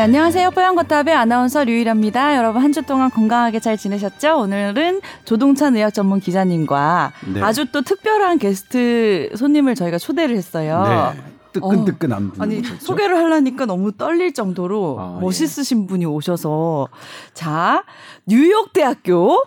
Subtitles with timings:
[0.00, 0.52] 네, 안녕하세요.
[0.52, 2.34] 뽀얀거탑의 아나운서 류일합니다.
[2.38, 4.38] 여러분 한 주 동안 건강하게 잘 지내셨죠?
[4.38, 7.42] 오늘은 조동찬 의학 전문 기자님과 네.
[7.42, 11.12] 아주 또 특별한 게스트 손님을 저희가 초대를 했어요.
[11.14, 11.22] 네.
[11.52, 12.42] 뜨끈뜨끈한 분.
[12.42, 16.88] 아니 소개를 하려니까 너무 떨릴 정도로 아, 멋있으신 분이 오셔서
[17.34, 17.82] 자
[18.24, 19.42] 뉴욕 대학교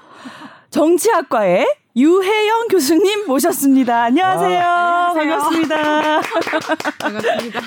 [0.70, 1.66] 정치학과의
[1.96, 4.04] 유혜영 교수님 모셨습니다.
[4.04, 4.60] 안녕하세요.
[4.60, 5.38] 아, 안녕하세요.
[5.40, 6.22] 반갑습니다.
[6.99, 7.60] 반갑습니다.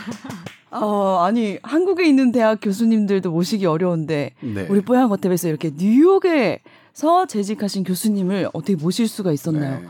[0.70, 4.66] 어, 아니 한국에 있는 대학 교수님들도 모시기 어려운데 네.
[4.68, 9.80] 우리 뽀얀 거탑에서 이렇게 뉴욕에서 재직하신 교수님을 어떻게 모실 수가 있었나요?
[9.80, 9.86] 네.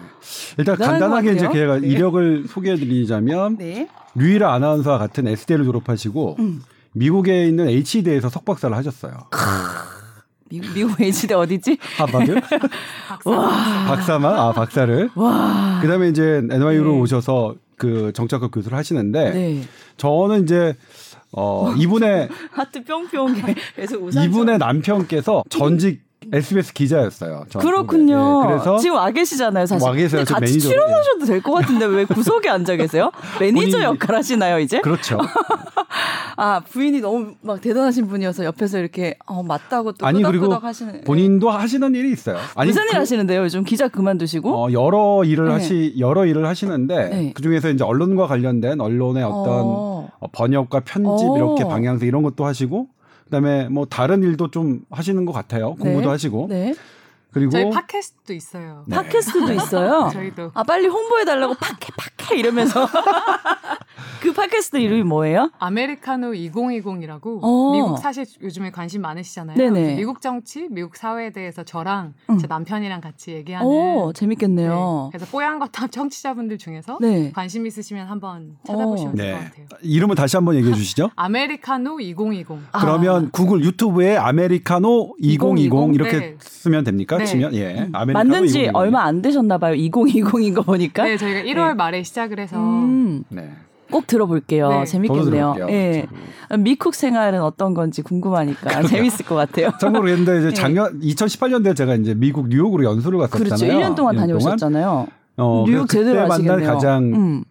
[0.59, 1.49] 일단 간단하게 것 이제.
[1.53, 1.89] 제가 네.
[1.89, 3.89] 이력을 소개해드리자면 네.
[4.15, 6.63] 류일아 아나운서와 같은 S대를 졸업하시고 음.
[6.93, 9.13] 미국에 있는 HD에서 석박사를 하셨어요.
[10.49, 11.77] 미국, 미국 H대 어디지?
[11.99, 12.41] 하버드
[13.09, 13.31] 박사.
[13.89, 15.11] 박사만 아 박사를.
[15.15, 15.79] 와.
[15.83, 17.01] 그 다음에 이제 NYU로 네.
[17.01, 19.63] 오셔서 그 정치학과 교수를 하시는데 네.
[19.97, 20.75] 저는 이제
[21.33, 23.35] 어 이분의 하트 뿅뿅
[23.75, 24.25] 계속 웃어.
[24.25, 27.45] 이분의 남편께서 전직 SBS 기자였어요.
[27.49, 28.43] 저 그렇군요.
[28.43, 29.87] 네, 그래서 지금 와 계시잖아요, 사실.
[29.87, 30.25] 와 계세요.
[30.27, 30.73] 같이 매니저로.
[30.73, 33.11] 출연하셔도 될 것 같은데 왜 구석에 앉아 계세요?
[33.41, 34.81] 매니저 본인이- 역할 하시나요, 이제?
[34.81, 35.19] 그렇죠.
[36.39, 41.01] 아, 부인이 너무 막 대단하신 분이어서 옆에서 이렇게 어, 맞다고 또 아니 그리고 하시는.
[41.05, 42.37] 본인도 하시는 일이 있어요.
[42.55, 43.43] 아니 무슨 일 그- 하시는데요?
[43.43, 44.51] 요즘 기자 그만두시고?
[44.55, 45.53] 어, 여러 일을 네.
[45.53, 47.33] 하시 여러 일을 하시는데 네.
[47.35, 50.11] 그 중에서 이제 언론과 관련된 언론의 어떤 어.
[50.19, 51.37] 어, 번역과 편집 어.
[51.37, 52.89] 이렇게 방향성 이런 것도 하시고
[53.27, 55.75] 그다음에 뭐 다른 일도 좀 하시는 것 같아요.
[55.75, 56.09] 공부도 네.
[56.09, 56.75] 하시고 네.
[57.37, 58.83] 그리고 저희 팟캐스트도 있어요.
[58.87, 58.97] 네.
[58.97, 60.09] 팟캐스트도 있어요.
[60.15, 62.89] 저희도 아, 빨리 홍보해 달라고 팟캐, 팟캐 이러면서.
[64.23, 65.51] 그 팟캐스트 이름이 뭐예요?
[65.59, 67.73] 아메리카노 2020이라고 어.
[67.73, 69.57] 미국 사실 요즘에 관심 많으시잖아요.
[69.57, 69.97] 네네.
[69.97, 72.39] 미국 정치, 미국 사회에 대해서 저랑 음.
[72.39, 74.13] 제 남편이랑 같이 얘기하는 오, 네.
[74.19, 75.11] 재밌겠네요.
[75.13, 77.31] 그래서 뽀얀 거탑 청취자분들 중에서 네.
[77.33, 79.17] 관심 있으시면 한번 찾아보시면 어.
[79.17, 79.45] 될것 네.
[79.45, 79.67] 같아요.
[79.83, 81.11] 이름을 다시 한번 얘기해 주시죠.
[81.17, 82.47] 아메리카노 2020.
[82.73, 82.81] 아.
[82.81, 85.95] 그러면 구글 유튜브에 아메리카노 2020 2020?
[85.95, 86.37] 이렇게 네.
[86.41, 87.19] 쓰면 됩니까?
[87.27, 87.31] 네.
[87.31, 87.89] 치면 예.
[87.93, 88.71] 아메리카노 만든 지 2020.
[88.75, 89.75] 얼마 안 되셨나 봐요.
[89.75, 91.05] 2020인 거 보니까.
[91.05, 93.51] 네, 저희가 1월 말에 시작을 해서 음, 네.
[93.91, 94.69] 꼭 들어볼게요.
[94.71, 94.85] 네.
[94.85, 95.57] 재밌겠네요.
[95.69, 96.07] 예.
[96.59, 99.71] 미국 생활은 어떤 건지 궁금하니까 재밌을 것 같아요.
[99.81, 100.55] 참고로 그랬는데 이제 네.
[100.55, 103.45] 작년 2018년도에 제가 이제 미국 뉴욕으로 연수를 갔었잖아요.
[103.49, 103.67] 그렇죠.
[103.67, 105.07] 1년 동안 1년 다녀오셨잖아요.
[105.39, 106.73] 어, 뉴욕 제대로 그때 만난 아시겠네요.
[106.73, 107.45] 가장 음.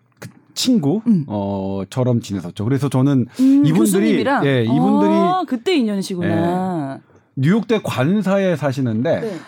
[0.56, 1.25] 친구 음.
[1.28, 2.64] 어처럼 지냈었죠.
[2.64, 4.46] 그래서 저는 음, 이분들이 교수님이랑?
[4.46, 7.00] 예, 이분들이 아, 그때 인연이시구나.
[7.35, 9.40] 뉴욕대 관사에 사시는데 네.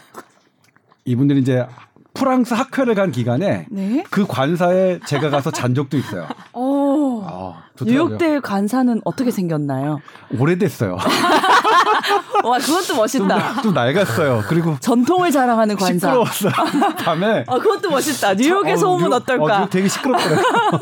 [1.05, 1.65] 이분들이 이제
[2.13, 4.03] 프랑스 학회를 간 기간에 네.
[4.09, 6.27] 그 관사에 제가 가서 잔 적도 있어요.
[6.53, 7.21] 오.
[7.23, 7.85] 아, 좋더라고요.
[8.07, 9.99] 뉴욕대 관사는 어떻게 생겼나요?
[10.37, 10.97] 오래됐어요.
[12.43, 13.61] 와, 그것도 좀, 멋있다.
[13.61, 14.43] 좀 낡았어요.
[14.47, 16.07] 그리고 전통을 자랑하는 관사.
[16.07, 16.51] 시끄러웠어요.
[17.05, 18.33] 밤에 아, 그것도 멋있다.
[18.33, 19.63] 뉴욕의 어, 소음은 뉴욕- 어떨까?
[19.63, 20.79] 어, 되게 시끄럽더라고요.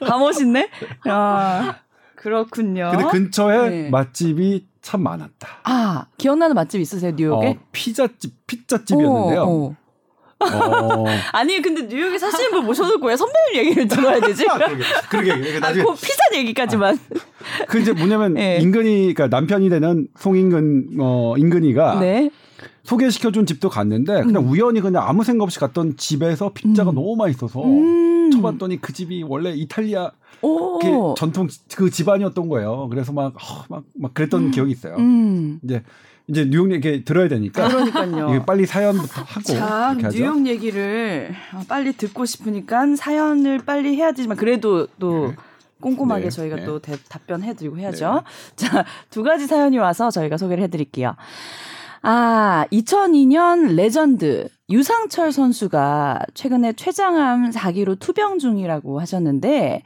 [0.06, 0.70] 다 멋있네.
[1.06, 1.74] 아,
[2.14, 2.90] 그렇군요.
[2.92, 3.90] 근데 근처에 네.
[3.90, 5.60] 맛집이 참 많았다.
[5.62, 7.46] 아, 기억나는 맛집 있으세요, 뉴욕에?
[7.46, 9.42] 어, 피자집, 피자집이었는데요.
[9.42, 9.76] 어, 어.
[10.40, 11.04] 어.
[11.30, 14.44] 아니, 근데 뉴욕에 사시는 분 모셔놓고 왜 선배님 얘기를 들어야 되지?
[14.50, 14.74] 그러게,
[15.08, 15.38] 그러게.
[15.38, 15.56] 그러게.
[15.58, 16.98] 아, 나중에 그 피자 얘기까지만.
[17.68, 18.58] 그 이제 뭐냐면 네.
[18.60, 22.30] 임근이 그러니까 남편이 되는 송임근 어 임근이가 네.
[22.84, 28.30] 소개시켜준 집도 갔는데 그냥 우연히 그냥 아무 생각 없이 갔던 집에서 피자가 너무 맛있어서 음.
[28.30, 30.10] 쳐봤더니 그 집이 원래 이탈리아
[30.42, 30.78] 오.
[30.78, 32.88] 그 전통 그 집안이었던 거예요.
[32.88, 34.96] 그래서 막막막 그랬던 기억이 있어요.
[34.96, 35.60] 음.
[35.62, 35.82] 이제
[36.28, 38.44] 이제 뉴욕 얘기 들어야 되니까 그러니까요.
[38.46, 39.96] 빨리 사연부터 하고 자.
[40.12, 45.34] 뉴욕 얘기를 어, 빨리 듣고 싶으니까 사연을 빨리 해야 되지만 그래도 또
[45.80, 46.64] 꼼꼼하게 네, 저희가 네.
[46.64, 48.22] 또 대- 답변해드리고 해야죠.
[48.54, 51.16] 자, 두 가지 사연이 와서 저희가 소개를 해드릴게요.
[52.02, 59.82] 아, 2002년 레전드 유상철 선수가 최근에 췌장암 4기로 투병 중이라고 하셨는데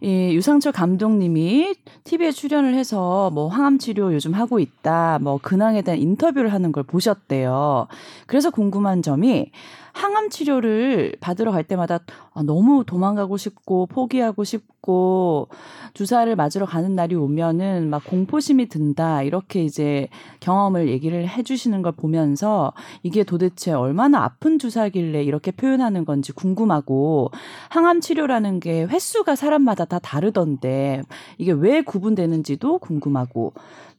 [0.00, 1.74] 이 유상철 감독님이
[2.04, 5.18] TV에 출연을 해서 뭐 항암 치료 요즘 하고 있다.
[5.20, 7.86] 뭐 근황에 대한 인터뷰를 하는 걸 보셨대요.
[8.26, 9.52] 그래서 궁금한 점이
[9.92, 12.00] 항암 치료를 받으러 갈 때마다
[12.31, 15.48] 아, 너무 도망가고 싶고 포기하고 싶고
[15.92, 19.22] 주사를 맞으러 가는 날이 오면은 막 공포심이 든다.
[19.22, 20.08] 이렇게 이제
[20.40, 27.30] 경험을 얘기를 해 주시는 걸 보면서 이게 도대체 얼마나 아픈 주사길래 이렇게 표현하는 건지 궁금하고
[27.68, 31.02] 항암 치료라는 게 횟수가 사람마다 다 다르던데
[31.36, 33.52] 이게 왜 구분되는지도 궁금하고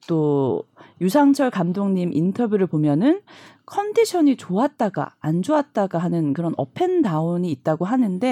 [0.08, 0.64] 또
[1.02, 3.22] 유상철 감독님 인터뷰를 보면은
[3.66, 8.23] 컨디션이 좋았다가 안 좋았다가 하는 그런 up and down이 있다고 하는데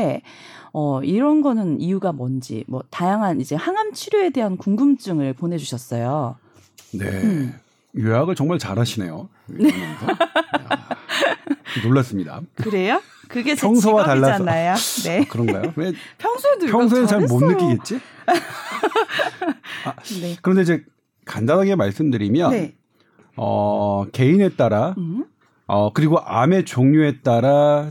[0.74, 6.38] 어 이런 거는 이유가 뭔지 뭐 다양한 이제 항암 치료에 대한 궁금증을 보내 주셨어요.
[6.94, 7.06] 네.
[7.08, 7.60] 음.
[7.98, 9.28] 요약을 정말 잘하시네요.
[9.48, 9.70] 네.
[11.84, 12.42] 놀랐습니다.
[12.56, 13.02] 그래요?
[13.28, 14.38] 그게 제 평소와 달라서.
[14.40, 14.76] 직업이잖아요.
[15.06, 15.26] 네.
[15.28, 15.74] 그런가요?
[15.76, 17.42] 왜 평소에도 평소에는 잘 못.
[17.44, 18.00] 느끼겠지?
[19.86, 20.38] 아, 네.
[20.42, 20.84] 그런데 이제
[21.26, 22.76] 간단하게 말씀드리면 네.
[23.38, 25.26] 어, 개인에 따라 음.
[25.68, 27.90] 어, 그리고 암의 종류에 따라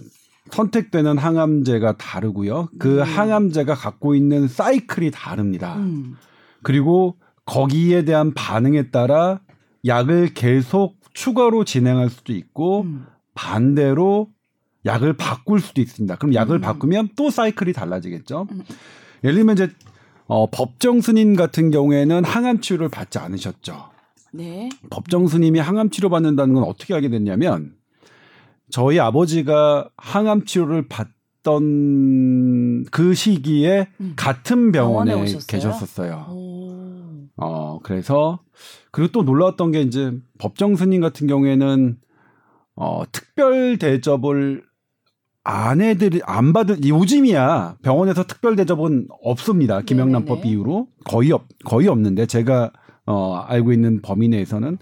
[0.54, 2.68] 선택되는 항암제가 다르고요.
[2.78, 3.02] 그 음.
[3.02, 5.76] 항암제가 갖고 있는 사이클이 다릅니다.
[5.76, 6.16] 음.
[6.62, 9.40] 그리고 거기에 대한 반응에 따라
[9.86, 13.06] 약을 계속 추가로 진행할 수도 있고 음.
[13.34, 14.28] 반대로
[14.86, 16.16] 약을 바꿀 수도 있습니다.
[16.16, 16.60] 그럼 약을 음.
[16.60, 18.46] 바꾸면 또 사이클이 달라지겠죠.
[18.50, 18.62] 음.
[19.24, 19.70] 예를 들면 이제
[20.26, 23.90] 어, 법정 스님 같은 경우에는 항암 치료를 받지 않으셨죠.
[24.32, 24.68] 네.
[24.90, 27.74] 법정 스님이 항암 치료 받는다는 건 어떻게 알게 됐냐면
[28.70, 34.14] 저희 아버지가 항암 치료를 받던 그 시기에 음.
[34.16, 35.14] 같은 병원에?
[35.46, 36.26] 계셨었어요.
[36.30, 36.60] 오.
[37.36, 38.40] 어, 그래서
[38.90, 41.98] 그리고 또 놀라웠던 게 이제 법정 스님 같은 경우에는
[42.76, 44.62] 어, 특별 대접을
[45.42, 49.80] 아내들이 안 받을 요즘이야 병원에서 특별 대접은 없습니다.
[49.80, 50.50] 김영란법 네네네.
[50.52, 52.70] 이후로 거의 없 거의 없는데 제가
[53.06, 54.78] 어, 알고 있는 범위 내에서는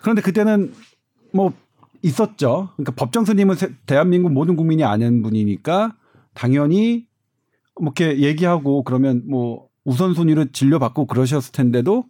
[0.00, 0.72] 그런데 그때는
[1.32, 1.52] 뭐
[2.02, 2.70] 있었죠.
[2.76, 5.94] 그러니까 법정 스님은 세- 대한민국 모든 국민이 아는 분이니까
[6.34, 7.06] 당연히
[7.80, 12.04] 뭐 이렇게 얘기하고 그러면 뭐 우선순위로 진료받고 그러셨을 텐데도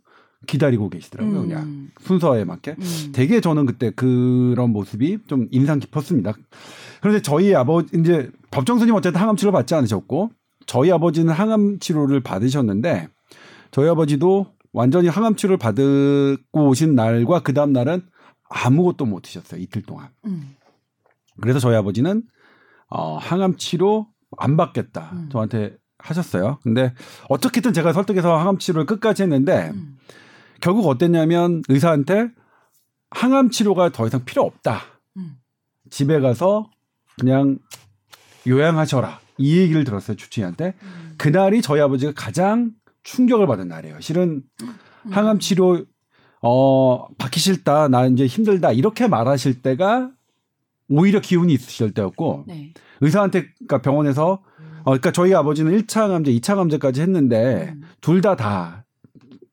[0.46, 1.42] 기다리고 계시더라고요.
[1.42, 1.90] 그냥 음.
[2.00, 2.76] 순서에 맞게.
[2.78, 3.12] 음.
[3.12, 6.32] 되게 저는 그때 그런 모습이 좀 인상 깊었습니다.
[7.00, 10.31] 그런데 저희 아버지 이제 법정 스님 어쨌든 항암 치료 받지 않으셨고
[10.66, 13.08] 저희 아버지는 항암 치료를 받으셨는데
[13.70, 18.02] 저희 아버지도 완전히 항암 치료를 받고 오신 날과 그 다음 날은
[18.50, 20.11] 아무것도 못 드셨어요 이틀 동안.
[20.26, 20.55] 음.
[21.41, 22.23] 그래서 저희 아버지는
[22.88, 25.29] 어, 항암 치료 안 받겠다 음.
[25.32, 26.58] 저한테 하셨어요.
[26.62, 26.93] 근데
[27.29, 29.97] 어떻게든 제가 설득해서 항암 치료를 끝까지 했는데 음.
[30.61, 32.29] 결국 어땠냐면 의사한테
[33.11, 34.81] 항암 치료가 더 이상 필요 없다.
[35.17, 35.37] 음.
[35.88, 36.70] 집에 가서
[37.19, 37.58] 그냥
[38.47, 39.20] 요양하셔라.
[39.38, 40.75] 이 얘기를 들었어요 주치의한테.
[40.82, 41.14] 음.
[41.19, 44.00] 그날이 저희 아버지가 가장 충격을 받은 날이에요.
[44.00, 44.75] 실은 음.
[45.11, 45.85] 항암 치료
[46.42, 47.88] 어 받기 싫다.
[47.88, 48.72] 나 이제 힘들다.
[48.72, 50.10] 이렇게 말하실 때가
[50.88, 52.72] 오히려 기운이 있으실 때였고 네.
[53.00, 54.42] 의사한테 그러니까 병원에서
[54.81, 57.82] 어 그러니까 저희 아버지는 1차 감제, 2차 감제까지 했는데 음.
[58.00, 58.84] 둘다 다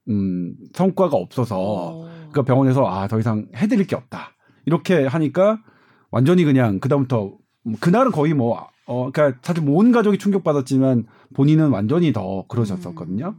[0.09, 2.09] 음, 성과가 없어서 어.
[2.31, 4.31] 그러니까 병원에서 아 더 이상 해드릴 게 없다
[4.65, 5.59] 이렇게 하니까
[6.11, 7.33] 완전히 그냥 그다음부터
[7.81, 11.05] 그날은 거의 뭐 어, 그러니까 사실 뭐온 가족이 충격받았지만
[11.35, 13.35] 본인은 완전히 더 그러셨었거든요.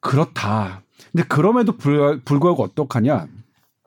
[0.00, 0.82] 그렇다.
[1.12, 3.26] 근데 그럼에도 불, 불구하고 어떡하냐?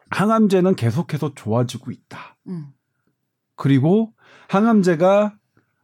[0.10, 2.36] 항암제는 계속해서 좋아지고 있다.
[2.48, 2.68] 음.
[3.56, 4.12] 그리고
[4.50, 5.34] 항암제가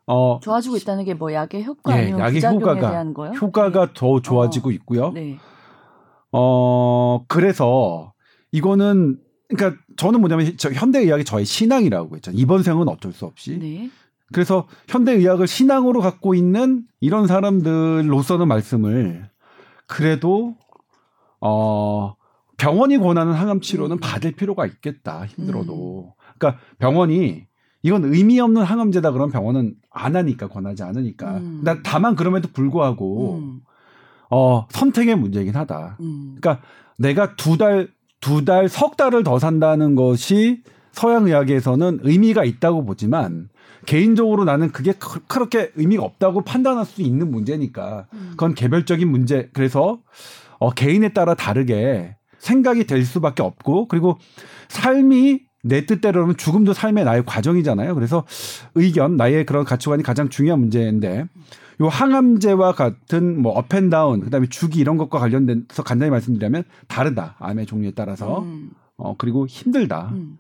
[0.07, 3.31] 어 좋아지고 있다는 게 뭐 약의 효과 예, 아니면 약의 효과가- 대한 거요?
[3.31, 5.12] 효과가 더 좋아지고 있고요.
[5.12, 5.38] 네.
[6.31, 8.13] 어 그래서
[8.51, 9.19] 이거는
[9.50, 12.39] 그러니까 저는 뭐냐면 저 현대 의학이 저의 신앙이라고 했잖아요.
[12.39, 13.57] 이번 생은 어쩔 수 없이.
[13.60, 13.89] 네.
[14.34, 19.30] 그래서 현대 의학을 신앙으로 갖고 있는 이런 사람들로서는 말씀을
[19.88, 20.56] 그래도
[21.42, 22.16] 어
[22.57, 24.00] 병원이 권하는 항암 치료는 음.
[24.00, 27.45] 받을 필요가 있겠다 힘들어도 그러니까 병원이
[27.84, 31.62] 이건 의미 없는 항암제다 그러면 병원은 안 하니까 권하지 않으니까 음.
[31.63, 33.60] 나 다만 그럼에도 불구하고 음.
[34.31, 36.36] 어 선택의 문제이긴 하다 음.
[36.39, 36.63] 그러니까
[36.98, 37.89] 내가 두 달,
[38.20, 43.50] 두 달, 석 달을 더 산다는 것이 서양 의학에서는 의미가 있다고 보지만
[43.86, 48.29] 개인적으로 나는 그게 그- 그렇게 의미가 없다고 판단할 수 있는 문제니까 음.
[48.32, 49.50] 그건 개별적인 문제.
[49.53, 50.00] 그래서
[50.60, 54.18] 어, 개인에 따라 다르게 생각이 될 수밖에 없고 그리고
[54.70, 57.94] 삶이 내 뜻대로는 죽음도 삶의 나의 과정이잖아요.
[57.96, 58.26] 그래서
[58.76, 61.26] 의견, 나의 그런 가치관이 가장 중요한 문제인데
[61.82, 67.36] 요 항암제와 같은 뭐 up and down 그다음에 주기 이런 것과 관련돼서 간단히 말씀드리면 다르다.
[67.40, 68.72] 암의 종류에 따라서 음.
[68.96, 70.10] 어 그리고 힘들다.
[70.14, 70.38] 음.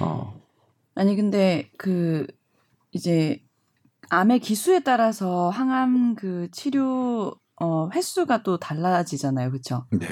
[0.00, 0.34] 어.
[0.94, 2.26] 아니 근데 그
[2.92, 3.40] 이제
[4.10, 9.50] 암의 기수에 따라서 항암 그 치료 어 횟수가 또 달라지잖아요.
[9.50, 9.86] 그렇죠?
[9.90, 10.06] 네.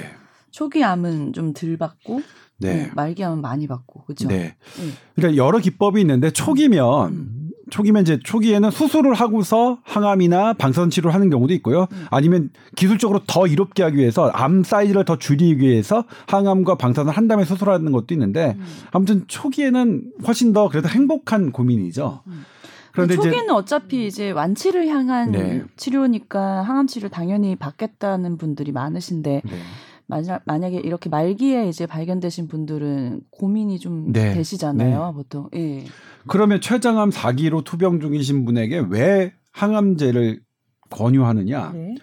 [0.51, 2.23] 초기 암은 좀 덜 받고
[2.59, 2.85] 네.
[2.87, 4.05] 음, 말기 암은 많이 받고.
[4.05, 4.29] 그렇죠?
[4.29, 4.57] 네.
[4.79, 4.93] 음.
[5.15, 7.51] 그러니까 여러 기법이 있는데 초기면 음.
[7.71, 11.87] 초기면 이제 초기에는 수술을 하고서 항암이나 방사선 치료를 하는 경우도 있고요.
[11.93, 12.07] 음.
[12.11, 17.45] 아니면 기술적으로 더 이롭게 하기 위해서 암 사이즈를 더 줄이기 위해서 항암과 방사선 한 다음에
[17.45, 18.65] 수술하는 것도 있는데 음.
[18.91, 22.23] 아무튼 초기에는 훨씬 더 그래도 행복한 고민이죠.
[22.27, 22.45] 음.
[22.93, 25.65] 그런데 이제 초기에는 어차피 이제 완치를 향한 네.
[25.77, 29.53] 치료니까 항암 치료 당연히 받겠다는 분들이 많으신데 네.
[30.07, 34.35] 만약, 만약에 이렇게 말기에 이제 발견되신 분들은 고민이 좀 네.
[34.35, 35.49] 되시잖아요, 보통.
[35.55, 35.85] 예.
[36.27, 40.41] 그러면 췌장암 4기로 투병 중이신 분에게 왜 항암제를
[40.91, 41.73] 권유하느냐?
[41.73, 41.95] 네.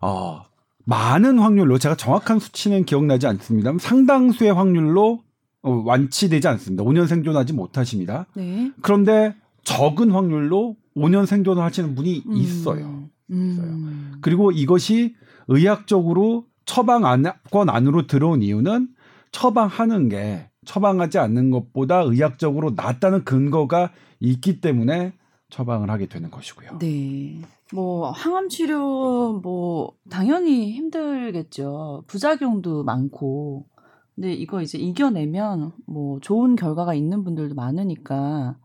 [0.00, 0.42] 어,
[0.84, 5.22] 많은 확률로 제가 정확한 수치는 기억나지 않습니다만 상당수의 확률로
[5.62, 6.84] 어, 완치되지 않습니다.
[6.84, 8.26] 5년 생존하지 못하십니다.
[8.34, 8.70] 네.
[8.80, 9.34] 그런데
[9.68, 12.36] 적은 확률로 5년 생존을 하시는 분이 음.
[12.36, 13.08] 있어요.
[13.30, 14.12] 음.
[14.22, 15.14] 그리고 이것이
[15.46, 18.88] 의학적으로 처방권 안으로 들어온 이유는
[19.30, 25.12] 처방하는 게 처방하지 않는 것보다 의학적으로 낫다는 근거가 있기 때문에
[25.50, 26.78] 처방을 하게 되는 것이고요.
[26.78, 27.40] 네.
[27.74, 32.04] 뭐 항암 치료 뭐 당연히 힘들겠죠.
[32.06, 33.66] 부작용도 많고.
[34.14, 38.56] 근데 이거 이제 이겨내면 뭐 좋은 결과가 있는 분들도 많으니까.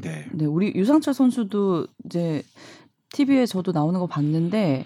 [0.00, 0.26] 네.
[0.32, 2.42] 네, 우리 유상철 선수도 이제
[3.12, 4.84] TV에 저도 나오는 거 봤는데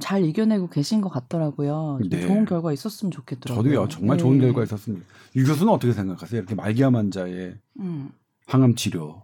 [0.00, 1.98] 잘 이겨내고 계신 것 같더라고요.
[2.00, 2.20] 좀 네.
[2.26, 3.62] 좋은 결과 있었으면 좋겠더라고요.
[3.62, 4.22] 저도요 정말 네.
[4.22, 5.04] 좋은 결과 있었습니다.
[5.36, 6.38] 유 교수는 어떻게 생각하세요?
[6.40, 8.10] 이렇게 말기암 환자의 음.
[8.46, 9.22] 항암 치료.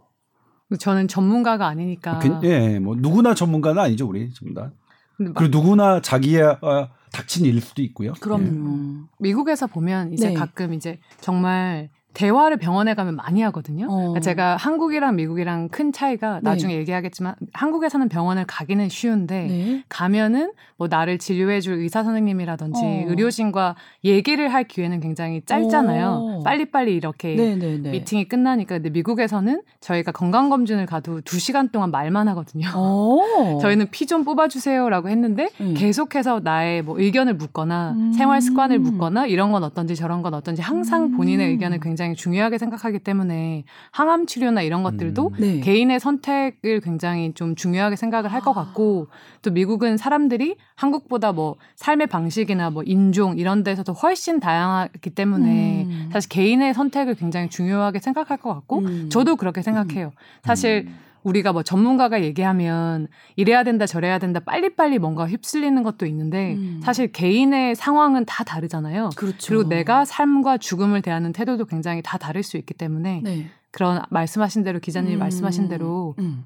[0.79, 2.19] 저는 전문가가 아니니까.
[2.19, 4.71] 그- 예, 뭐 누구나 전문가는 아니죠 우리 전부 다.
[5.17, 8.13] 그리고 누구나 자기의 어, 닥친 일일 수도 있고요.
[8.21, 9.07] 그럼요.
[9.19, 10.33] 미국에서 보면 이제 네.
[10.35, 13.85] 가끔 이제 정말 대화를 병원에 가면 많이 하거든요.
[13.89, 13.95] 어.
[13.95, 16.39] 그러니까 제가 한국이랑 미국이랑 큰 차이가 네.
[16.41, 19.83] 나중에 얘기하겠지만 한국에서는 병원을 가기는 쉬운데 네.
[19.89, 23.03] 가면은 뭐 나를 진료해줄 의사 선생님이라든지 어.
[23.09, 26.39] 의료진과 얘기를 할 기회는 굉장히 짧잖아요.
[26.39, 26.43] 오.
[26.43, 27.91] 빨리빨리 이렇게 네네네.
[27.91, 32.67] 미팅이 끝나니까 근데 미국에서는 저희가 건강 검진을 가도 두 시간 동안 말만 하거든요.
[32.75, 33.59] 어.
[33.61, 35.75] 저희는 피 좀 뽑아주세요라고 했는데 음.
[35.77, 38.11] 계속해서 나의 뭐 의견을 묻거나 음.
[38.11, 41.15] 생활 습관을 묻거나 이런 건 어떤지 저런 건 어떤지 항상 음.
[41.17, 45.35] 본인의 의견을 굉장히 중요하게 생각하기 때문에 항암 치료나 이런 것들도 음.
[45.39, 45.59] 네.
[45.59, 48.63] 개인의 선택을 굉장히 좀 중요하게 생각을 할것 아.
[48.65, 49.07] 같고
[49.41, 56.09] 또 미국은 사람들이 한국보다 뭐 삶의 방식이나 뭐 인종 이런 데서도 훨씬 다양하기 때문에 음.
[56.11, 59.09] 사실 개인의 선택을 굉장히 중요하게 생각할 것 같고 음.
[59.09, 60.11] 저도 그렇게 생각해요.
[60.43, 61.08] 사실 음.
[61.23, 66.79] 우리가 뭐 전문가가 얘기하면 이래야 된다 저래야 된다 빨리빨리 뭔가 휩쓸리는 것도 있는데 음.
[66.83, 69.09] 사실 개인의 상황은 다 다르잖아요.
[69.15, 69.53] 그렇죠.
[69.53, 73.49] 그리고 내가 삶과 죽음을 대하는 태도도 굉장히 다 다를 수 있기 때문에 네.
[73.71, 75.19] 그런 말씀하신 대로 기자님이 음.
[75.19, 76.45] 말씀하신 대로 음.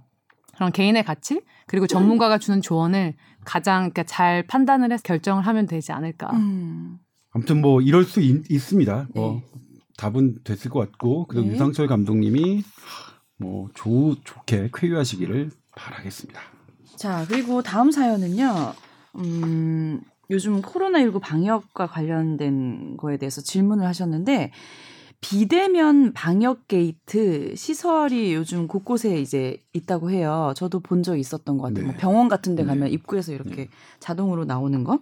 [0.56, 3.14] 그런 개인의 가치 그리고 전문가가 주는 조언을
[3.44, 6.32] 가장 그러니까 잘 판단을 해서 결정을 하면 되지 않을까.
[6.34, 7.00] 음.
[7.32, 9.60] 아무튼 뭐 이럴 수 있, 습니다 뭐 네.
[9.98, 11.54] 답은 됐을 것 같고 그리고 네.
[11.54, 12.64] 유상철 감독님이
[13.44, 16.40] 뭐 좋, 좋게 쾌유하시기를 바라겠습니다.
[16.96, 18.74] 자, 그리고 다음 사연은요.
[19.16, 24.52] 음, 요즘 코로나19 방역과 관련된 거에 대해서 질문을 하셨는데
[25.24, 30.54] 비대면 방역 게이트 시설이 요즘 곳곳에 이제 있다고 해요.
[30.58, 31.86] 저도 본 적 있었던 것 같아요.
[31.86, 31.92] 네.
[31.92, 32.68] 뭐 병원 같은 데 네.
[32.68, 35.00] 가면 입구에서 이렇게 자동으로 나오는 거.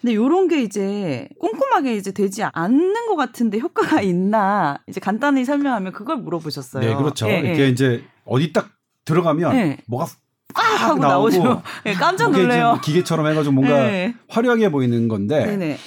[0.00, 5.92] 근데 요런 게 이제 꼼꼼하게 이제 되지 않는 것 같은데 효과가 있나 이제 간단히 설명하면
[5.92, 6.84] 그걸 물어보셨어요.
[6.88, 7.28] 네, 그렇죠.
[7.28, 7.68] 예, 이렇게 예.
[7.68, 8.70] 이제 어디 딱
[9.04, 9.78] 들어가면 네.
[9.86, 10.06] 뭐가
[10.54, 11.62] 꽉 하고 나오죠.
[11.86, 12.70] 예, 깜짝 놀래요.
[12.70, 14.14] 뭐 기계처럼 해가지고 뭔가 네.
[14.28, 15.78] 화려하게 보이는 건데 네네.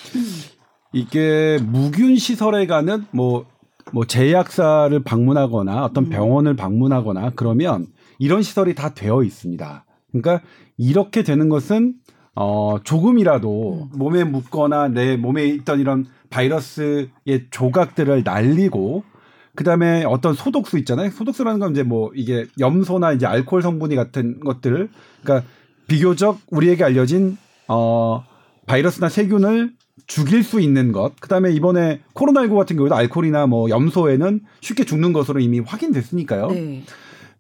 [0.94, 3.46] 이게 무균 시설에 가는 뭐,
[3.94, 6.10] 뭐 제약사를 방문하거나 어떤 음.
[6.10, 7.88] 병원을 방문하거나 그러면
[8.20, 9.86] 이런 시설이 다 되어 있습니다.
[10.12, 10.46] 그러니까
[10.78, 11.96] 이렇게 되는 것은
[12.36, 13.98] 어, 조금이라도 음.
[13.98, 19.04] 몸에 묻거나 내 몸에 있던 이런 바이러스의 조각들을 날리고
[19.56, 21.10] 그다음에 어떤 소독수 있잖아요.
[21.10, 24.90] 소독수라는 건 이제 뭐 이게 염소나 이제 알코올 성분이 같은 것들을
[25.22, 25.48] 그러니까
[25.88, 28.24] 비교적 우리에게 알려진 어
[28.66, 29.74] 바이러스나 세균을
[30.08, 31.14] 죽일 수 있는 것.
[31.20, 36.48] 그다음에 이번에 코로나19 같은 경우도 알코올이나 뭐 염소에는 쉽게 죽는 것으로 이미 확인됐으니까요.
[36.52, 36.84] 네.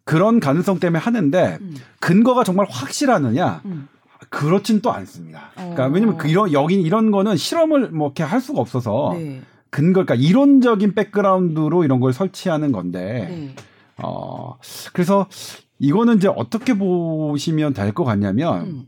[0.03, 1.75] 그런 가능성 때문에 하는데 음.
[1.99, 3.61] 근거가 정말 확실하느냐?
[3.65, 3.87] 음.
[4.29, 5.51] 그렇진 또 않습니다.
[5.55, 5.89] 그러니까 어.
[5.89, 9.41] 왜냐면 그 이런 여긴 이런 거는 실험을 뭐 이렇게 할 수가 없어서 네.
[9.69, 13.55] 근거 그러니까 이론적인 백그라운드로 이런 걸 설치하는 건데 네.
[14.03, 14.57] 어
[14.93, 15.27] 그래서
[15.79, 18.83] 이거는 이제 어떻게 보시면 될 것 같냐면 음.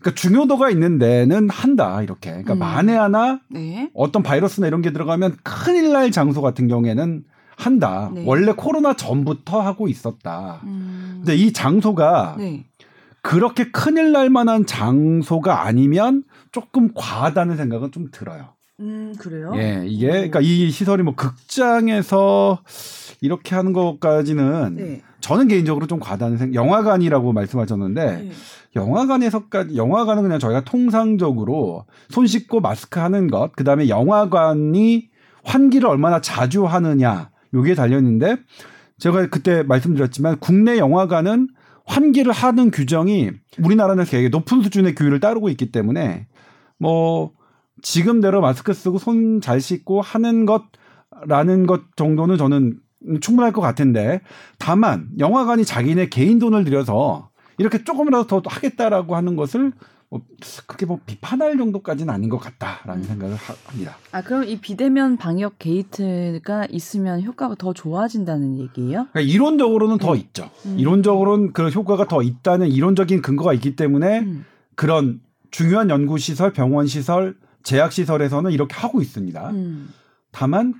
[0.00, 2.58] 그러니까 중요도가 있는 데는 한다 이렇게 그러니까 음.
[2.58, 3.90] 만에 하나 네.
[3.94, 7.24] 어떤 바이러스나 이런 게 들어가면 큰일 날 장소 같은 경우에는
[7.56, 8.24] 한다 네.
[8.26, 11.16] 원래 코로나 전부터 하고 있었다 음.
[11.18, 12.64] 근데 이 장소가 네.
[13.22, 18.54] 그렇게 큰일 날 만한 장소가 아니면 조금 과하다는 생각은 좀 들어요.
[18.80, 19.52] 음, 그래요?
[19.56, 20.12] 예, 이게 오.
[20.12, 22.62] 그러니까 이 시설이 뭐 극장에서
[23.20, 25.02] 이렇게 하는 것까지는 네.
[25.20, 26.54] 저는 개인적으로 좀 과다는 생각.
[26.54, 28.30] 영화관이라고 말씀하셨는데 네.
[28.76, 35.08] 영화관에서까지 영화관은 그냥 저희가 통상적으로 손 씻고 마스크 하는 것, 그다음에 영화관이
[35.44, 38.36] 환기를 얼마나 자주 하느냐 요게 달려 있는데
[38.98, 41.48] 제가 그때 말씀드렸지만 국내 영화관은
[41.86, 43.30] 환기를 하는 규정이
[43.64, 46.28] 우리나라는 되게 높은 수준의 규율을 따르고 있기 때문에
[46.78, 47.32] 뭐
[47.82, 52.78] 지금대로 마스크 쓰고 손 잘 씻고 하는 것라는 것 정도는 저는
[53.22, 54.20] 충분할 것 같은데
[54.58, 57.29] 다만 영화관이 자기네 개인 돈을 들여서
[57.60, 59.72] 이렇게 조금이라도 더 하겠다라고 하는 것을
[60.08, 60.22] 뭐
[60.66, 63.96] 그렇게 뭐 비판할 정도까지는 아닌 것 같다라는 생각을 하- 합니다.
[64.12, 69.06] 아, 그럼 이 비대면 방역 게이트가 있으면 효과가 더 좋아진다는 얘기예요?
[69.12, 70.50] 그러니까 이론적으로는 더 있죠.
[70.64, 70.76] 음.
[70.78, 74.46] 이론적으로는 그 효과가 더 있다는 이론적인 근거가 있기 때문에 음.
[74.74, 79.50] 그런 중요한 연구 시설, 병원 시설, 제약 시설에서는 이렇게 하고 있습니다.
[79.50, 79.90] 음.
[80.32, 80.72] 다만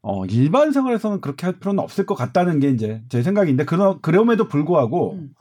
[0.00, 4.48] 어, 일반 생활에서는 그렇게 할 필요는 없을 것 같다는 게 이제 제 생각인데 그러, 그럼에도
[4.48, 5.34] 불구하고 음.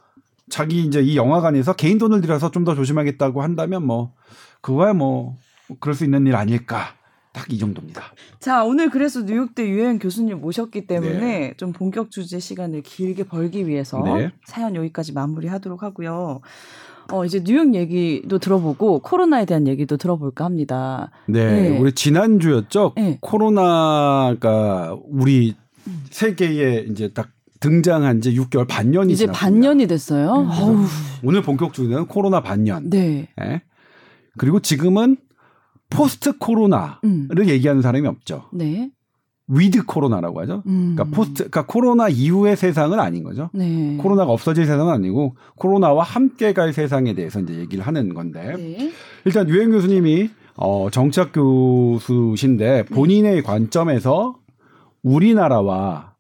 [0.50, 4.14] 자기 이제 이 영화관에서 개인 돈을 들여서 좀 더 조심하겠다고 한다면 뭐
[4.62, 5.36] 그거야 뭐
[5.80, 6.94] 그럴 수 있는 일 아닐까
[7.34, 8.02] 딱 이 정도입니다.
[8.40, 11.54] 자, 오늘 그래서 뉴욕대 유엔 교수님 모셨기 때문에 네.
[11.58, 14.32] 좀 본격 주제 시간을 길게 벌기 위해서 네.
[14.46, 16.42] 사연 여기까지 마무리하도록 하고요.
[17.12, 21.12] 어, 이제 뉴욕 얘기도 들어보고 코로나에 대한 얘기도 들어볼까 합니다.
[21.28, 21.78] 네, 네.
[21.78, 22.94] 우리 지난주였죠.
[22.96, 23.18] 네.
[23.22, 25.56] 코로나가 우리
[26.10, 29.40] 세계에 이제 딱 등장한 지 6개월 반년이 이제 지났습니다.
[29.40, 30.34] 반년이 됐어요.
[30.34, 30.50] 음.
[30.50, 30.86] 어우,
[31.24, 32.90] 오늘 본격 주제는 코로나 반년.
[32.90, 33.30] 네.
[33.42, 33.62] 예.
[34.38, 35.18] 그리고 지금은
[35.90, 37.48] post 코로나를 음.
[37.48, 38.46] 얘기하는 사람이 없죠.
[38.54, 38.92] 네.
[39.48, 40.64] with 코로나라고 하죠.
[40.68, 40.94] 음.
[40.96, 43.50] 그러니까 post, 그러니까 코로나 이후의 세상은 아닌 거죠.
[43.54, 43.98] 네.
[43.98, 48.92] 코로나가 없어질 세상은 아니고 코로나와 함께 갈 세상에 대해서 이제 얘기를 하는 건데 네.
[49.24, 54.36] 일단 유엔 교수님이 어, 정치학 교수신데 본인의 관점에서
[55.04, 56.17] 우리나라와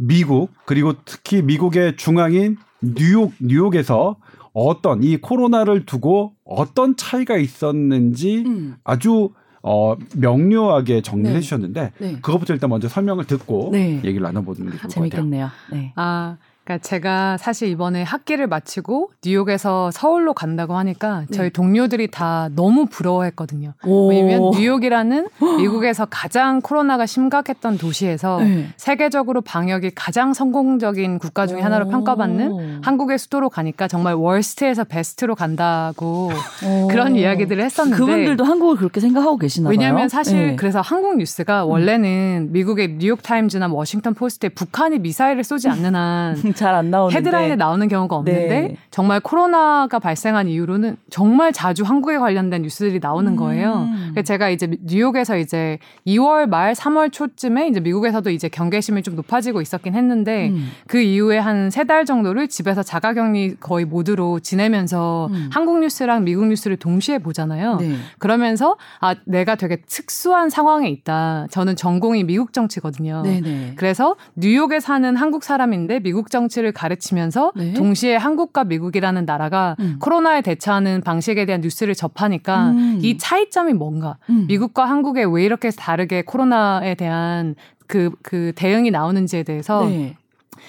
[0.00, 4.16] 미국 그리고 특히 미국의 중앙인 뉴욕 뉴욕에서
[4.52, 8.76] 어떤 이 코로나를 두고 어떤 차이가 있었는지 음.
[8.82, 9.30] 아주
[9.62, 11.40] 어, 명료하게 정리해 네.
[11.40, 12.12] 주셨는데 네.
[12.22, 13.96] 그것부터 일단 먼저 설명을 듣고 네.
[14.02, 14.88] 얘기를 나눠보는 게 좋을 것 같아요.
[14.90, 15.50] 재밌겠네요.
[15.70, 15.92] 네.
[15.96, 16.38] 아,
[16.70, 21.36] 그러니까 제가 사실 이번에 학기를 마치고 뉴욕에서 서울로 간다고 하니까 네.
[21.36, 23.72] 저희 동료들이 다 너무 부러워했거든요.
[23.84, 24.08] 오.
[24.08, 28.68] 왜냐면 뉴욕이라는 미국에서 가장 코로나가 심각했던 도시에서 네.
[28.76, 31.90] 세계적으로 방역이 가장 성공적인 국가 중에 하나로 오.
[31.90, 36.30] 평가받는 한국의 수도로 가니까 정말 worst에서 best로 간다고
[36.64, 36.86] 오.
[36.86, 39.76] 그런 이야기들을 했었는데 그분들도 한국을 그렇게 생각하고 계시나 봐요.
[39.76, 40.56] 왜냐하면 사실 네.
[40.56, 46.74] 그래서 한국 뉴스가 원래는 미국의 뉴욕 타임즈나 워싱턴 포스트에 북한이 미사일을 쏘지 않는 한 잘
[46.74, 48.76] 안 나오는데 헤드라인에 나오는 경우가 없는데 네.
[48.90, 53.88] 정말 코로나가 발생한 이후로는 정말 자주 한국에 관련된 뉴스들이 나오는 거예요.
[53.88, 54.14] 음.
[54.24, 59.94] 제가 이제 뉴욕에서 이제 2월 말 3월 초쯤에 이제 미국에서도 이제 경계심이 좀 높아지고 있었긴
[59.94, 60.70] 했는데 음.
[60.86, 65.48] 그 이후에 한 세 달 정도를 집에서 자가격리 거의 모드로 지내면서 음.
[65.52, 67.76] 한국 뉴스랑 미국 뉴스를 동시에 보잖아요.
[67.76, 67.94] 네.
[68.18, 71.46] 그러면서 아 내가 되게 특수한 상황에 있다.
[71.50, 73.22] 저는 전공이 미국 정치거든요.
[73.22, 73.72] 네네.
[73.76, 77.72] 그래서 뉴욕에 사는 한국 사람인데 미국 정 치를 가르치면서 네.
[77.72, 79.96] 동시에 한국과 미국이라는 나라가 음.
[80.00, 82.98] 코로나에 대처하는 방식에 대한 뉴스를 접하니까 음.
[83.02, 84.44] 이 차이점이 뭔가 음.
[84.48, 87.54] 미국과 한국에 왜 이렇게 다르게 코로나에 대한
[87.86, 90.16] 그, 그 대응이 나오는지에 대해서 네.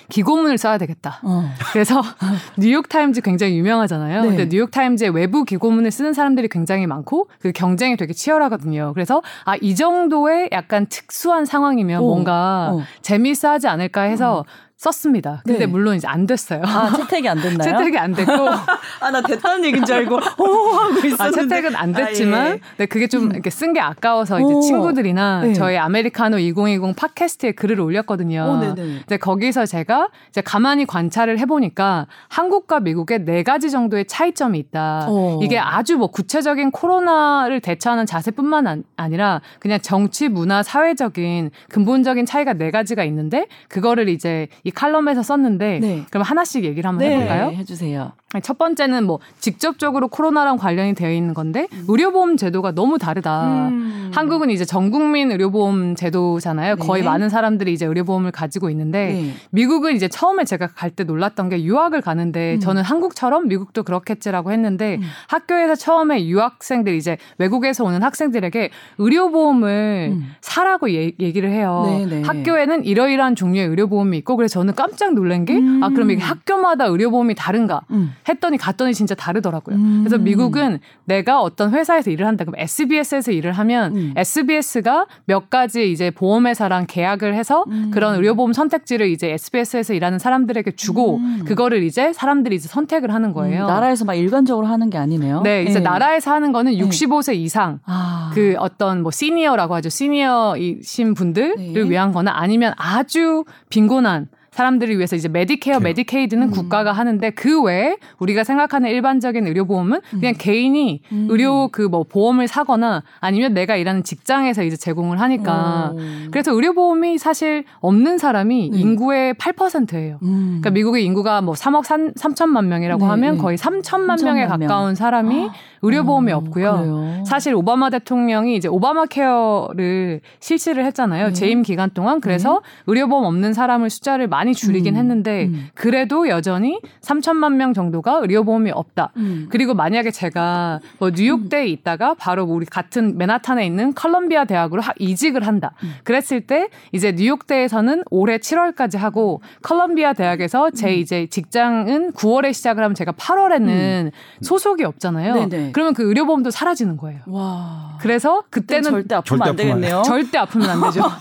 [0.09, 1.19] 기고문을 써야 되겠다.
[1.23, 1.49] 어.
[1.71, 2.01] 그래서
[2.57, 4.21] 뉴욕타임즈 굉장히 유명하잖아요.
[4.21, 4.27] 네.
[4.27, 8.91] 근데 뉴욕타임즈에 외부 기고문을 쓰는 사람들이 굉장히 많고 그 경쟁이 되게 치열하거든요.
[8.93, 12.05] 그래서 아, 이 정도의 약간 특수한 상황이면 어.
[12.05, 12.81] 뭔가 어.
[13.01, 14.45] 재미있어 하지 않을까 해서
[14.85, 15.43] 썼습니다.
[15.45, 15.65] 근데 네.
[15.67, 16.63] 물론 이제 안 됐어요.
[16.65, 17.69] 아 채택이 안 됐나요?
[17.77, 18.31] 채택이 안 됐고
[18.99, 21.23] 아 나 됐다는 얘기인 줄 알고 오 하고 있었는데.
[21.23, 22.59] 아, 채택은 안 아, 됐지만 예.
[22.77, 24.59] 근데 그게 좀 이렇게 쓴 게 아까워서 이제 오.
[24.61, 25.53] 친구들이나 네.
[25.53, 28.41] 저희 아메리카노 2020 팟캐스트에 글을 올렸거든요.
[28.41, 28.75] 오, 네네.
[29.01, 35.05] 근데 거기서 제가 이제 가만히 관찰을 해보니까 한국과 미국의 네 가지 정도의 차이점이 있다.
[35.09, 35.39] 어.
[35.43, 42.53] 이게 아주 뭐 구체적인 코로나를 대처하는 자세뿐만 안- 아니라 그냥 정치, 문화, 사회적인 근본적인 차이가
[42.53, 46.05] 네 가지가 있는데 그거를 이제 이 칼럼에서 썼는데 네.
[46.09, 47.51] 그럼 하나씩 얘기를 한번 네, 해볼까요?
[47.51, 48.13] 해주세요.
[48.39, 53.67] 첫 번째는 뭐 직접적으로 코로나랑 관련이 되어 있는 건데 의료보험 제도가 너무 다르다.
[53.69, 54.11] 음.
[54.13, 56.75] 한국은 이제 전국민 의료보험 제도잖아요.
[56.75, 56.85] 네.
[56.85, 59.33] 거의 많은 사람들이 이제 의료보험을 가지고 있는데 네.
[59.51, 62.59] 미국은 이제 처음에 제가 갈 때 놀랐던 게 유학을 가는데 음.
[62.59, 65.03] 저는 한국처럼 미국도 그렇겠지라고 했는데 음.
[65.29, 70.31] 학교에서 처음에 유학생들 이제 외국에서 오는 학생들에게 의료보험을 음.
[70.41, 71.83] 사라고 얘, 기를 해요.
[71.85, 72.21] 네, 네.
[72.23, 75.93] 학교에는 이러이러한 종류의 의료보험이 있고 그래서 저는 깜짝 놀란 게아 음.
[75.93, 77.81] 그럼 이게 학교마다 의료보험이 다른가?
[78.21, 78.29] 음.
[78.29, 79.75] 했더니 갔더니 진짜 다르더라고요.
[79.75, 80.03] 음.
[80.03, 82.45] 그래서 미국은 내가 어떤 회사에서 일을 한다.
[82.45, 84.13] 그럼 SBS에서 일을 하면 음.
[84.15, 87.91] SBS가 몇 가지 이제 보험회사랑 계약을 해서 음.
[87.93, 91.43] 그런 의료보험 선택지를 이제 SBS에서 일하는 사람들에게 주고 음.
[91.45, 93.63] 그거를 이제 사람들이 이제 선택을 하는 거예요.
[93.63, 95.41] 음, 나라에서 막 일관적으로 하는 게 아니네요.
[95.41, 98.31] 네, 이제 나라에서 하는 거는 65세 이상 아.
[98.33, 99.89] 그 어떤 뭐 시니어라고 하죠.
[99.89, 101.89] 시니어이신 분들을 네.
[101.89, 105.79] 위한 거나 아니면 아주 빈곤한 사람들을 위해서 이제 메디케어, 케어.
[105.79, 106.51] 메디케이드는 음.
[106.51, 111.27] 국가가 하는데 그 외에 우리가 생각하는 일반적인 의료 보험은 그냥 개인이 음.
[111.29, 115.97] 의료 그 뭐 보험을 사거나 아니면 내가 일하는 직장에서 이제 제공을 하니까 오.
[116.31, 118.77] 그래서 의료 보험이 사실 없는 사람이 네.
[118.79, 120.19] 인구의 8%예요.
[120.21, 120.59] 음.
[120.61, 123.41] 그러니까 미국의 인구가 뭐 3억 3, 3천만 명이라고 네, 하면 네.
[123.41, 124.67] 거의 3천만 명에 3천만 명.
[124.67, 125.53] 가까운 사람이 아.
[125.81, 126.77] 의료보험이 어, 없고요.
[126.77, 127.23] 그래요?
[127.25, 131.27] 사실 오바마 대통령이 이제 오바마 케어를 실시를 했잖아요.
[131.27, 131.33] 네.
[131.33, 132.21] 재임 기간 동안.
[132.21, 134.99] 그래서 의료보험 없는 사람을 숫자를 많이 줄이긴 음.
[134.99, 135.67] 했는데 음.
[135.75, 139.11] 그래도 여전히 3천만 명 정도가 의료보험이 없다.
[139.17, 139.47] 음.
[139.49, 145.45] 그리고 만약에 제가 뭐 뉴욕대에 있다가 바로 우리 같은 맨하탄에 있는 컬럼비아 대학으로 하- 이직을
[145.47, 145.73] 한다.
[145.83, 145.93] 음.
[146.03, 150.71] 그랬을 때 이제 뉴욕대에서는 올해 7월까지 하고 컬럼비아 대학에서 음.
[150.73, 155.33] 제 이제 직장은 9월에 시작을 하면 제가 8월에는 소속이 없잖아요.
[155.33, 155.49] 음.
[155.49, 155.71] 네네.
[155.73, 157.19] 그러면 그 의료보험도 사라지는 거예요.
[157.27, 157.97] 와.
[158.01, 160.01] 그래서 그때는 절대 아프면 절대 안 되겠네요.
[160.03, 161.01] 절대 아프면 안 되죠.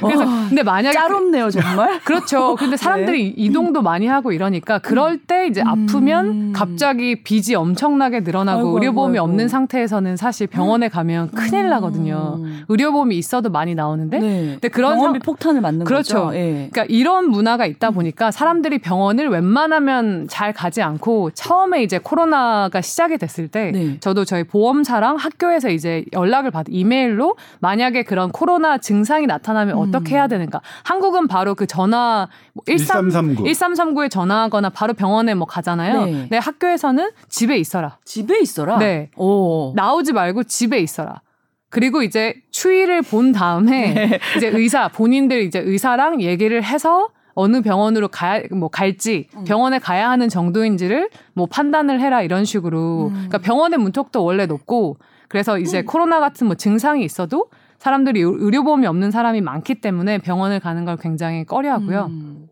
[0.00, 2.00] 그래서 와, 근데 만약에 짜롭네요 정말.
[2.04, 2.54] 그렇죠.
[2.56, 5.66] 근데 사람들이 이동도 많이 하고 이러니까 그럴 때 이제 음.
[5.68, 9.24] 아프면 갑자기 빚이 엄청나게 늘어나고 아이고, 의료보험이 아이고.
[9.24, 12.38] 없는 상태에서는 사실 병원에 가면 큰일 나거든요.
[12.38, 12.64] 음.
[12.68, 14.46] 의료보험이 있어도 많이 나오는데 네.
[14.52, 16.26] 근데 그런 병원비 상- 폭탄을 맞는 그렇죠.
[16.26, 16.36] 거죠.
[16.36, 16.68] 예.
[16.70, 23.18] 그러니까 이런 문화가 있다 보니까 사람들이 병원을 웬만하면 잘 가지 않고 처음에 이제 코로나가 시작이
[23.18, 23.96] 됐을 때 네.
[24.00, 29.80] 저도 저희 보험사랑 학교에서 이제 연락을 받 이메일로 만약에 그런 코로나 증상이 나타나면 음.
[29.88, 30.60] 어떻게 해야 되는가.
[30.82, 32.28] 한국은 바로 그 전화
[32.68, 33.44] 13, 1339.
[33.44, 36.04] 1339에 전화하거나 바로 병원에 뭐 가잖아요.
[36.04, 36.28] 네.
[36.30, 37.98] 네, 학교에서는 집에 있어라.
[38.04, 38.78] 집에 있어라.
[38.78, 39.10] 네.
[39.16, 39.72] 오.
[39.74, 41.22] 나오지 말고 집에 있어라.
[41.70, 44.20] 그리고 이제 추이를 본 다음에 네.
[44.36, 49.44] 이제 의사 본인들 이제 의사랑 얘기를 해서 어느 병원으로 가야 뭐 갈지 음.
[49.44, 53.12] 병원에 가야 하는 정도인지를 뭐 판단을 해라 이런 식으로 음.
[53.12, 57.48] 그러니까 병원의 문턱도 원래 높고 그래서 이제 코로나 같은 뭐 증상이 있어도
[57.84, 62.06] 사람들이 의- 의료보험이 없는 사람이 많기 때문에 병원을 가는 걸 굉장히 꺼려 하고요.
[62.10, 62.48] 음.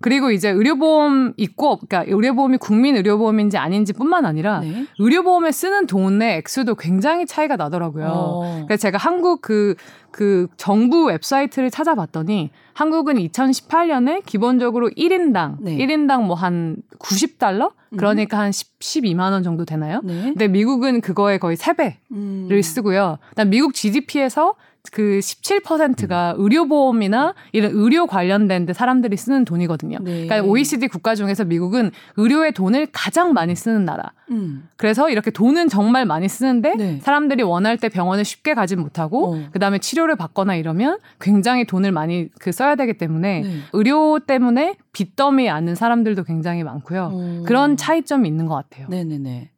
[0.00, 4.86] 그리고 이제 의료보험 있고 그러니까 의료보험이 국민 의료보험인지 아닌지뿐만 아니라 네.
[4.98, 8.06] 의료보험에 쓰는 돈의 액수도 굉장히 차이가 나더라고요.
[8.08, 8.64] 어.
[8.66, 9.74] 그래서 제가 한국 그,
[10.10, 15.76] 그 정부 웹사이트를 찾아봤더니 한국은 2018년에 기본적으로 1인당, 네.
[15.78, 17.72] 1인당 뭐 한 90달러?
[17.96, 20.00] 그러니까 한 10, 12만 원 정도 되나요?
[20.04, 20.22] 네.
[20.22, 22.62] 근데 미국은 그거의 거의 3배를 음.
[22.62, 23.18] 쓰고요.
[23.30, 24.54] 그다음 미국 GDP에서
[24.92, 29.98] 그 17%가 의료보험이나 이런 의료 관련된 데 사람들이 쓰는 돈이거든요.
[30.00, 30.26] 네.
[30.26, 34.12] 그러니까 OECD 국가 중에서 미국은 의료에 돈을 가장 많이 쓰는 나라.
[34.30, 34.68] 음.
[34.76, 36.98] 그래서 이렇게 돈은 정말 많이 쓰는데 네.
[37.02, 39.48] 사람들이 원할 때 병원에 쉽게 가지 못하고 어.
[39.52, 43.56] 그다음에 치료를 받거나 이러면 굉장히 돈을 많이 그 써야 되기 때문에 네.
[43.72, 47.10] 의료 때문에 빚더미 않는 사람들도 굉장히 많고요.
[47.12, 47.44] 어.
[47.46, 48.88] 그런 차이점이 있는 것 같아요.
[48.88, 49.50] 네네네.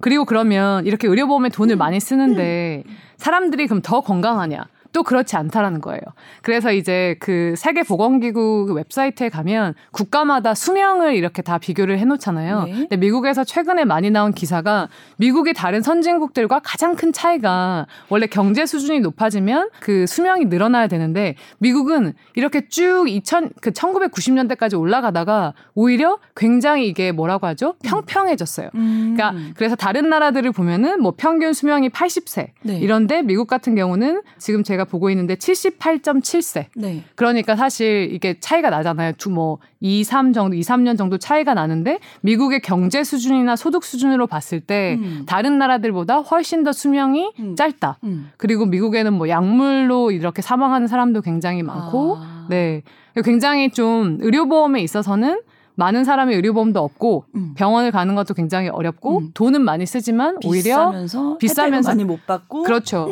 [0.00, 2.84] 그리고 그러면 이렇게 의료보험에 돈을 많이 쓰는데
[3.16, 4.66] 사람들이 그럼 더 건강하냐?
[4.96, 6.00] 또 그렇지 않다라는 거예요.
[6.40, 12.62] 그래서 이제 그 세계보건기구 그 웹사이트에 가면 국가마다 수명을 이렇게 다 비교를 해놓잖아요.
[12.62, 12.72] 네.
[12.72, 19.00] 근데 미국에서 최근에 많이 나온 기사가 미국이 다른 선진국들과 가장 큰 차이가 원래 경제 수준이
[19.00, 27.12] 높아지면 그 수명이 늘어나야 되는데 미국은 이렇게 쭉 2000, 그 1990년대까지 올라가다가 오히려 굉장히 이게
[27.12, 27.74] 뭐라고 하죠?
[27.84, 28.70] 평평해졌어요.
[28.76, 29.14] 음.
[29.14, 32.78] 그러니까 그래서 다른 나라들을 보면은 뭐 평균 수명이 80세 네.
[32.78, 36.66] 이런데 미국 같은 경우는 지금 제가 보고 있는데 78.7세.
[36.76, 37.04] 네.
[37.14, 39.12] 그러니까 사실 이게 차이가 나잖아요.
[39.18, 44.60] 두뭐 2, 3 정도, 2, 3년 정도 차이가 나는데 미국의 경제 수준이나 소득 수준으로 봤을
[44.60, 45.24] 때 음.
[45.26, 47.56] 다른 나라들보다 훨씬 더 수명이 음.
[47.56, 47.98] 짧다.
[48.04, 48.30] 음.
[48.36, 52.46] 그리고 미국에는 뭐 약물로 이렇게 사망하는 사람도 굉장히 많고 아.
[52.48, 52.82] 네.
[53.24, 55.40] 굉장히 좀 의료보험에 있어서는
[55.78, 57.52] 많은 사람이 의료보험도 없고 음.
[57.54, 59.30] 병원을 가는 것도 굉장히 어렵고 음.
[59.34, 63.08] 돈은 많이 쓰지만 오히려 비싸면서 비싸면서- 많이 못 받고 그렇죠.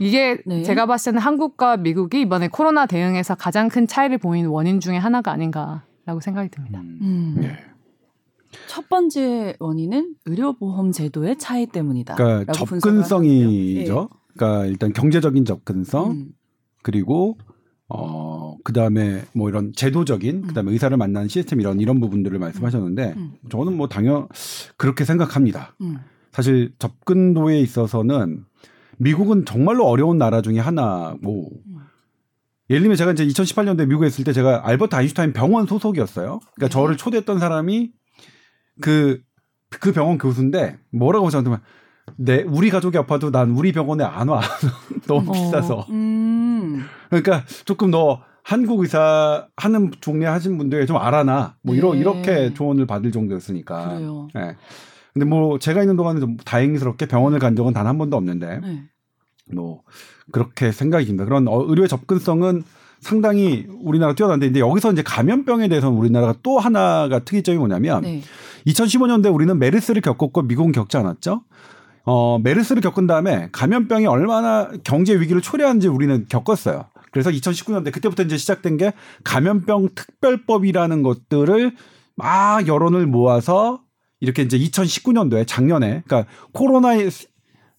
[0.00, 0.62] 이게 네.
[0.62, 5.32] 제가 봤을 때는 한국과 미국이 이번에 코로나 대응에서 가장 큰 차이를 보인 원인 중에 하나가
[5.32, 6.80] 아닌가라고 생각이 듭니다.
[6.80, 7.36] 음.
[7.40, 7.56] 네.
[8.68, 12.14] 첫 번째 원인은 의료보험 제도의 차이 때문이다.
[12.14, 14.08] 그러니까 접근성이죠.
[14.34, 16.06] 그러니까 일단 경제적인 접근성.
[16.06, 16.10] 예.
[16.10, 16.28] 음.
[16.82, 17.38] 그리고
[17.88, 23.32] 어 그다음에 뭐 이런 제도적인 그다음에 의사를 만나는 시스템 이런 이런 부분들을 말씀하셨는데 음.
[23.50, 24.28] 저는 뭐 당연
[24.76, 25.74] 그렇게 생각합니다.
[25.80, 25.98] 음.
[26.32, 28.44] 사실 접근도에 있어서는
[28.98, 31.78] 미국은 정말로 어려운 나라 중에 하나고 음.
[32.70, 36.40] 예를 들면 제가 이제 2018년도에 미국에 있을 때 제가 알버트 아인슈타인 병원 소속이었어요.
[36.54, 36.68] 그러니까 네.
[36.68, 37.92] 저를 초대했던 사람이
[38.80, 39.20] 그,
[39.68, 41.60] 그 병원 교수인데 뭐라고 저한테 말,
[42.16, 44.40] 내, 우리 가족이 아파도 난 우리 병원에 안 와.
[45.06, 45.86] 너무 어, 비싸서.
[45.90, 46.84] 음.
[47.10, 51.56] 그러니까 조금 너 한국 의사 하는 종례 하신 분들 좀 알아나.
[51.62, 52.00] 뭐 이러, 네.
[52.00, 53.94] 이렇게 조언을 받을 정도였으니까.
[53.94, 54.28] 그래요.
[54.36, 54.56] 예.
[55.14, 58.82] 근데 뭐 제가 있는 동안은 좀 다행스럽게 병원을 간 적은 단 한 번도 없는데 네.
[59.54, 59.82] 뭐
[60.32, 61.24] 그렇게 생각이 듭니다.
[61.24, 62.64] 그런 어, 의료의 접근성은
[63.00, 68.22] 상당히 우리나라 뛰어난데 여기서 이제 감염병에 대해서는 우리나라가 또 하나가 특이점이 뭐냐면 네.
[68.66, 71.42] 2015년도에 우리는 메르스를 겪었고 미국은 겪지 않았죠.
[72.06, 76.86] 어, 메르스를 겪은 다음에 감염병이 얼마나 경제 위기를 초래하는지 우리는 겪었어요.
[77.12, 81.76] 그래서 2019년대 그때부터 이제 시작된 게 감염병 특별법이라는 것들을
[82.16, 83.83] 막 여론을 모아서
[84.24, 87.10] 이렇게 이제 2019년도에 작년에 그러니까 코로나의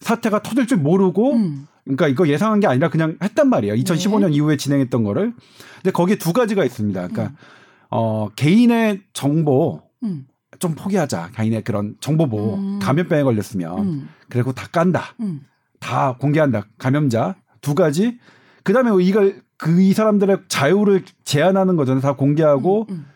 [0.00, 1.66] 사태가 터질 줄 모르고 음.
[1.84, 3.74] 그러니까 이거 예상한 게 아니라 그냥 했단 말이에요.
[3.74, 4.36] 2015년 네.
[4.36, 5.34] 이후에 진행했던 거를.
[5.76, 7.08] 근데 거기에 두 가지가 있습니다.
[7.08, 7.36] 그러니까
[7.90, 10.26] 어 개인의 정보 음.
[10.58, 11.30] 좀 포기하자.
[11.34, 12.56] 개인의 그런 정보 보호.
[12.56, 12.78] 음.
[12.80, 14.08] 감염병에 걸렸으면 음.
[14.28, 15.14] 그리고 다 깐다.
[15.20, 15.42] 음.
[15.78, 16.66] 다 공개한다.
[16.78, 18.18] 감염자 두 가지.
[18.64, 22.02] 그다음에 이걸 그 이 사람들의 자유를 제한하는 거잖아요.
[22.02, 23.06] 다 공개하고 음.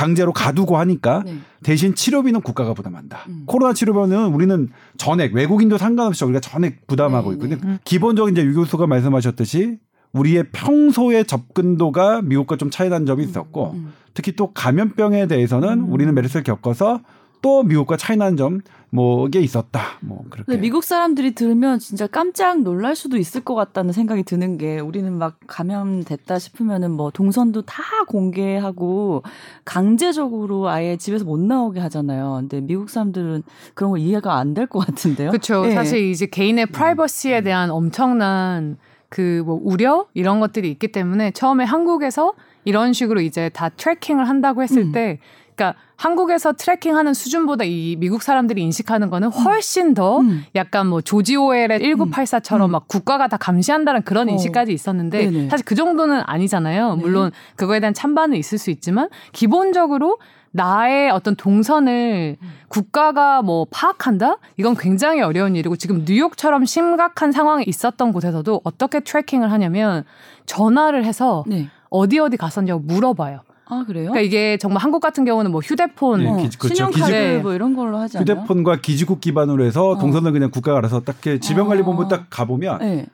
[0.00, 1.34] 강제로 가두고 하니까 네.
[1.62, 3.26] 대신 치료비는 국가가 부담한다.
[3.28, 3.42] 음.
[3.44, 7.56] 코로나 치료비는 우리는 전액 외국인도 상관없이 우리가 전액 부담하고 네, 있거든요.
[7.60, 7.68] 네.
[7.68, 7.78] 음.
[7.84, 9.78] 기본적인 이제 유 교수가 말씀하셨듯이
[10.12, 13.92] 우리의 평소의 접근도가 미국과 좀 차이 나는 점이 있었고 음.
[14.14, 15.92] 특히 또 감염병에 대해서는 음.
[15.92, 17.02] 우리는 메르스를 겪어서
[17.42, 18.60] 또 미국과 차이 나는 점
[18.92, 19.80] 뭐게 있었다.
[20.00, 20.46] 뭐 그렇게.
[20.46, 25.12] 근데 미국 사람들이 들으면 진짜 깜짝 놀랄 수도 있을 것 같다는 생각이 드는 게 우리는
[25.16, 29.22] 막 감염됐다 싶으면은 뭐 동선도 다 공개하고
[29.64, 32.38] 강제적으로 아예 집에서 못 나오게 하잖아요.
[32.40, 35.30] 근데 미국 사람들은 그런 거 이해가 안 될 것 같은데요.
[35.30, 35.64] 그렇죠.
[35.66, 35.70] 예.
[35.70, 38.76] 사실 이제 개인의 프라이버시에 대한 엄청난
[39.08, 44.62] 그 뭐 우려 이런 것들이 있기 때문에 처음에 한국에서 이런 식으로 이제 다 tracking을 한다고
[44.62, 44.92] 했을 음.
[44.92, 45.18] 때
[45.60, 50.44] 그러니까 한국에서 tracking하는 수준보다 이 미국 사람들이 인식하는 거는 훨씬 더 음.
[50.54, 52.70] 약간 뭐 조지 오웰의 1984처럼 음.
[52.70, 54.32] 막 국가가 다 감시한다는 그런 어.
[54.32, 55.48] 인식까지 있었는데 네네.
[55.50, 56.96] 사실 그 정도는 아니잖아요.
[56.96, 57.02] 네.
[57.02, 60.18] 물론 그거에 대한 찬반은 있을 수 있지만 기본적으로
[60.52, 62.48] 나의 어떤 동선을 음.
[62.68, 64.38] 국가가 뭐 파악한다?
[64.56, 70.04] 이건 굉장히 어려운 일이고 지금 뉴욕처럼 심각한 상황이 있었던 곳에서도 어떻게 tracking을 하냐면
[70.46, 71.68] 전화를 해서 네.
[71.90, 73.42] 어디 어디 갔었냐고 물어봐요.
[73.70, 74.10] 아 그래요?
[74.10, 76.74] 그러니까 이게 정말 한국 같은 경우는 뭐 휴대폰 네, 어, 기- 그렇죠.
[76.74, 78.22] 신용카드 기지- 뭐 이런 걸로 하지 않아요?
[78.40, 79.98] 휴대폰과 기지국 기반으로 해서 어.
[79.98, 82.08] 동선을 그냥 국가가 알아서 딱 질병관리본부 어.
[82.08, 83.06] 딱 가보면 네.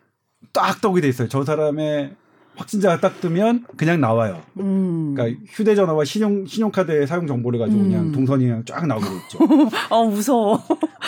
[0.53, 1.29] 딱 떠오게 돼 있어요.
[1.29, 2.13] 저 사람의
[2.57, 4.41] 확진자가 딱 뜨면 그냥 나와요.
[4.61, 5.13] 음.
[5.15, 7.85] 그러니까 휴대전화와 신용 신용카드의 사용 정보를 가지고 음.
[7.91, 9.39] 그냥 동선이 그냥 쫙 나오게 돼 있죠.
[9.91, 10.63] 아 무서워.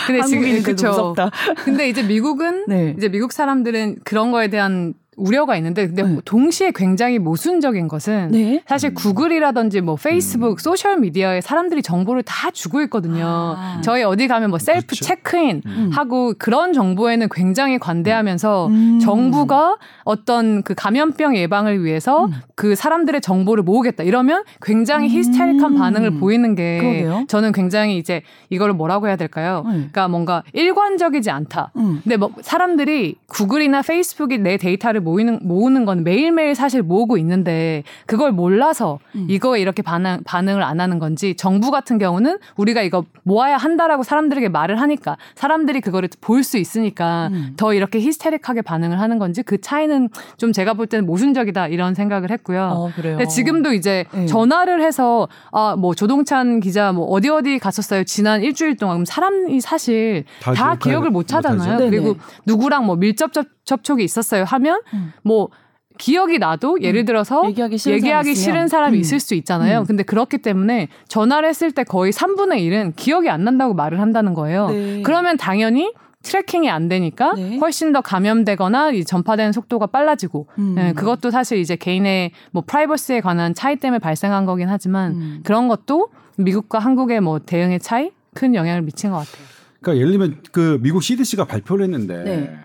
[0.06, 0.88] 근데 지금 그쵸.
[0.88, 1.30] 무섭다.
[1.64, 2.94] 근데 이제 미국은 네.
[2.98, 6.18] 이제 미국 사람들은 그런 거에 대한 우려가 있는데 근데 네.
[6.24, 8.62] 동시에 굉장히 모순적인 것은 네.
[8.66, 13.54] 사실 구글이라든지 뭐 페이스북, 소셜 미디어에 사람들이 정보를 다 주고 있거든요.
[13.56, 13.80] 아.
[13.82, 15.04] 저희 어디 가면 뭐 셀프 그렇죠.
[15.04, 15.90] 체크인 음.
[15.92, 18.98] 하고 그런 정보에는 굉장히 관대하면서 음.
[19.00, 22.32] 정부가 어떤 그 감염병 예방을 위해서 음.
[22.54, 25.10] 그 사람들의 정보를 모으겠다 이러면 굉장히 음.
[25.10, 27.24] 히스테릭한 반응을 보이는 게 그러게요.
[27.28, 29.62] 저는 굉장히 이제 이거를 뭐라고 해야 될까요?
[29.66, 29.72] 네.
[29.72, 31.72] 그러니까 뭔가 일관적이지 않다.
[31.76, 32.00] 음.
[32.02, 38.32] 근데 뭐 사람들이 구글이나 페이스북이 내 데이터를 모이는 모으는 건 매일매일 사실 모으고 있는데 그걸
[38.32, 39.26] 몰라서 음.
[39.28, 44.48] 이거에 이렇게 반응 반응을 안 하는 건지 정부 같은 경우는 우리가 이거 모아야 한다라고 사람들에게
[44.48, 47.52] 말을 하니까 사람들이 그거를 볼 수 있으니까 음.
[47.56, 52.30] 더 이렇게 히스테릭하게 반응을 하는 건지 그 차이는 좀 제가 볼 때는 모순적이다 이런 생각을
[52.30, 52.70] 했고요.
[52.74, 53.16] 어 그래요.
[53.18, 54.26] 근데 지금도 이제 네.
[54.26, 59.60] 전화를 해서 아 뭐 조동찬 기자 뭐 어디 어디 갔었어요 지난 일주일 동안 그럼 사람이
[59.60, 61.58] 사실 다 다, 기억을 못 하잖아요.
[61.58, 61.78] 못하죠.
[61.78, 61.90] 네네.
[61.90, 62.16] 그리고
[62.46, 65.12] 누구랑 뭐 밀접 접, 접촉이 있었어요 하면 음.
[65.22, 65.50] 뭐
[65.98, 68.34] 기억이 나도 예를 들어서 얘기하기 싫은 얘기하기 사람.
[68.34, 69.00] 싫은 사람이 음.
[69.00, 69.80] 있을 수 있잖아요.
[69.80, 69.84] 음.
[69.84, 74.68] 근데 그렇기 때문에 전화를 했을 때 거의 3분의 1은 기억이 안 난다고 말을 한다는 거예요.
[74.70, 75.02] 네.
[75.02, 77.58] 그러면 당연히 트래킹이 안 되니까 네.
[77.58, 80.76] 훨씬 더 감염되거나 이 전파되는 속도가 빨라지고 음.
[80.78, 85.40] 예, 그것도 사실 이제 개인의 뭐 프라이버시에 관한 차이 때문에 발생한 거긴 하지만 음.
[85.44, 89.46] 그런 것도 미국과 한국의 뭐 대응의 차이 큰 영향을 미친 것 같아요.
[89.80, 92.58] 그러니까 예를 들면 그 미국 CDC가 발표를 했는데, 네.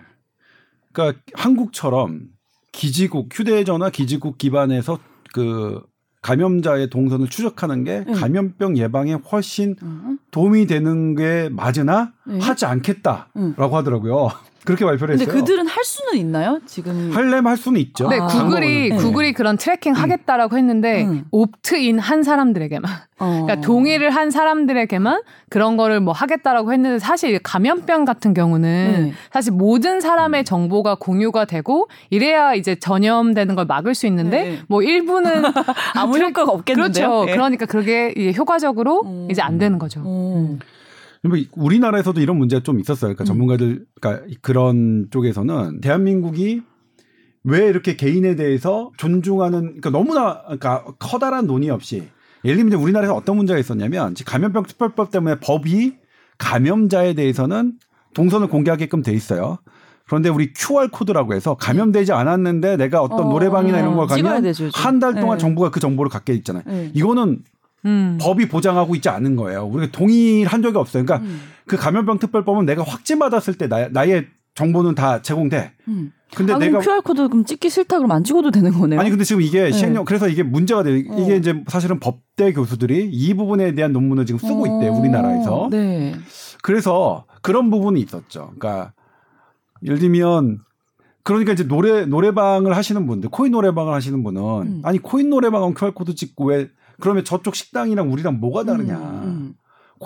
[0.94, 2.28] 그러니까 한국처럼
[2.72, 4.98] 기지국 휴대전화 기지국 기반에서
[5.34, 5.82] 그
[6.22, 8.12] 감염자의 동선을 추적하는 게 네.
[8.12, 10.18] 감염병 예방에 훨씬 음.
[10.30, 12.38] 도움이 되는 게 맞으나 네.
[12.38, 13.54] 하지 않겠다라고 음.
[13.54, 14.30] 하더라고요.
[14.64, 15.40] 그렇게 발표를 근데 했어요.
[15.44, 16.58] 그들은 할 수는 있나요?
[16.66, 18.08] 지금 할래면 할 수는 있죠.
[18.08, 18.26] 네, 아.
[18.26, 18.96] 구글이 네.
[18.96, 21.24] 구글이 그런 tracking 하겠다라고 했는데 음.
[21.30, 23.42] opt-in 한 사람들에게만 어.
[23.44, 29.12] 그러니까 동의를 한 사람들에게만 그런 거를 뭐 하겠다라고 했는데 사실 감염병 같은 경우는 네.
[29.32, 34.58] 사실 모든 사람의 정보가 공유가 되고 이래야 이제 전염되는 걸 막을 수 있는데 네.
[34.68, 35.42] 뭐 일부는
[35.94, 37.08] 아무 트랙- 효과가 없겠는데요.
[37.08, 37.26] 그렇죠.
[37.28, 37.32] 예.
[37.32, 39.28] 그러니까 그게 이제 효과적으로 음.
[39.30, 40.00] 이제 안 되는 거죠.
[41.24, 41.28] 어.
[41.28, 43.14] 뭐 우리나라에서도 이런 문제가 좀 있었어요.
[43.14, 43.26] 그러니까 음.
[43.26, 46.62] 전문가들, 그러니까 그런 쪽에서는 대한민국이
[47.44, 52.04] 왜 이렇게 개인에 대해서 존중하는, 그러니까 너무나, 그러니까 커다란 논의 없이
[52.44, 55.96] 예를 들면 우리나라에서 어떤 문제가 있었냐면 감염병 특별법 때문에 법이
[56.38, 57.74] 감염자에 대해서는
[58.14, 59.58] 동선을 공개하게끔 돼 있어요.
[60.06, 64.54] 그런데 우리 QR 코드라고 해서 감염되지 않았는데 내가 어떤 어, 노래방이나 이런 걸 찍어야 가면.
[64.74, 65.40] 한 달 동안 네.
[65.42, 66.62] 정부가 그 정보를 갖게 있잖아요.
[66.66, 66.90] 네.
[66.94, 67.42] 이거는
[67.84, 68.18] 음.
[68.20, 69.64] 법이 보장하고 있지 않은 거예요.
[69.66, 71.04] 우리가 동의한 적이 없어요.
[71.04, 71.40] 그러니까 음.
[71.66, 75.72] 그 감염병 특별법은 내가 확진 받았을 때 나, 나의 정보는 다 제공돼.
[75.88, 76.12] 음.
[76.34, 78.98] 근데 아, 내가 그럼 QR 코드 그럼 찍기 싫다 그러면 안 찍어도 되는 거네요.
[79.00, 79.72] 아니 근데 지금 이게 네.
[79.72, 80.96] 시행령 그래서 이게 문제가 돼요.
[80.96, 81.36] 이게 어.
[81.36, 84.92] 이제 사실은 법대 교수들이 이 부분에 대한 논문을 지금 쓰고 있대 요.
[84.92, 85.68] 어, 우리나라에서.
[85.70, 86.14] 네.
[86.62, 88.52] 그래서 그런 부분이 있었죠.
[88.58, 88.92] 그러니까
[89.84, 90.60] 예를 들면
[91.22, 94.80] 그러니까 이제 노래 노래방을 하시는 분들 코인 노래방을 하시는 분은 음.
[94.84, 96.68] 아니 코인 노래방은 QR 코드 찍고 왜
[97.00, 98.96] 그러면 저쪽 식당이랑 우리랑 뭐가 다르냐.
[98.96, 99.54] 음,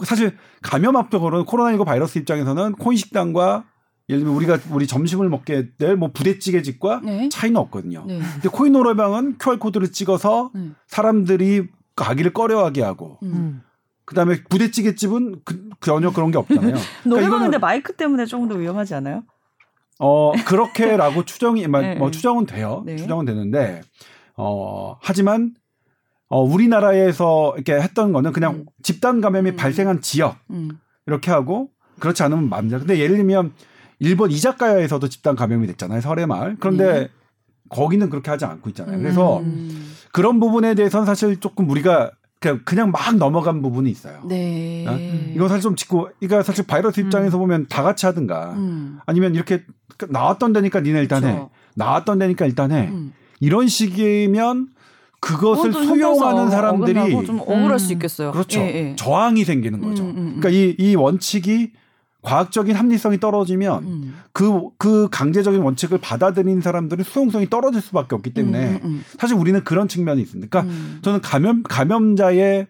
[0.05, 3.65] 사실 감염학적으로는 코로나19 바이러스 입장에서는 코인 식당과
[4.09, 7.05] 예를 들면 우리가 우리 점심을 먹게 될 뭐 부대찌개 집과 음.
[7.07, 7.29] 네.
[7.31, 8.05] 차이는 없거든요.
[8.07, 8.21] 네.
[8.35, 10.75] 근데 코인 노래방은 QR 코드를 찍어서 음.
[10.87, 13.33] 사람들이 가기를 꺼려하게 하고 음.
[13.35, 13.63] 음.
[14.07, 16.75] 그다음에 부대찌개 집은 그, 전혀 그런 게 없잖아요.
[17.05, 19.25] 노래방은 근데 이거는- 마이크 때문에 조금 더 위험하지 않아요?
[19.99, 22.17] 어 그렇게라고 추정이 뭐, 네, 뭐 네.
[22.17, 22.83] 추정은 돼요.
[22.87, 22.97] 네.
[22.97, 23.83] 추정은 되는데
[24.37, 25.55] 어 하지만
[26.29, 28.65] 어 우리나라에서 이렇게 했던 거는 그냥 음.
[28.83, 29.57] 집단 감염이 음.
[29.57, 30.79] 발생한 지역 음.
[31.07, 32.81] 이렇게 하고 그렇지 않으면 맘대로.
[32.81, 33.53] 근데 예를 들면
[33.99, 36.01] 일본 이자카야에서도 집단 감염이 됐잖아요.
[36.01, 36.57] 설해마을.
[36.61, 37.09] 그런데 네.
[37.71, 38.99] 거기는 그렇게 하지 않고 있잖아요.
[38.99, 39.93] 그래서 음.
[40.13, 44.23] 그런 부분에 대해서는 사실 조금 우리가 그냥, 그냥 막 넘어간 부분이 있어요.
[44.29, 44.87] 네.
[44.87, 44.97] 어?
[45.35, 47.41] 이건 사실 좀 짚고, 그러니까 사실 바이러스 입장에서 음.
[47.41, 49.01] 보면 다 같이 하든가 음.
[49.07, 49.65] 아니면 이렇게
[50.09, 51.33] 나왔던 데니까 니네 일단 해.
[51.33, 51.51] 그렇죠.
[51.75, 52.89] 나왔던 데니까 일단 해.
[52.89, 53.13] 음.
[53.41, 54.69] 이런 식이면
[55.21, 57.79] 그것을 현장에서 사람들이 좀 억울할 음.
[57.79, 58.33] 수 있겠어요.
[58.33, 58.61] 그렇죠.
[58.61, 58.97] 예, 예.
[58.97, 60.05] 저항이 생기는 거죠.
[60.05, 60.41] 음, 음, 음.
[60.41, 61.73] 그러니까 이, 이 원칙이
[62.23, 64.15] 과학적인 합리성이 떨어지면 음.
[64.33, 69.63] 그, 그 강제적인 원칙을 받아들이는 사람들은 수용성이 떨어질 수밖에 없기 때문에 음, 음, 사실 우리는
[69.65, 70.49] 그런 측면이 있습니다.
[70.51, 70.99] 그러니까 음.
[71.03, 72.67] 저는 감염, 감염자의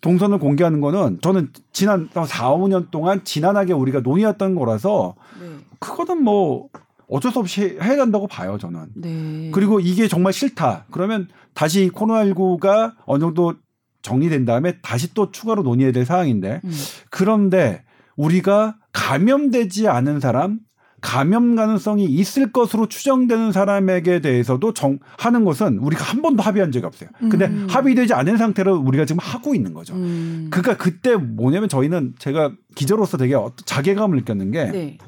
[0.00, 5.48] 동선을 공개하는 거는 저는 지난 4, 5년 동안 지난하게 우리가 논의했던 거라서 네.
[5.78, 6.68] 그거는 뭐
[7.08, 8.86] 어쩔 수 없이 해야 된다고 봐요, 저는.
[8.94, 9.50] 네.
[9.52, 10.84] 그리고 이게 정말 싫다.
[10.90, 13.54] 그러면 다시 코로나19가 어느 정도
[14.02, 16.72] 정리된 다음에 다시 또 추가로 논의해야 될 사항인데 음.
[17.10, 17.82] 그런데
[18.16, 20.60] 우리가 감염되지 않은 사람,
[21.00, 26.86] 감염 가능성이 있을 것으로 추정되는 사람에게 대해서도 정, 하는 것은 우리가 한 번도 합의한 적이
[26.86, 27.08] 없어요.
[27.18, 27.66] 근데 음.
[27.70, 29.94] 합의되지 않은 상태로 우리가 지금 하고 있는 거죠.
[29.94, 30.48] 음.
[30.50, 34.98] 그러니까 그때 뭐냐면 저희는 제가 기자로서 되게 어떤 자괴감을 느꼈는 게 네.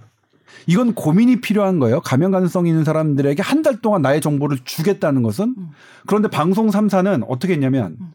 [0.66, 2.00] 이건 고민이 필요한 거예요.
[2.00, 5.68] 감염 가능성이 있는 사람들에게 한 달 동안 나의 정보를 주겠다는 것은 음.
[6.06, 8.12] 그런데 방송 3사는 어떻게 했냐면 음.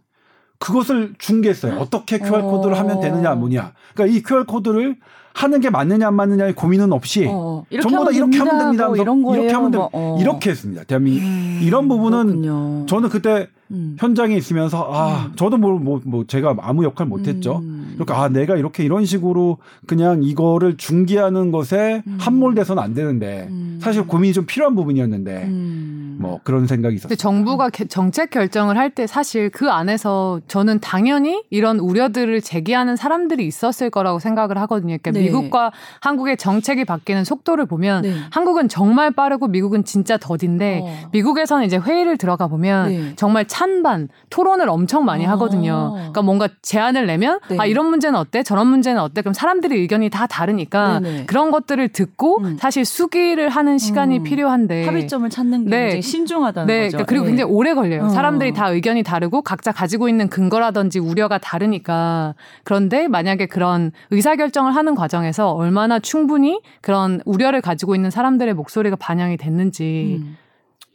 [0.59, 1.77] 그것을 중개했어요.
[1.79, 2.41] 어떻게 QR 어.
[2.47, 3.73] 코드를 하면 되느냐 뭐냐.
[3.93, 4.97] 그러니까 이 QR 코드를
[5.33, 8.89] 하는 게 맞느냐 안 맞느냐의 고민은 없이 어, 전부 다 이렇게 하면 됩니다.
[8.97, 9.43] 이런 거예요.
[9.43, 9.89] 이렇게 하면 됩니다.
[9.93, 10.19] 뭐, 어.
[10.19, 10.83] 이렇게 했습니다.
[10.85, 12.85] 대한민국 음, 이런 부분은 그렇군요.
[12.87, 13.95] 저는 그때 음.
[13.99, 15.33] 현장에 있으면서 아 음.
[15.35, 17.57] 저도 뭐뭐 뭐 제가 아무 역할 못했죠.
[17.63, 17.91] 음.
[17.95, 22.17] 그러니까 아 내가 이렇게 이런 식으로 그냥 이거를 중개하는 것에 음.
[22.19, 23.79] 함몰돼서는 안 되는데 음.
[23.81, 26.17] 사실 고민이 좀 필요한 부분이었는데 음.
[26.19, 27.15] 뭐 그런 생각이 있었어요.
[27.15, 33.45] 정부가 개- 정책 결정을 할 때 사실 그 안에서 저는 당연히 이런 우려들을 제기하는 사람들이
[33.45, 34.97] 있었을 거라고 생각을 하거든요.
[35.01, 35.21] 그러니까 네.
[35.25, 38.13] 미국과 한국의 정책이 바뀌는 속도를 보면 네.
[38.31, 41.09] 한국은 정말 빠르고 미국은 진짜 더딘데 어.
[41.11, 43.13] 미국에서는 이제 회의를 들어가 보면 네.
[43.17, 45.29] 정말 찬반 토론을 엄청 많이 어.
[45.31, 45.93] 하거든요.
[45.93, 47.57] 그러니까 뭔가 제안을 내면 네.
[47.59, 48.43] 아 이런 문제는 어때?
[48.43, 49.21] 저런 문제는 어때?
[49.21, 51.25] 그럼 사람들의 의견이 다 다르니까 네네.
[51.25, 52.57] 그런 것들을 듣고 음.
[52.59, 54.23] 사실 수기를 하는 시간이 음.
[54.23, 55.81] 필요한데 합의점을 찾는 게 네.
[55.85, 56.97] 굉장히 신중하다는 네, 거죠.
[56.97, 57.29] 그러니까 그리고 예.
[57.29, 58.05] 굉장히 오래 걸려요.
[58.05, 58.09] 어.
[58.09, 62.35] 사람들이 다 의견이 다르고 각자 가지고 있는 근거라든지 우려가 다르니까.
[62.63, 69.37] 그런데 만약에 그런 의사결정을 하는 과정에서 얼마나 충분히 그런 우려를 가지고 있는 사람들의 목소리가 반영이
[69.37, 70.37] 됐는지 음.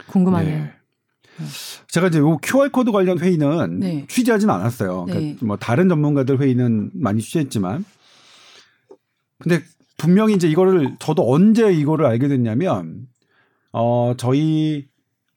[0.07, 0.59] 궁금하네요.
[0.59, 0.72] 네.
[1.88, 4.06] 제가 이제 요 QR 코드 관련 회의는 네.
[4.08, 5.04] 취재하진 않았어요.
[5.06, 5.12] 네.
[5.12, 7.84] 그러니까 뭐 다른 전문가들 회의는 많이 취재했지만,
[9.38, 9.62] 근데
[9.98, 13.06] 분명히 이제 이거를 저도 언제 이거를 알게 됐냐면,
[13.72, 14.86] 어 저희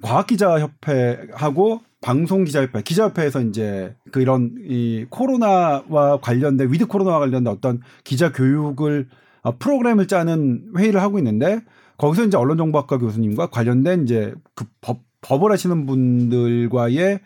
[0.01, 9.07] 과학기자협회하고 방송기자협회, 기자협회에서 이제 그 이런 이 코로나와 관련된 with 코로나와 관련된 어떤 기자 교육을
[9.41, 11.61] 어, 프로그램을 짜는 회의를 하고 있는데
[11.97, 17.19] 거기서 이제 언론정보학과 교수님과 관련된 이제 그 법, 법을 하시는 분들과의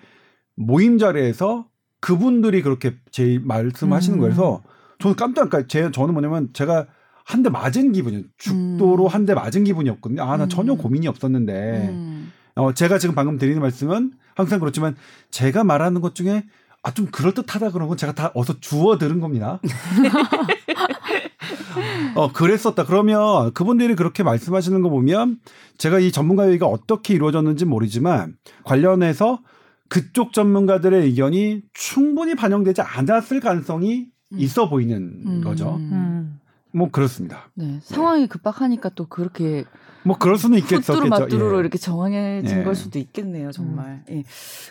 [0.55, 1.67] 모임 자리에서
[2.01, 4.21] 그분들이 그렇게 이제 말씀하시는 음.
[4.21, 4.61] 그래서
[4.99, 6.87] 저는 깜짝 그러니까 제 저는 뭐냐면 제가
[7.25, 8.23] 한 대 맞은 기분이요.
[8.39, 9.07] 죽도로 음.
[9.07, 10.23] 한대 맞은 기분이었거든요.
[10.23, 10.49] 아, 나 음.
[10.49, 11.89] 전혀 고민이 없었는데.
[11.89, 12.31] 음.
[12.55, 14.95] 어, 제가 지금 방금 드리는 말씀은 항상 그렇지만
[15.29, 16.43] 제가 말하는 것 중에
[16.81, 19.61] 아, 좀 그럴듯하다 그런 건 제가 다 어서 주워 들은 겁니다.
[22.15, 22.85] 어, 그랬었다.
[22.85, 25.39] 그러면 그분들이 그렇게 말씀하시는 거 보면
[25.77, 29.39] 제가 이 전문가 회의가 어떻게 이루어졌는지 모르지만 관련해서
[29.87, 34.39] 그쪽 전문가들의 의견이 충분히 반영되지 않았을 가능성이 음.
[34.39, 35.41] 있어 보이는 음.
[35.41, 35.75] 거죠.
[35.77, 36.39] 음.
[36.71, 37.49] 뭐 그렇습니다.
[37.55, 37.79] 네.
[37.81, 39.65] 상황이 급박하니까 또 그렇게
[40.03, 40.93] 뭐 그럴 수는 있겠죠.
[40.93, 41.59] 후뚜루 맞뚜루로 예.
[41.59, 42.63] 이렇게 정해진 예.
[42.63, 44.03] 걸 수도 있겠네요, 정말.
[44.09, 44.23] 예.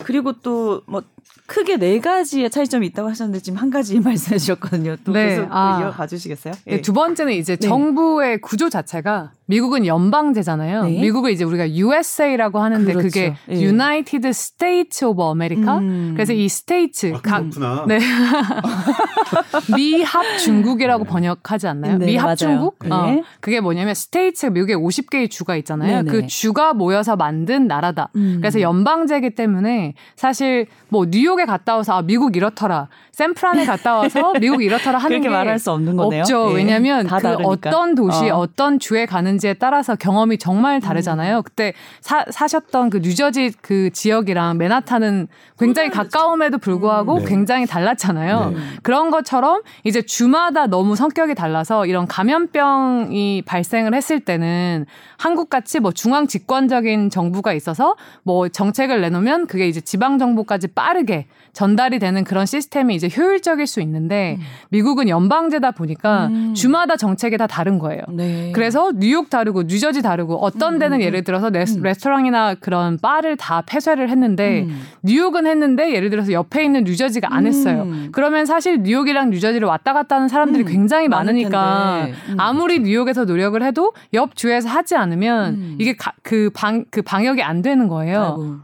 [0.05, 1.03] 그리고 또 뭐
[1.47, 4.97] 크게 네 가지의 차이점이 있다고 하셨는데 지금 한 가지 말씀해 주셨거든요.
[5.05, 5.81] 또 네, 계속 또 아.
[5.81, 6.53] 이어가 주시겠어요?
[6.67, 6.81] 네, 예.
[6.83, 7.67] 두 번째는 이제 네.
[7.67, 10.85] 정부의 구조 자체가 미국은 연방제잖아요.
[10.85, 11.01] 네.
[11.01, 13.09] 미국을 이제 우리가 USA라고 하는데 그렇죠.
[13.09, 13.55] 그게 예.
[13.55, 15.79] United States of America.
[15.79, 16.13] 음.
[16.15, 17.87] 그래서 이 States 아, 각 그렇구나.
[17.89, 17.99] 네.
[19.75, 21.97] 미합 중국이라고 번역하지 않나요?
[21.97, 22.37] 네, 미합 맞아요.
[22.37, 22.79] 중국?
[22.83, 22.91] 네.
[22.91, 26.03] 어, 그게 뭐냐면 States 미국에 50개 개의 주가 있잖아요.
[26.03, 26.11] 네네.
[26.11, 28.09] 그 주가 모여서 만든 나라다.
[28.17, 28.39] 음.
[28.41, 32.89] 그래서 연방제이기 때문에 사실 뭐 뉴욕에 갔다 와서 아 미국 이렇더라.
[33.13, 36.21] 샌프란에 갔다 와서 미국 이렇더라 하는 그렇게 게 말할 수 없는 거네요.
[36.21, 36.51] 없죠.
[36.53, 36.55] 예.
[36.55, 37.49] 왜냐하면 다그 다르니까.
[37.49, 38.39] 어떤 도시, 어.
[38.41, 38.49] 어.
[38.57, 41.43] 떤 주에 가는지에 따라서 경험이 정말 다르잖아요.
[41.43, 47.25] 그때 사, 사셨던 그 뉴저지 그 지역이랑 맨하탄은 굉장히 가까움에도 불구하고 네.
[47.27, 48.51] 굉장히 달랐잖아요.
[48.51, 48.57] 네.
[48.83, 54.87] 그런 것처럼 이제 주마다 너무 성격이 달라서 이런 감염병이 발생을 했을 때는
[55.19, 61.27] 한국 같이 뭐 중앙 집권적인 정부가 있어서 뭐 정책을 내놓으면 그게 이제 지방 정부까지 빠르게
[61.53, 64.39] 전달이 되는 그런 시스템이 이제 효율적일 수 있는데
[64.69, 66.55] 미국은 연방제다 보니까 음.
[66.55, 68.03] 주마다 정책이 다 다른 거예요.
[68.11, 68.53] 네.
[68.55, 71.83] 그래서 뉴욕 다르고 뉴저지 다르고 어떤 데는 예를 들어서 레스, 음.
[71.83, 74.81] 레스토랑이나 그런 바를 다 폐쇄를 했는데 음.
[75.03, 77.83] 뉴욕은 했는데 예를 들어서 옆에 있는 뉴저지가 안 했어요.
[77.83, 78.09] 음.
[78.13, 82.07] 그러면 사실 뉴욕이랑 뉴저지를 왔다 갔다 하는 사람들이 음, 굉장히 많으니까.
[82.29, 82.37] 음.
[82.39, 85.77] 아무리 뉴욕에서 노력을 해도 옆 주에서 하지 않 으면 음.
[85.81, 88.23] 이게 그방그 방역이 안 되는 거예요.
[88.23, 88.57] 아이고,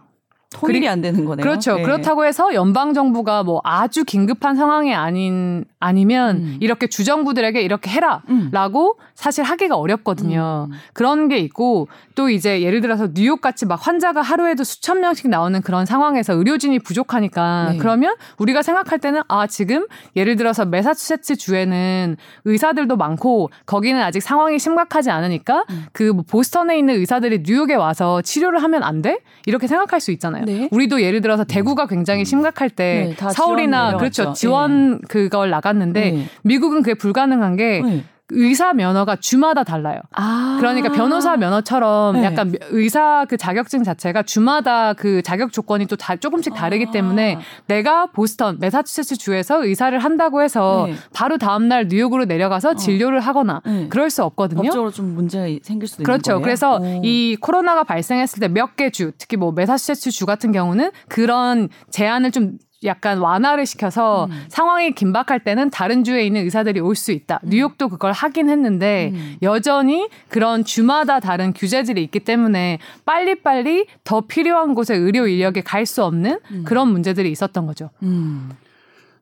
[0.55, 1.43] 통일이 안 되는 거네요.
[1.43, 1.77] 그렇죠.
[1.79, 1.83] 예.
[1.83, 6.57] 그렇다고 해서 연방 정부가 뭐 아주 긴급한 상황이 아닌 아니면 음.
[6.61, 8.51] 이렇게 주정부들에게 이렇게 음.
[8.53, 10.69] 해라라고 사실 하기가 어렵거든요.
[10.71, 10.77] 음.
[10.93, 15.61] 그런 게 있고 또 이제 예를 들어서 뉴욕 같이 막 환자가 하루에도 수천 명씩 나오는
[15.61, 17.79] 그런 상황에서 의료진이 부족하니까 네.
[17.79, 24.59] 그러면 우리가 생각할 때는 아 지금 예를 들어서 메사추세츠 주에는 의사들도 많고 거기는 아직 상황이
[24.59, 25.87] 심각하지 않으니까 음.
[25.93, 29.19] 그뭐 보스턴에 있는 의사들이 뉴욕에 와서 치료를 하면 안 돼?
[29.47, 30.44] 이렇게 생각할 수 있잖아요.
[30.45, 30.69] 네.
[30.71, 34.33] 우리도 예를 들어서 대구가 굉장히 심각할 때 네, 다 서울이나 지원 그렇죠.
[34.35, 36.27] 지원 그걸 나갔는데 네.
[36.43, 38.05] 미국은 그게 불가능한 게 네.
[38.35, 40.01] 의사 면허가 주마다 달라요.
[40.13, 40.57] 아.
[40.59, 42.25] 그러니까 변호사 면허처럼 네.
[42.25, 46.91] 약간 의사 그 자격증 자체가 주마다 그 자격 조건이 또 다 조금씩 다르기 아.
[46.91, 50.95] 때문에 내가 보스턴 메사추세츠 주에서 의사를 한다고 해서 네.
[51.15, 53.89] 바로 다음 날 뉴욕으로 내려가서 진료를 하거나 네.
[53.89, 54.63] 그럴 수 없거든요.
[54.63, 56.33] 법적으로 좀 문제가 생길 수도 그렇죠.
[56.33, 56.45] 있는 거예요.
[56.45, 57.01] 그래서 오.
[57.05, 62.33] 이 코로나가 발생했을 때 몇 개 주, 특히 뭐 메사추세츠 주 같은 경우는 그런 제한을
[62.33, 64.45] 좀 약간 완화를 시켜서 음.
[64.49, 67.41] 상황이 긴박할 때는 다른 주에 있는 의사들이 올 수 있다.
[67.45, 69.37] 뉴욕도 그걸 하긴 했는데 음.
[69.43, 76.03] 여전히 그런 주마다 다른 규제들이 있기 때문에 빨리빨리 더 필요한 곳에 의료 인력이 갈 수
[76.05, 77.91] 없는 그런 문제들이 있었던 거죠.
[78.03, 78.51] 음.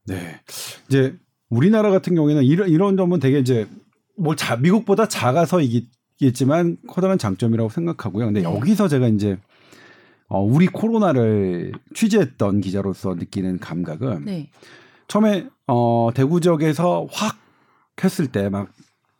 [0.06, 0.40] 네.
[0.88, 1.14] 이제
[1.50, 3.66] 우리나라 같은 경우에는 이런 이런 점은 되게 이제
[4.16, 8.26] 뭘 자, 미국보다 작아서 이겠지만 커다란 장점이라고 생각하고요.
[8.26, 8.46] 근데 네.
[8.46, 9.38] 여기서 제가 이제
[10.32, 14.50] 어, 우리 코로나를 취재했던 기자로서 느끼는 감각은 네.
[15.06, 17.36] 처음에 어, 대구 지역에서 확
[18.02, 18.72] 했을 때막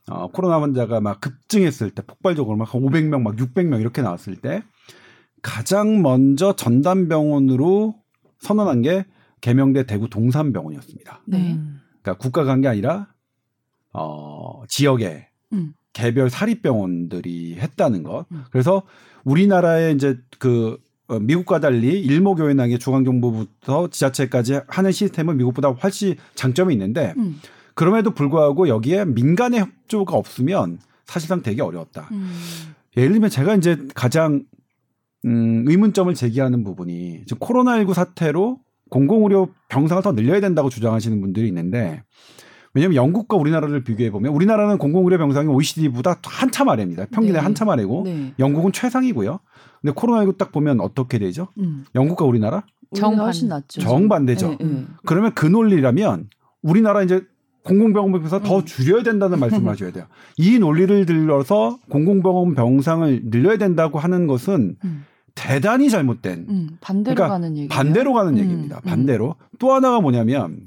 [0.09, 4.63] 어, 코로나 환자가 막 급증했을 때 폭발적으로 막 500명 막 600명 이렇게 나왔을 때
[5.43, 7.95] 가장 먼저 전담병원으로
[8.39, 9.05] 선언한 게
[9.43, 11.21] 개명대 대구 동산병원이었습니다.
[11.27, 11.53] 네.
[11.53, 11.81] 음.
[12.01, 13.09] 그러니까 국가가 한게 아니라
[13.93, 15.75] 어, 지역의 음.
[15.93, 18.25] 개별 사립병원들이 했다는 것.
[18.33, 18.45] 음.
[18.51, 18.83] 그래서
[19.25, 27.15] 우리나라의 이제 그 어, 미국과 달리 일목요연하게 중앙정부부터 지자체까지 하는 시스템은 미국보다 훨씬 장점이 있는데
[27.17, 27.41] 음.
[27.75, 32.09] 그럼에도 불구하고 여기에 민간의 협조가 없으면 사실상 되게 어려웠다.
[32.13, 32.33] 음.
[32.97, 34.45] 예를 들면 제가 이제 가장
[35.25, 38.59] 음, 의문점을 제기하는 부분이 지금 코로나19 사태로
[38.91, 42.03] 공공의료 병상을 더 늘려야 된다고 주장하시는 분들이 있는데
[42.75, 47.07] 왜냐하면 영국과 우리나라를 비교해 보면 우리나라는 공공의료 병상이 OECD보다 한참 아래입니다.
[47.11, 47.39] 평균에 네.
[47.39, 48.33] 한참 아래고 네.
[48.39, 49.41] 영국은 최상이고요.
[49.83, 51.49] 근데 코로나19 딱 보면 어떻게 되죠?
[51.59, 51.85] 음.
[51.95, 52.65] 영국과 우리나라
[52.95, 53.27] 정반.
[53.27, 53.81] 훨씬 낫죠.
[53.81, 54.57] 정반대죠.
[54.59, 54.87] 네, 네.
[55.05, 56.29] 그러면 그 논리라면
[56.63, 57.23] 우리나라 이제
[57.65, 58.65] 공공병원 병상 더 음.
[58.65, 60.07] 줄여야 된다는 말씀을 하셔야 돼요.
[60.37, 65.05] 이 논리를 들어서 공공병원 병상을 늘려야 된다고 하는 것은 음.
[65.35, 66.69] 대단히 잘못된 음.
[66.81, 67.69] 반대로 그러니까 가는 얘기.
[67.69, 68.81] 반대로 가는 음, 얘기입니다.
[68.85, 68.89] 음.
[68.89, 70.61] 반대로 또 하나가 뭐냐면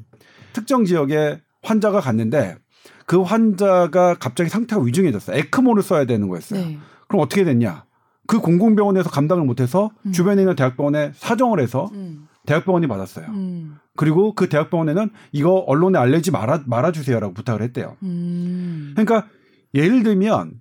[0.53, 2.57] 특정 지역에 환자가 갔는데
[3.05, 5.38] 그 환자가 갑자기 상태가 위중해졌어요.
[5.38, 6.59] 에크모를 써야 되는 거였어요.
[6.59, 6.78] 네.
[7.07, 7.86] 그럼 어떻게 됐냐?
[8.28, 10.11] 그 공공병원에서 감당을 못해서 음.
[10.11, 12.28] 주변에 있는 대학병원에 사정을 해서 음.
[12.45, 13.28] 대학병원이 받았어요.
[13.30, 13.78] 음.
[13.95, 17.95] 그리고 그 대학병원에는 이거 언론에 알리지 말아 말아주세요라고 부탁을 했대요.
[18.03, 18.93] 음.
[18.95, 19.28] 그러니까
[19.74, 20.53] 예를 들면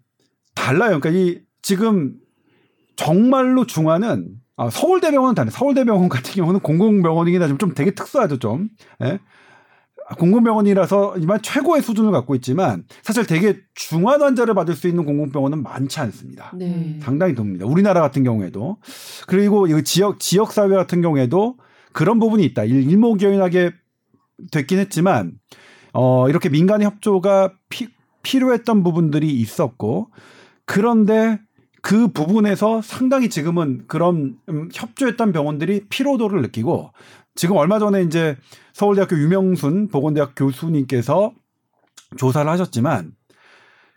[0.55, 1.01] 달라요.
[1.01, 2.15] 그러니까 이 지금
[2.97, 8.69] 정말로 중화는 아, 서울대병원은 다르 서울대병원 같은 경우는 공공병원이긴 하지만 좀 되게 특수하죠 좀.
[9.03, 9.19] 예?
[10.19, 15.99] 공공병원이라서 이만 최고의 수준을 갖고 있지만 사실 되게 중환 환자를 받을 수 있는 공공병원은 많지
[16.01, 16.53] 않습니다.
[16.57, 16.99] 네.
[17.03, 17.65] 상당히 듭니다.
[17.67, 18.77] 우리나라 같은 경우에도
[19.27, 21.57] 그리고 이 지역 지역 사회 같은 경우에도
[21.93, 22.65] 그런 부분이 있다.
[22.65, 23.73] 일- 일목요연하게
[24.51, 25.33] 됐긴 했지만
[25.93, 27.89] 어 이렇게 민간의 협조가 피,
[28.23, 30.11] 필요했던 부분들이 있었고
[30.67, 31.39] 그런데
[31.85, 36.93] 그 부분에서 상당히 지금은 그런 음, 협조했던 병원들이 피로도를 느끼고
[37.35, 38.37] 지금 얼마 전에 이제
[38.73, 41.35] 서울대학교 유명순 보건대학 교수님께서
[42.17, 43.13] 조사를 하셨지만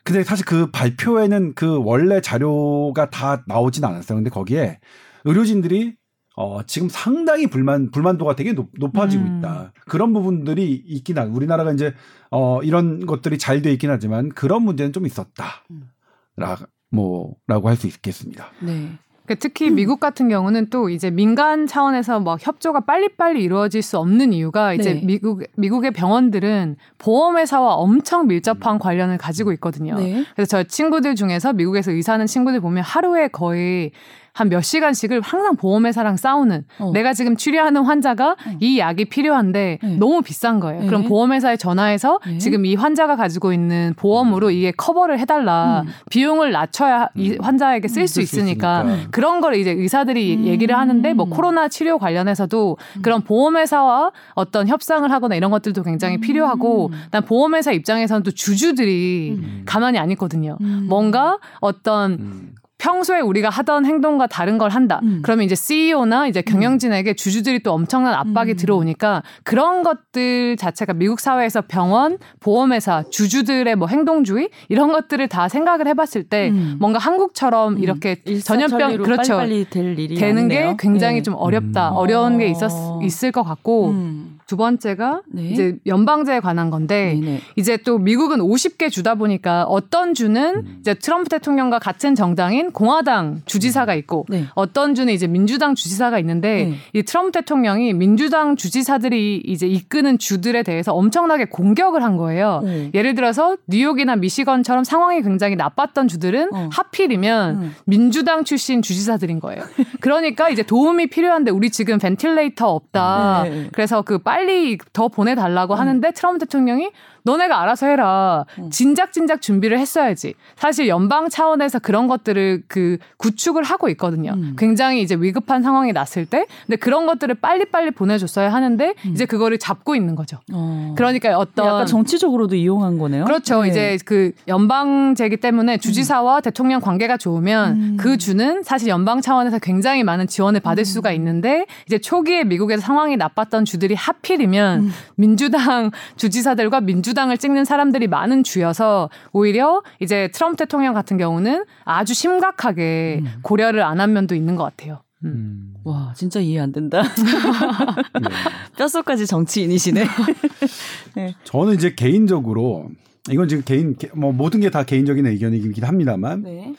[0.04, 4.18] 근데 사실 그 발표에는 그 원래 자료가 다 나오진 않았어요.
[4.18, 4.80] 근데 거기에
[5.24, 5.96] 의료진들이
[6.36, 9.40] 어, 지금 상당히 불만, 불만도가 되게 높, 아지고 음.
[9.40, 9.72] 있다.
[9.88, 11.94] 그런 부분들이 있긴 하, 우리나라가 이제,
[12.30, 15.64] 어, 이런 것들이 잘 돼 있긴 하지만 그런 문제는 좀 있었다.
[15.72, 15.90] 음.
[16.36, 16.58] 라,
[16.90, 18.48] 뭐, 라고 할 수 있겠습니다.
[18.62, 18.92] 네.
[19.28, 24.32] 그 특히 미국 같은 경우는 또 이제 민간 차원에서 막 협조가 빨리빨리 이루어질 수 없는
[24.32, 25.02] 이유가 이제 네.
[25.04, 29.96] 미국 미국의 병원들은 보험회사와 엄청 밀접한 관련을 가지고 있거든요.
[29.96, 30.24] 네.
[30.34, 33.92] 그래서 저 친구들 중에서 미국에서 의사하는 친구들 보면 하루에 거의
[34.38, 36.92] 한 몇 시간씩을 항상 보험회사랑 싸우는 어.
[36.94, 38.58] 내가 지금 치료하는 환자가 음.
[38.60, 39.98] 이 약이 필요한데 네.
[39.98, 40.82] 너무 비싼 거예요.
[40.82, 40.88] 네.
[40.88, 42.38] 그럼 보험회사에 전화해서 네.
[42.38, 45.92] 지금 이 환자가 가지고 있는 보험으로 이게 커버를 해달라 음.
[46.10, 47.38] 비용을 낮춰야 이 음.
[47.42, 49.10] 환자에게 쓸수 쓸수 있으니까 있으니까.
[49.12, 50.46] 그런 걸 이제 의사들이 음.
[50.46, 56.22] 얘기를 하는데 뭐 코로나 치료 관련해서도 그런 보험회사와 어떤 협상을 하거나 이런 것들도 굉장히 음.
[56.22, 59.64] 필요하고 난 보험회사 입장에서는 또 주주들이 음.
[59.66, 60.58] 가만히 안 있거든요.
[60.62, 60.86] 음.
[60.88, 62.56] 뭔가 어떤 음.
[62.78, 65.00] 평소에 우리가 하던 행동과 다른 걸 한다.
[65.04, 65.22] 음.
[65.24, 68.56] 그러면 이제 CEO나 이제 경영진에게 주주들이 또 엄청난 압박이 음.
[68.56, 75.88] 들어오니까 그런 것들 자체가 미국 사회에서 병원, 보험회사, 주주들의 뭐 행동주의 이런 것들을 다 생각을
[75.88, 76.78] 해봤을 때 음.
[76.80, 77.80] 뭔가 한국처럼 음.
[77.80, 79.38] 이렇게 전염병 그렇죠.
[79.38, 80.48] 빨리빨리 될 일이 되는.
[80.48, 81.24] 게 굉장히 네.
[81.24, 81.96] 좀 어렵다, 음.
[81.98, 82.48] 어려운 게 어.
[82.48, 82.72] 있었
[83.04, 84.37] 있을 것 같고 음.
[84.48, 85.50] 두 번째가 네.
[85.50, 87.42] 이제 연방제에 관한 건데 네네.
[87.58, 90.78] 이제 또 미국은 50개 주다 보니까 어떤 주는 음.
[90.80, 94.46] 이제 트럼프 대통령과 같은 정당인 공화당 주지사가 있고 네.
[94.56, 96.76] 어떤 주는 이제 민주당 주지사가 있는데 네.
[96.94, 102.62] 이 트럼프 대통령이 민주당 주지사들이 이제 이끄는 주들에 대해서 엄청나게 공격을 한 거예요.
[102.64, 102.90] 어.
[102.94, 106.70] 예를 들어서 뉴욕이나 미시건처럼 상황이 굉장히 나빴던 주들은 어.
[106.72, 107.76] 하필이면 음.
[107.86, 109.62] 민주당 출신 주지사들인 거예요.
[110.00, 113.44] 그러니까 이제 도움이 필요한데 우리 지금 벤틸레이터 없다.
[113.44, 113.70] 네.
[113.74, 115.80] 그래서 그 빨리 더 보내달라고 음.
[115.80, 116.92] 하는데 트럼프 대통령이
[117.28, 118.46] 너네가 알아서 해라.
[118.58, 118.70] 음.
[118.70, 120.34] 진작 진작 준비를 했어야지.
[120.56, 124.32] 사실 연방 차원에서 그런 것들을 그 구축을 하고 있거든요.
[124.34, 124.56] 음.
[124.58, 129.12] 굉장히 이제 위급한 상황이 났을 때, 근데 그런 것들을 빨리 빨리 보내줬어야 하는데 음.
[129.12, 130.40] 이제 그거를 잡고 있는 거죠.
[130.54, 130.94] 어.
[130.96, 133.26] 그러니까 어떤 약간 정치적으로도 이용한 거네요.
[133.26, 133.64] 그렇죠.
[133.64, 133.70] 네.
[133.70, 137.98] 이제 그 연방제기 때문에 주지사와 대통령 관계가 좋으면 음.
[138.00, 140.86] 그 주는 사실 연방 차원에서 굉장히 많은 지원을 받을 음.
[140.86, 144.92] 수가 있는데 이제 초기에 미국에서 상황이 나빴던 주들이 하필이면 음.
[145.16, 152.14] 민주당 주지사들과 민주당 을 찍는 사람들이 많은 주여서 오히려 이제 트럼프 대통령 같은 경우는 아주
[152.14, 153.32] 심각하게 음.
[153.42, 155.02] 고려를 안 한 면도 있는 것 같아요.
[155.24, 155.28] 음.
[155.28, 155.74] 음.
[155.84, 157.02] 와 진짜 이해 안 된다.
[157.02, 158.30] 네.
[158.78, 160.06] 뼛속까지 정치인이시네.
[161.44, 162.90] 저는 이제 개인적으로
[163.32, 166.74] 이건 지금 개인 뭐 모든 게 다 개인적인 의견이긴 합니다만 네.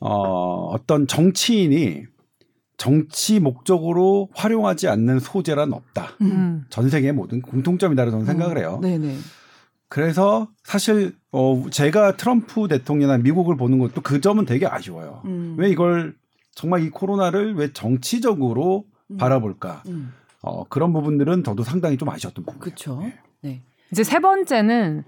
[0.00, 2.02] 어, 어떤 정치인이
[2.76, 6.10] 정치 목적으로 활용하지 않는 소재란 없다.
[6.20, 6.64] 음.
[6.70, 8.78] 전 세계의 모든 공통점이다라고 저는 생각을 해요.
[8.82, 9.16] 네네.
[9.88, 15.22] 그래서 사실 어, 제가 트럼프 대통령이나 미국을 보는 것도 그 점은 되게 아쉬워요.
[15.24, 15.56] 음.
[15.58, 16.14] 왜 이걸
[16.54, 19.16] 정말 이 코로나를 왜 정치적으로 음.
[19.16, 19.82] 바라볼까?
[19.86, 20.12] 음.
[20.42, 22.60] 어, 그런 부분들은 저도 상당히 좀 아쉬웠던 부분.
[22.60, 23.02] 그렇죠.
[23.40, 23.62] 네.
[23.90, 25.04] 이제 세 번째는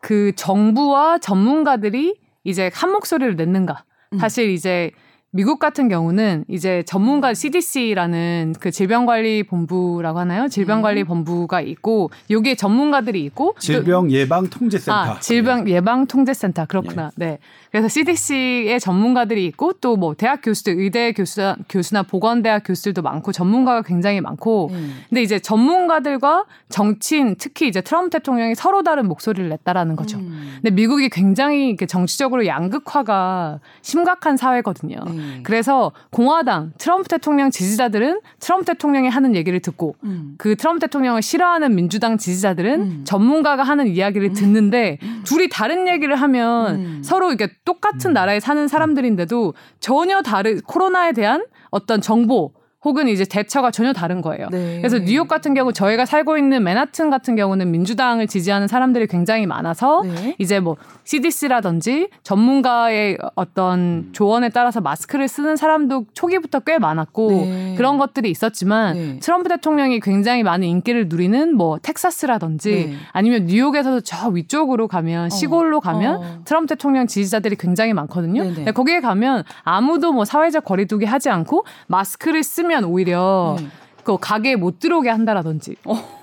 [0.00, 3.84] 그 정부와 전문가들이 이제 한 목소리를 냈는가.
[4.14, 4.18] 음.
[4.18, 4.90] 사실 이제
[5.34, 10.46] 미국 같은 경우는 이제 전문가 CDC라는 그 질병관리본부라고 하나요?
[10.48, 14.92] 질병관리본부가 있고 여기에 전문가들이 있고 또- 질병 예방 통제센터.
[14.92, 17.10] 아, 질병 예방 통제센터 그렇구나.
[17.16, 17.38] 네.
[17.70, 23.80] 그래서 CDC의 전문가들이 있고 또 뭐 대학 교수들, 의대 교수 교수나 보건대학 교수들도 많고 전문가가
[23.82, 24.96] 굉장히 많고 음.
[25.08, 30.18] 근데 이제 전문가들과 정치인 특히 이제 트럼프 대통령이 서로 다른 목소리를 냈다라는 거죠.
[30.18, 30.56] 음.
[30.56, 34.96] 근데 미국이 굉장히 이렇게 정치적으로 양극화가 심각한 사회거든요.
[35.22, 35.40] 네.
[35.42, 40.34] 그래서 공화당 트럼프 대통령 지지자들은 트럼프 대통령이 하는 얘기를 듣고 음.
[40.38, 43.04] 그 트럼프 대통령을 싫어하는 민주당 지지자들은 음.
[43.04, 47.02] 전문가가 하는 이야기를 듣는데 둘이 다른 얘기를 하면 음.
[47.02, 52.52] 서로 이게 똑같은 나라에 사는 사람들인데도 전혀 다른 코로나에 대한 어떤 정보
[52.84, 54.48] 혹은 이제 대처가 전혀 다른 거예요.
[54.50, 54.78] 네.
[54.78, 60.02] 그래서 뉴욕 같은 경우 저희가 살고 있는 맨하튼 같은 경우는 민주당을 지지하는 사람들이 굉장히 많아서
[60.02, 60.34] 네.
[60.38, 67.74] 이제 뭐 CDC라든지 전문가의 어떤 조언에 따라서 마스크를 쓰는 사람도 초기부터 꽤 많았고 네.
[67.76, 69.18] 그런 것들이 있었지만 네.
[69.20, 72.96] 트럼프 대통령이 굉장히 많은 인기를 누리는 뭐 텍사스라든지 네.
[73.12, 76.40] 아니면 뉴욕에서도 저 위쪽으로 가면 시골로 가면 어.
[76.44, 78.42] 트럼프 대통령 지지자들이 굉장히 많거든요.
[78.42, 78.54] 네네.
[78.54, 83.66] 근데 거기에 가면 아무도 뭐 사회적 거리두기 하지 않고 마스크를 쓰면 오히려 네.
[84.04, 85.76] 그 가게에 못 들어오게 한다라든지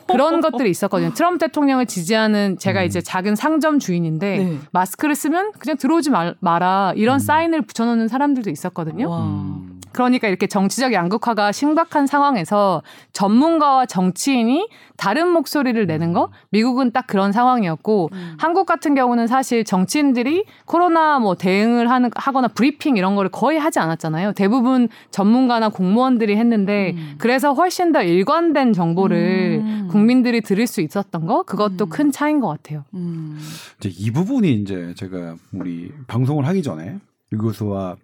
[0.07, 1.13] 그런 것들이 있었거든요.
[1.13, 4.57] 트럼프 대통령을 지지하는 제가 이제 작은 상점 주인인데 네.
[4.71, 9.09] 마스크를 쓰면 그냥 들어오지 말, 마라 이런 사인을 붙여놓는 사람들도 있었거든요.
[9.09, 9.59] 와.
[9.89, 9.93] 음.
[9.93, 12.81] 그러니까 이렇게 정치적 양극화가 심각한 상황에서
[13.13, 14.67] 전문가와 정치인이
[14.97, 18.35] 다른 목소리를 내는 거 미국은 딱 그런 상황이었고 음.
[18.37, 23.79] 한국 같은 경우는 사실 정치인들이 코로나 뭐 대응을 하는 하거나 브리핑 이런 거를 거의 하지
[23.79, 24.33] 않았잖아요.
[24.33, 27.15] 대부분 전문가나 공무원들이 했는데 음.
[27.17, 29.87] 그래서 훨씬 더 일관된 정보를 음.
[29.89, 31.89] 국민들이 들을 수 있었던 거 그것도 음.
[31.89, 32.83] 큰 차이인 것 같아요.
[32.93, 33.39] 음.
[33.79, 36.99] 이제 이 부분이 이제 제가 우리 방송을 하기 전에
[37.31, 37.95] 유 교수와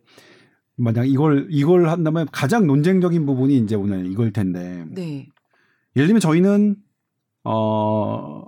[0.77, 5.29] 만약 이걸 이걸 한다면 가장 논쟁적인 부분이 이제 오늘 이걸 텐데 네.
[5.95, 6.75] 예를 들면 저희는
[7.43, 8.45] 어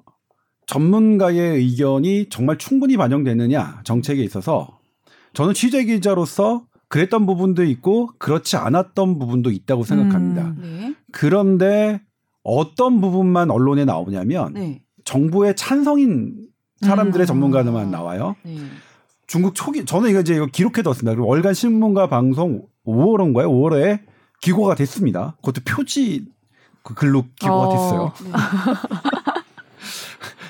[0.65, 4.79] 전문가의 의견이 정말 충분히 반영되느냐 정책에 있어서
[5.33, 10.47] 저는 취재 기자로서 그랬던 부분도 있고 그렇지 않았던 부분도 있다고 생각합니다.
[10.47, 10.57] 음.
[10.61, 10.95] 네.
[11.11, 12.01] 그런데
[12.43, 14.81] 어떤 부분만 언론에 나오냐면 네.
[15.03, 16.47] 정부의 찬성인
[16.81, 17.27] 사람들의 음.
[17.27, 18.35] 전문가들만 나와요.
[18.43, 18.57] 네.
[19.27, 21.11] 중국 초기 저는 이거 이제 이거 기록해뒀습니다.
[21.13, 23.47] 그리고 월간 신문과 방송 5월인가요?
[23.47, 23.99] 5월에
[24.41, 25.35] 기고가 됐습니다.
[25.41, 26.25] 그것도 표지
[26.83, 27.71] 그 글로 기고가 어.
[27.73, 28.13] 됐어요.
[28.23, 28.31] 네.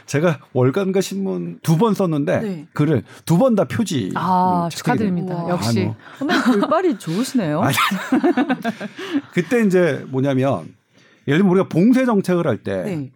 [0.06, 2.68] 제가 월간과 신문 두 번 썼는데 네.
[2.74, 4.12] 글을 두 번 다 표지.
[4.16, 5.36] 아 음, 축하드립니다.
[5.36, 5.50] 우와.
[5.50, 5.96] 역시 아, 뭐.
[6.20, 7.62] 선배님 골발이 좋으시네요.
[7.62, 7.76] 아니,
[9.34, 10.74] 그때 이제 뭐냐면
[11.28, 13.12] 예를 들면 우리가 봉쇄 정책을 할때 네.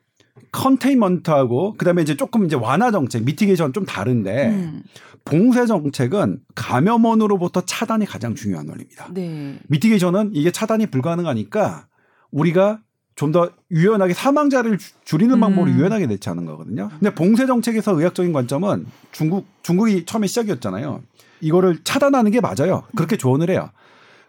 [0.51, 4.83] 컨테인먼트하고 그다음에 이제 조금 이제 완화 정책, 미티게이션 좀 다른데 음.
[5.25, 9.07] 봉쇄 정책은 감염원으로부터 차단이 가장 중요한 원리입니다.
[9.13, 9.57] 네.
[9.67, 11.87] 미티게이션은 이게 차단이 불가능하니까
[12.31, 12.79] 우리가
[13.15, 15.39] 좀 더 유연하게 사망자를 주- 줄이는 음.
[15.41, 16.89] 방법으로 유연하게 대처하는 거거든요.
[16.89, 21.01] 근데 봉쇄 정책에서 의학적인 관점은 중국 중국이 처음에 시작이었잖아요.
[21.41, 22.83] 이거를 차단하는 게 맞아요.
[22.95, 23.69] 그렇게 조언을 해요.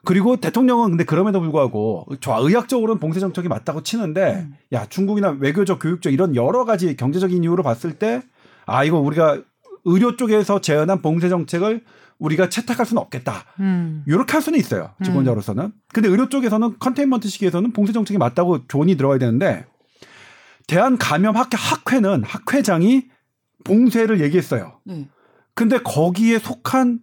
[0.04, 4.56] 그리고 대통령은 근데 그럼에도 불구하고 좋아 의학적으로는 봉쇄 정책이 맞다고 치는데 음.
[4.74, 8.20] 야 중국이나 외교적 교육적 이런 여러 가지 경제적인 이유로 봤을 때
[8.66, 9.40] 아 이거 우리가
[9.84, 11.84] 의료 쪽에서 제안한 봉쇄 정책을
[12.18, 13.44] 우리가 채택할 수는 없겠다.
[13.58, 14.04] 음.
[14.06, 14.94] 이렇게 할 수는 있어요.
[15.04, 15.72] 직권자로서는.
[15.92, 19.66] 근데 의료 쪽에서는 컨테인먼트 시기에서는 봉쇄 정책이 맞다고 조언이 들어가야 되는데
[20.68, 23.08] 대한 감염 학회 학회는 학회장이
[23.64, 24.78] 봉쇄를 얘기했어요.
[24.84, 25.08] 네.
[25.54, 27.00] 근데 거기에 속한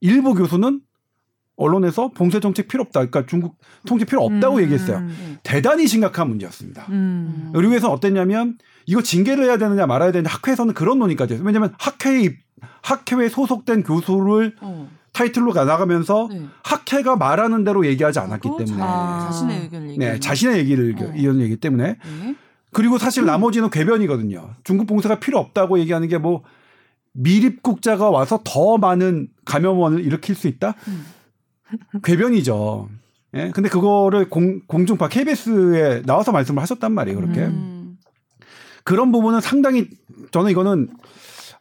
[0.00, 0.80] 일부 교수는
[1.56, 3.00] 언론에서 봉쇄 정책 필요 없다.
[3.00, 4.62] 그러니까 중국 통제 필요 없다고 음.
[4.62, 5.00] 얘기했어요.
[5.00, 5.38] 네.
[5.42, 6.86] 대단히 심각한 문제였습니다.
[6.90, 7.50] 음.
[7.54, 11.46] 의료에서는 어땠냐면 이거 징계를 해야 되느냐 말아야 되느냐 학회에서는 그런 논의까지 했어요.
[11.46, 12.38] 왜냐하면 학회에 입-
[12.82, 14.88] 학회에 소속된 교수를 어.
[15.12, 16.42] 타이틀로 가- 나가면서 네.
[16.64, 19.98] 학회가 말하는 대로 얘기하지 않았기 때문에 자- 자신의 의견을 얘기.
[19.98, 21.12] 네 자신의 얘기를 어.
[21.14, 22.36] 이런 얘기 때문에 네.
[22.72, 24.54] 그리고 사실 나머지는 궤변이거든요.
[24.64, 26.42] 중국 봉쇄가 필요 없다고 얘기하는 게 뭐
[27.14, 30.74] 미립국자가 와서 더 많은 감염원을 일으킬 수 있다?
[30.88, 31.04] 음.
[32.02, 32.88] 궤변이죠.
[33.34, 33.50] 예.
[33.54, 37.18] 근데 그거를 공, 공중파 KBS에 나와서 말씀을 하셨단 말이에요.
[37.20, 37.40] 그렇게.
[37.42, 37.81] 음.
[38.84, 39.88] 그런 부분은 상당히
[40.30, 40.88] 저는 이거는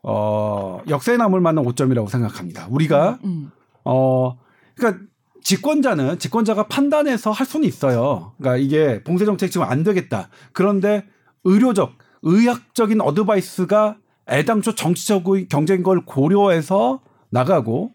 [0.04, 2.68] 어, 역사에 남을 만한 오점이라고 생각합니다.
[2.70, 3.52] 우리가 음.
[3.84, 4.38] 어,
[4.76, 5.04] 그러니까
[5.44, 8.34] 집권자는 집권자가 판단해서 할 수는 있어요.
[8.38, 10.30] 그러니까 이게 봉쇄 정책 지금 안 되겠다.
[10.54, 11.06] 그런데
[11.44, 11.94] 의료적,
[12.24, 13.98] 의학적인 어드바이스가
[14.30, 17.92] 애당초 정치적인 경쟁 걸 고려해서 나가고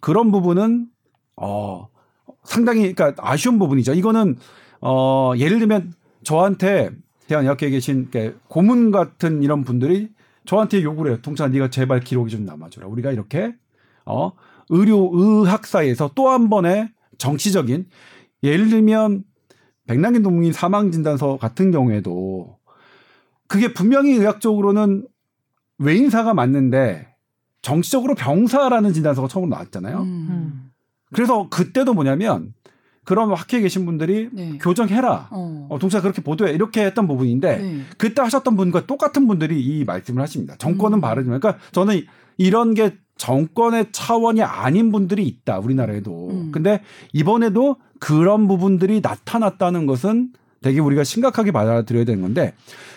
[0.00, 0.86] 그런 부분은
[1.36, 1.88] 어
[2.44, 3.94] 상당히 그러니까 아쉬운 부분이죠.
[3.94, 4.36] 이거는
[4.80, 6.90] 어 예를 들면 저한테
[7.26, 8.10] 대한의학계에 계신
[8.48, 10.10] 고문 같은 이런 분들이
[10.44, 11.18] 저한테 요구를 해요.
[11.22, 12.86] 통찬 네가 제발 기록이 좀 남아줘라.
[12.86, 13.54] 우리가 이렇게
[14.04, 14.32] 어
[14.68, 17.86] 의료 의학사에서 또 한 번의 정치적인
[18.42, 19.24] 예를 들면
[19.86, 22.58] 백남기 동민 사망 진단서 같은 경우에도
[23.48, 25.06] 그게 분명히 의학적으로는
[25.78, 27.08] 외인사가 맞는데
[27.62, 30.02] 정치적으로 병사라는 진단서가 처음으로 나왔잖아요.
[30.02, 30.70] 음.
[31.12, 32.52] 그래서 그때도 뭐냐면
[33.04, 34.58] 그런 학회에 계신 분들이 네.
[34.60, 35.28] 교정해라.
[35.30, 35.66] 어.
[35.70, 37.80] 어, 동사 그렇게 보도해 이렇게 했던 부분인데 네.
[37.98, 40.56] 그때 하셨던 분과 똑같은 분들이 이 말씀을 하십니다.
[40.56, 41.00] 정권은 음.
[41.00, 42.02] 바르지만 그러니까 저는
[42.38, 46.30] 이런 게 정권의 차원이 아닌 분들이 있다 우리나라에도.
[46.30, 46.50] 음.
[46.52, 46.80] 근데
[47.12, 50.30] 이번에도 그런 부분들이 나타났다는 것은
[50.62, 52.54] 되게 우리가 심각하게 받아들여야 되는 건데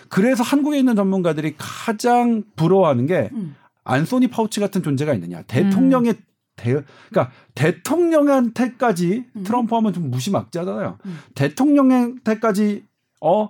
[0.08, 3.54] 그래서 한국에 있는 전문가들이 가장 부러워하는 게 음.
[3.84, 5.42] 안소니 파우치 같은 존재가 있느냐.
[5.42, 6.14] 대통령의
[6.58, 6.72] 대,
[7.08, 9.42] 그러니까 대통령한테까지 음.
[9.44, 10.98] 트럼프 하면 좀 무시막지하잖아요.
[11.06, 11.18] 음.
[11.34, 12.84] 대통령한테까지
[13.22, 13.48] 어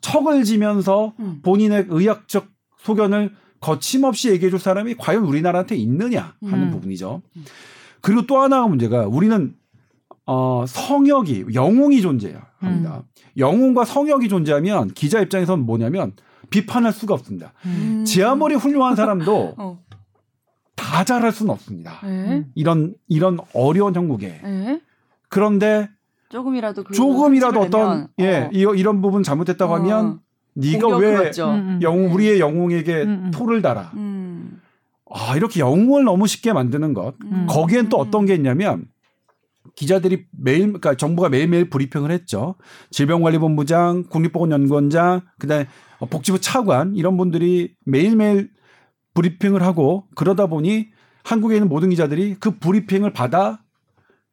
[0.00, 1.40] 척을 지면서 음.
[1.42, 2.46] 본인의 의학적
[2.78, 6.70] 소견을 거침없이 얘기해 줄 사람이 과연 우리나라한테 있느냐 하는 음.
[6.70, 7.22] 부분이죠.
[8.00, 9.54] 그리고 또 하나가 문제가 우리는
[10.26, 12.40] 어 성역이 영웅이 존재해요.
[12.58, 13.02] 합니다.
[13.36, 16.12] 영웅과 성역이 존재하면 기자 입장에서는 뭐냐면
[16.50, 17.52] 비판할 수가 없습니다.
[17.64, 18.04] 음.
[18.06, 19.78] 제 아무리 훌륭한 사람도 어.
[20.90, 22.00] 다 잘할 수는 없습니다.
[22.02, 22.44] 네.
[22.56, 24.80] 이런 이런 어려운 형국에 네.
[25.28, 25.88] 그런데
[26.30, 30.18] 조금이라도 그 조금이라도 어떤 예 어, 이거 이런 부분 잘못했다고 어, 하면
[30.54, 31.48] 네가 왜 받죠.
[31.48, 31.78] 음, 음.
[31.80, 33.30] 영웅 우리의 영웅에게 음, 음.
[33.30, 34.60] 토를 달아 음.
[35.08, 37.46] 아 이렇게 영웅을 너무 쉽게 만드는 것 음.
[37.48, 38.86] 거기엔 또 어떤 게 있냐면
[39.76, 42.56] 기자들이 매일 그러니까 정부가 매일매일 브리핑을 했죠.
[42.90, 45.66] 질병관리본부장, 국립보건연구원장, 그다음에
[46.10, 48.50] 복지부 차관 이런 분들이 매일매일
[49.14, 50.88] 브리핑을 하고 그러다 보니
[51.24, 53.62] 한국에 있는 모든 기자들이 그 브리핑을 받아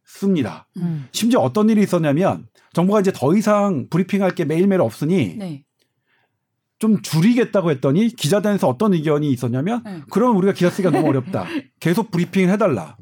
[0.06, 0.68] 씁니다.
[0.78, 1.08] 음.
[1.12, 5.64] 심지어 어떤 일이 있었냐면 정부가 이제 더 이상 브리핑할 게 매일매일 없으니 네.
[6.80, 10.02] 좀 줄이겠다고 했더니 기자단에서 어떤 의견이 있었냐면 네.
[10.12, 11.46] 그러면 우리가 기자 쓰기가 너무 어렵다.
[11.80, 12.96] 계속 브리핑을 해달라.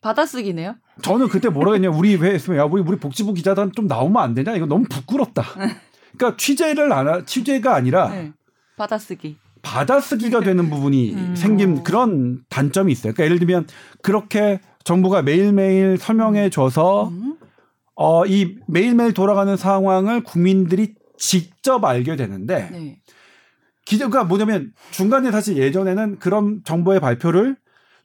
[0.00, 0.76] 받아쓰기네요.
[1.02, 4.34] 저는 그때 뭐라 했냐 우리 왜 했으면 야 우리 우리 복지부 기자단 좀 나오면 안
[4.34, 5.42] 되냐 이거 너무 부끄럽다.
[6.16, 8.32] 그러니까 취재를 안 하, 취재가 아니라 네.
[8.76, 9.36] 받아쓰기.
[9.68, 11.34] 받아쓰기가 되는 부분이 음.
[11.36, 13.12] 생긴 그런 단점이 있어요.
[13.12, 13.66] 그러니까 예를 들면
[14.02, 17.36] 그렇게 정부가 매일매일 설명해 줘서 음.
[17.94, 22.98] 어, 이 매일매일 돌아가는 상황을 국민들이 직접 알게 되는데 네.
[23.84, 27.56] 기자가 뭐냐면 중간에 사실 예전에는 그런 정보의 발표를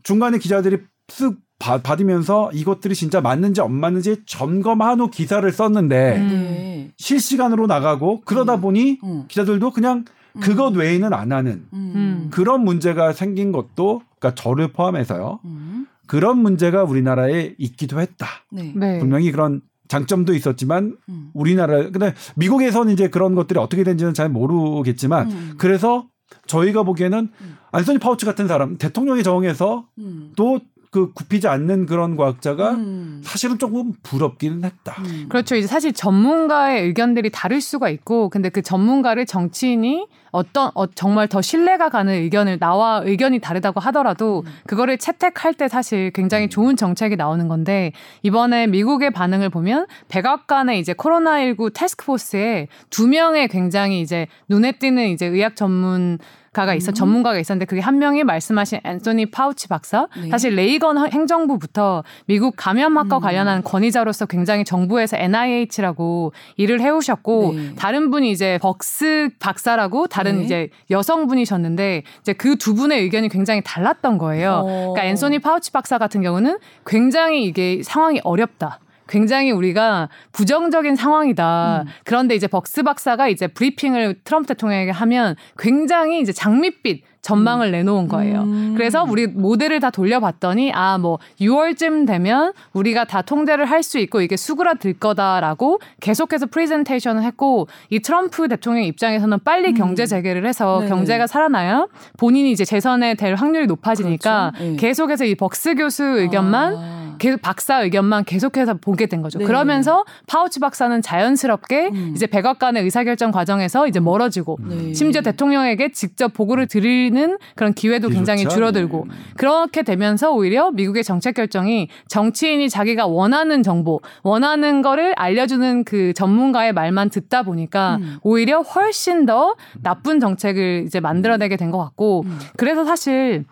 [0.03, 6.27] 중간에 기자들이 쓱 받- 받으면서 이것들이 진짜 맞는지 안 맞는지 점검한 후 기사를 썼는데 음.
[6.29, 6.91] 네.
[6.97, 8.61] 실시간으로 나가고 그러다 음.
[8.61, 9.23] 보니 음.
[9.29, 10.03] 기자들도 그냥
[10.41, 12.29] 그것 외에는 안 하는 음.
[12.31, 15.39] 그런 문제가 생긴 것도 그러니까 저를 포함해서요.
[15.45, 15.87] 음.
[16.07, 18.27] 그런 문제가 우리나라에 있기도 했다.
[18.51, 18.73] 네.
[18.75, 18.99] 네.
[18.99, 21.29] 분명히 그런 장점도 있었지만 음.
[21.33, 25.53] 우리나라 근데 미국에서는 이제 그런 것들이 어떻게 된지는 잘 모르겠지만 음.
[25.57, 26.07] 그래서
[26.47, 27.57] 저희가 보기에는 음.
[27.71, 30.31] 안소니 파우치 같은 사람 대통령이 정해서 음.
[30.35, 30.59] 또
[30.93, 33.19] 그 굽히지 않는 그런 과학자가 음.
[33.23, 34.93] 사실은 조금 부럽기는 했다.
[34.99, 35.25] 음.
[35.27, 35.55] 그렇죠.
[35.55, 41.41] 이제 사실 전문가의 의견들이 다를 수가 있고, 근데 그 전문가를 정치인이 어떤 어, 정말 더
[41.41, 44.51] 신뢰가 가는 의견을 나와 의견이 다르다고 하더라도 음.
[44.67, 47.91] 그거를 채택할 때 사실 굉장히 좋은 정책이 나오는 건데
[48.21, 55.09] 이번에 미국의 반응을 보면 백악관의 이제 코로나19 task force에 두 명의 굉장히 이제 눈에 띄는
[55.09, 56.19] 이제 의학 전문
[56.53, 56.93] 가가 있어 음.
[56.93, 60.29] 전문가가 있었는데 그게 한 명이 말씀하신 Anthony Fauci 박사 네.
[60.29, 63.21] 사실 레이건 허- 행정부부터 미국 감염학과 음.
[63.21, 67.75] 관련한 권위자로서 굉장히 정부에서 NIH라고 일을 해오셨고 네.
[67.75, 70.43] 다른 분이 이제 Birx 박사라고 다른 네.
[70.43, 74.61] 이제 여성분이셨는데 이제 그 두 분의 의견이 굉장히 달랐던 거예요.
[74.63, 74.93] 어.
[74.93, 78.79] 그러니까 Anthony Fauci 박사 같은 경우는 굉장히 이게 상황이 어렵다.
[79.07, 81.83] 굉장히 우리가 부정적인 상황이다.
[81.85, 81.91] 음.
[82.03, 88.41] 그런데 이제 벅스 박사가 이제 브리핑을 트럼프 대통령에게 하면 굉장히 이제 장밋빛 전망을 내놓은 거예요.
[88.43, 88.73] 음.
[88.77, 94.21] 그래서 우리 모델을 다 돌려봤더니 아 뭐 6월쯤 되면 우리가 다 통제를 할 수 있고
[94.21, 99.73] 이게 수그라들 거다라고 계속해서 프레젠테이션을 했고 이 트럼프 대통령 입장에서는 빨리 음.
[99.73, 100.89] 경제 재개를 해서 네네.
[100.89, 104.71] 경제가 살아나야 본인이 이제 재선에 될 확률이 높아지니까 그렇죠.
[104.71, 104.77] 네.
[104.77, 107.15] 계속해서 이 벅스 교수 의견만 아.
[107.19, 109.39] 계속 박사 의견만 계속해서 보게 된 거죠.
[109.39, 109.45] 네.
[109.45, 112.13] 그러면서 파우치 박사는 자연스럽게 음.
[112.15, 114.93] 이제 백악관의 의사결정 과정에서 이제 멀어지고 네.
[114.93, 116.77] 심지어 대통령에게 직접 보고를 드
[117.13, 118.55] 리는 그런 기회도 굉장히 좋죠.
[118.55, 119.15] 줄어들고 네.
[119.37, 126.73] 그렇게 되면서 오히려 미국의 정책 결정이 정치인이 자기가 원하는 정보, 원하는 거를 알려주는 그 전문가의
[126.73, 128.17] 말만 듣다 보니까 음.
[128.23, 132.39] 오히려 훨씬 더 나쁜 정책을 이제 만들어내게 된 것 같고 음.
[132.57, 133.45] 그래서 사실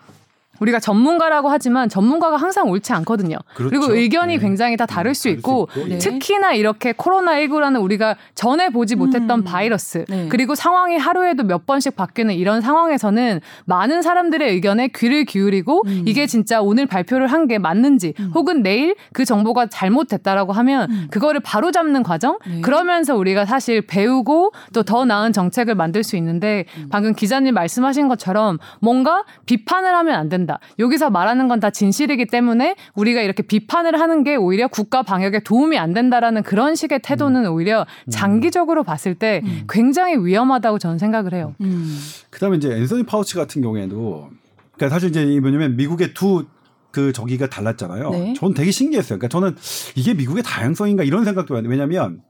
[0.62, 3.38] 우리가 전문가라고 하지만 전문가가 항상 옳지 않거든요.
[3.54, 3.76] 그 그렇죠.
[3.76, 4.40] 리고 의견이 네.
[4.40, 5.98] 굉장히 다 다를 수 다를 수 있고 있고, 네.
[5.98, 9.44] 특히나 이렇게 코로나19라는 우리가 전에 보지 못했던 음.
[9.44, 10.28] 바이러스 네.
[10.30, 16.04] 그리고 상황이 하루에도 몇 번씩 바뀌는 이런 상황에서는 많은 사람들의 의견에 귀를 기울이고 음.
[16.06, 18.32] 이게 진짜 오늘 발표를 한 게 맞는지 음.
[18.36, 21.08] 혹은 내일 그 정보가 잘못됐다라고 하면 음.
[21.10, 22.62] 그거를 바로 잡는 과정 네.
[22.62, 26.88] 그러면서 우리가 사실 배우고 또 더 나은 정책을 만들 수 있는데 음.
[26.92, 30.60] 방금 기자님 말씀하신 것처럼 뭔가 비판을 하면 안 된다.
[30.80, 35.78] 여기서 말하는 건 다 진실이기 때문에 우리가 이렇게 비판을 하는 게 오히려 국가 방역에 도움이
[35.78, 39.68] 안 된다라는 그런 식의 태도는 오히려 장기적으로 봤을 때 음.
[39.70, 41.54] 굉장히 위험하다고 저는 생각을 해요.
[41.62, 41.96] 음.
[42.32, 44.32] 그다음에 이제 앤서니 파우치 같은 경우에도
[44.76, 48.10] 그러니까 사실 이제 이 뭐냐면 미국의 두그 저기가 달랐잖아요.
[48.10, 48.34] 네.
[48.36, 49.20] 저는 되게 신기했어요.
[49.20, 49.56] 그러니까 저는
[49.94, 51.64] 이게 미국의 다양성인가 이런 생각도 해요.
[51.68, 52.24] 왜냐하면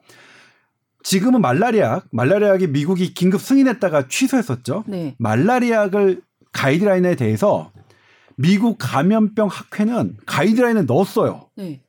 [1.03, 4.83] 지금은 말라리약, 말라리약이 미국이 긴급 승인했다가 취소했었죠.
[4.87, 5.15] 네.
[5.19, 7.71] 말라리약을 가이드라인에 대해서
[8.41, 11.49] 미국 감염병 학회는 가이드라인에 넣었어요.
[11.55, 11.81] 네.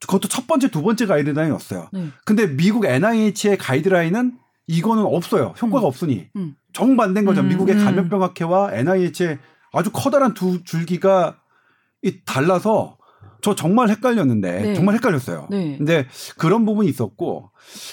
[0.00, 1.88] 그것도 첫 번째, 두 번째 가이드라인에 넣었어요.
[1.92, 2.08] 네.
[2.24, 5.54] 근데 미국 NIH의 가이드라인은 이거는 없어요.
[5.60, 5.88] 효과가 음.
[5.88, 6.28] 없으니.
[6.36, 6.56] 음.
[6.72, 7.40] 정반대인 거죠.
[7.40, 7.84] 음, 미국의 음.
[7.84, 9.38] 감염병 학회와 NIH의
[9.72, 11.38] 아주 커다란 두 줄기가
[12.02, 12.95] 이 달라서
[13.46, 14.74] 저 정말 헷갈렸는데 네.
[14.74, 15.46] 정말 헷갈렸어요.
[15.50, 15.76] 네.
[15.78, 16.04] 근데
[16.36, 17.52] 그런 부분이 있었고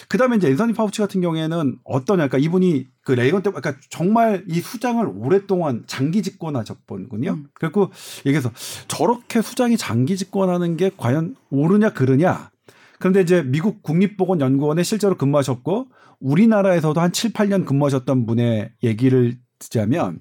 [0.10, 4.62] 그다음에 이제 앤서니 파우치 같은 경우에는 어떠냐 그러니까 이분이 그 레이건 때 그러니까 정말 이
[4.62, 7.34] 수장을 오랫동안 장기 집권하셨거든요.
[7.34, 7.46] 음.
[7.54, 7.92] 그리고
[8.26, 8.52] 얘기해서
[8.88, 12.50] 저렇게 수장이 장기 집권하는 게 과연 옳으냐 그르냐.
[12.98, 15.86] 그런데 이제 미국 국립보건연구원에 실제로 근무하셨고
[16.20, 20.18] 우리나라에서도 한 7, 8년 근무하셨던 분의 얘기를 듣자면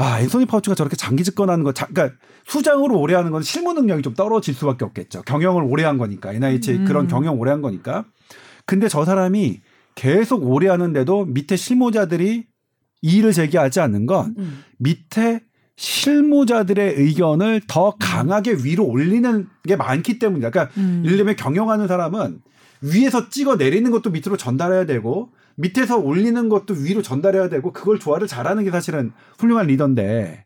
[0.00, 4.00] 아 앤소니 파우치가 저렇게 장기 집권하는 거, 자, 그러니까 수장으로 오래 하는 건 실무 능력이
[4.00, 5.20] 좀 떨어질 수밖에 없겠죠.
[5.22, 6.84] 경영을 오래 한 거니까 NIH 음.
[6.86, 8.06] 그런 경영 오래 한 거니까.
[8.64, 9.60] 근데 저 사람이
[9.94, 12.46] 계속 오래 하는데도 밑에 실무자들이
[13.02, 14.64] 이의를 제기하지 않는 건 음.
[14.78, 15.42] 밑에
[15.76, 20.48] 실무자들의 의견을 더 강하게 위로 올리는 게 많기 때문이다.
[20.50, 21.02] 그러니까 음.
[21.04, 22.40] 예를 들면 경영하는 사람은
[22.80, 25.30] 위에서 찍어 내리는 것도 밑으로 전달해야 되고
[25.60, 30.44] 밑에서 올리는 것도 위로 전달해야 되고 그걸 조화를 잘하는 게 사실은 훌륭한 리더인데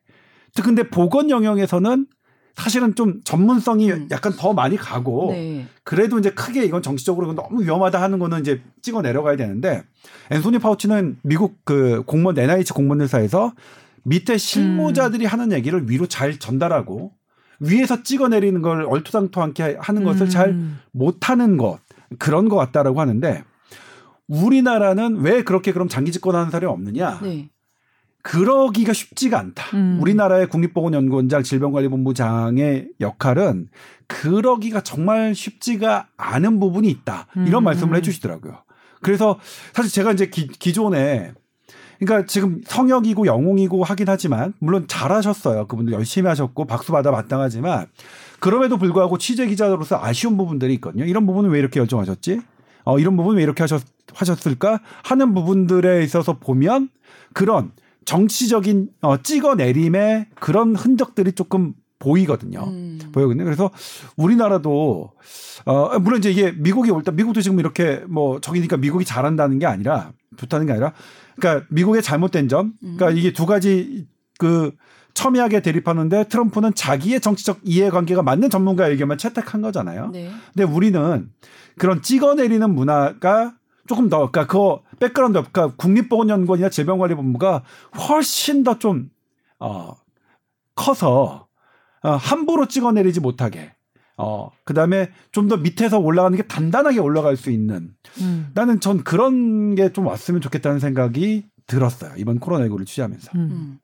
[0.62, 2.06] 근데 보건 영역에서는
[2.54, 4.08] 사실은 좀 전문성이 음.
[4.12, 5.66] 약간 더 많이 가고 네.
[5.82, 9.82] 그래도 이제 크게 이건 정치적으로 너무 위험하다 하는 거는 이제 찍어 내려가야 되는데
[10.30, 13.52] 앤소니 파우치는 미국 그 공무원 NIH 공무원 회사에서
[14.04, 17.12] 밑에 실무자들이 하는 얘기를 위로 잘 전달하고
[17.58, 20.30] 위에서 찍어 내리는 걸 얼토당토 않게 하는 것을 음.
[20.30, 20.60] 잘
[20.92, 21.78] 못하는 것
[22.18, 23.42] 그런 것 같다라고 하는데
[24.28, 27.20] 우리나라는 왜 그렇게 그럼 장기 집권하는 사람이 없느냐?
[27.22, 27.50] 네.
[28.22, 29.76] 그러기가 쉽지가 않다.
[29.76, 29.98] 음.
[30.00, 33.68] 우리나라의 국립보건연구원장 질병관리본부장의 역할은
[34.06, 37.26] 그러기가 정말 쉽지가 않은 부분이 있다.
[37.46, 37.64] 이런 음.
[37.64, 38.62] 말씀을 해주시더라고요.
[39.02, 39.38] 그래서
[39.74, 41.32] 사실 제가 이제 기, 기존에
[41.98, 45.66] 그러니까 지금 성역이고 영웅이고 하긴 하지만 물론 잘하셨어요.
[45.66, 47.86] 그분들 열심히 하셨고 박수 받아 마땅하지만
[48.40, 51.04] 그럼에도 불구하고 취재 기자로서 아쉬운 부분들이 있거든요.
[51.04, 52.40] 이런 부분은 왜 이렇게 열정하셨지?
[52.84, 53.82] 어, 이런 부분 왜 이렇게 하셨,
[54.12, 54.80] 하셨을까?
[55.02, 56.88] 하는 부분들에 있어서 보면
[57.32, 57.72] 그런
[58.05, 62.64] 정치적인 어, 찍어내림의 그런 흔적들이 조금 보이거든요.
[62.64, 62.98] 음.
[63.12, 63.44] 보이거든요.
[63.44, 63.70] 그래서
[64.16, 65.12] 우리나라도
[65.64, 69.64] 어 물론 이제 이게 미국이 올 때 미국도 지금 이렇게 뭐 저기니까 미국이 잘한다는 게
[69.66, 70.92] 아니라 좋다는 게 아니라
[71.36, 74.07] 그러니까 미국의 잘못된 점 그러니까 이게 두 가지
[74.38, 74.72] 그
[75.14, 80.11] 첨예하게 대립하는데 트럼프는 자기의 정치적 이해관계가 맞는 전문가 의견만 채택한 거잖아요.
[80.12, 80.30] 네.
[80.52, 81.30] 근데 우리는
[81.78, 83.55] 그런 찍어내리는 문화가
[83.87, 87.62] 조금 더, 그러니까 그거 백그라운드, 그러니까 국립보건연구원이나 질병관리본부가
[88.09, 89.11] 훨씬 더 좀,
[89.61, 89.95] 어,
[90.74, 91.47] 커서,
[92.03, 93.74] 어, 함부로 찍어내리지 못하게,
[94.16, 98.51] 어, 그 다음에 좀 더 밑에서 올라가는 게 단단하게 올라갈 수 있는, 음.
[98.55, 102.12] 나는 전 그런 게 좀 왔으면 좋겠다는 생각이 들었어요.
[102.16, 103.30] 이번 코로나19를 취재하면서.
[103.35, 103.41] 음.
[103.41, 103.78] 음.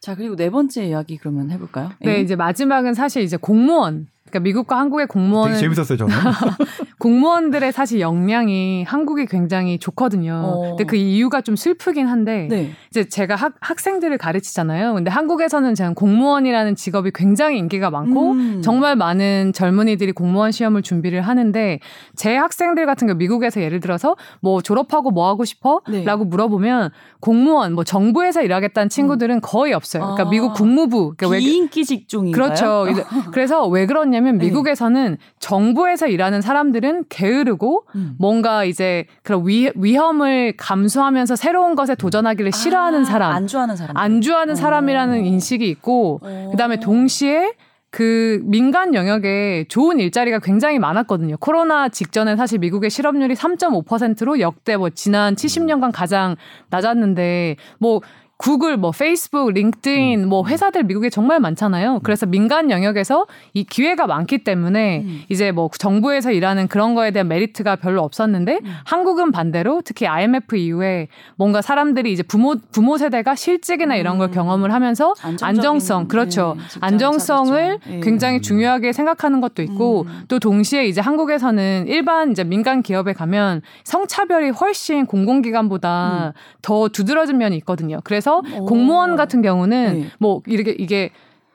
[0.00, 1.90] 자 그리고 네 번째 이야기 그러면 해볼까요?
[2.00, 2.20] 네, 예.
[2.20, 4.06] 이제 마지막은 사실 이제 공무원.
[4.30, 6.14] 그러니까 미국과 한국의 공무원 되게 재밌었어요, 저는.
[6.98, 10.42] 공무원들의 사실 역량이 한국이 굉장히 좋거든요.
[10.44, 10.60] 어.
[10.70, 12.72] 근데 그 이유가 좀 슬프긴 한데 네.
[12.90, 14.94] 이제 제가 학, 학생들을 가르치잖아요.
[14.94, 18.62] 근데 한국에서는 저는 공무원이라는 직업이 굉장히 인기가 많고 음.
[18.62, 21.80] 정말 많은 젊은이들이 공무원 시험을 준비를 하는데
[22.16, 25.80] 제 학생들 같은 경우 미국에서 예를 들어서 뭐 졸업하고 뭐 하고 싶어?
[25.88, 26.04] 네.
[26.04, 30.02] 라고 물어보면 공무원 뭐 정부에서 일하겠다는 친구들은 거의 없어요.
[30.02, 30.30] 그러니까 아.
[30.30, 32.42] 미국 국무부 그러니까 외- 비인기 직종인가요?
[32.44, 32.86] 그렇죠.
[33.32, 34.46] 그래서 왜 그러냐 면 네.
[34.46, 38.14] 미국에서는 정부에서 일하는 사람들은 게으르고 음.
[38.18, 43.96] 뭔가 이제 그런 위, 위험을 감수하면서 새로운 것에 도전하기를 싫어하는 아, 사람, 안주하는 사람.
[43.96, 44.56] 안주하는 어.
[44.56, 46.48] 사람이라는 인식이 있고 어.
[46.50, 47.52] 그다음에 동시에
[47.90, 51.36] 그 민간 영역에 좋은 일자리가 굉장히 많았거든요.
[51.38, 56.36] 코로나 직전에 사실 미국의 실업률이 3.5%로 역대 뭐 지난 70년간 가장
[56.68, 58.00] 낮았는데 뭐
[58.38, 62.00] 구글, 뭐 페이스북, 링크드인, 뭐 회사들 미국에 정말 많잖아요.
[62.04, 65.22] 그래서 민간 영역에서 이 기회가 많기 때문에 음.
[65.28, 68.74] 이제 뭐 정부에서 일하는 그런 거에 대한 메리트가 별로 없었는데 음.
[68.84, 74.32] 한국은 반대로 특히 IMF 이후에 뭔가 사람들이 이제 부모 부모 세대가 실직이나 이런 걸 음.
[74.32, 77.78] 경험을 하면서 안정성 그렇죠 네, 안정성을.
[77.90, 78.00] 예.
[78.00, 80.22] 굉장히 중요하게 생각하는 것도 있고 음.
[80.28, 87.56] 또 동시에 이제 한국에서는 일반 이제 민간 기업에 가면 성차별이 훨씬 공공기관보다 더 두드러진 면이
[87.56, 87.98] 있거든요.
[88.04, 88.60] 그래서 음.
[88.60, 88.66] 오.
[88.66, 90.06] 공무원 같은 경우는 네.
[90.18, 91.10] 뭐 이렇게 이게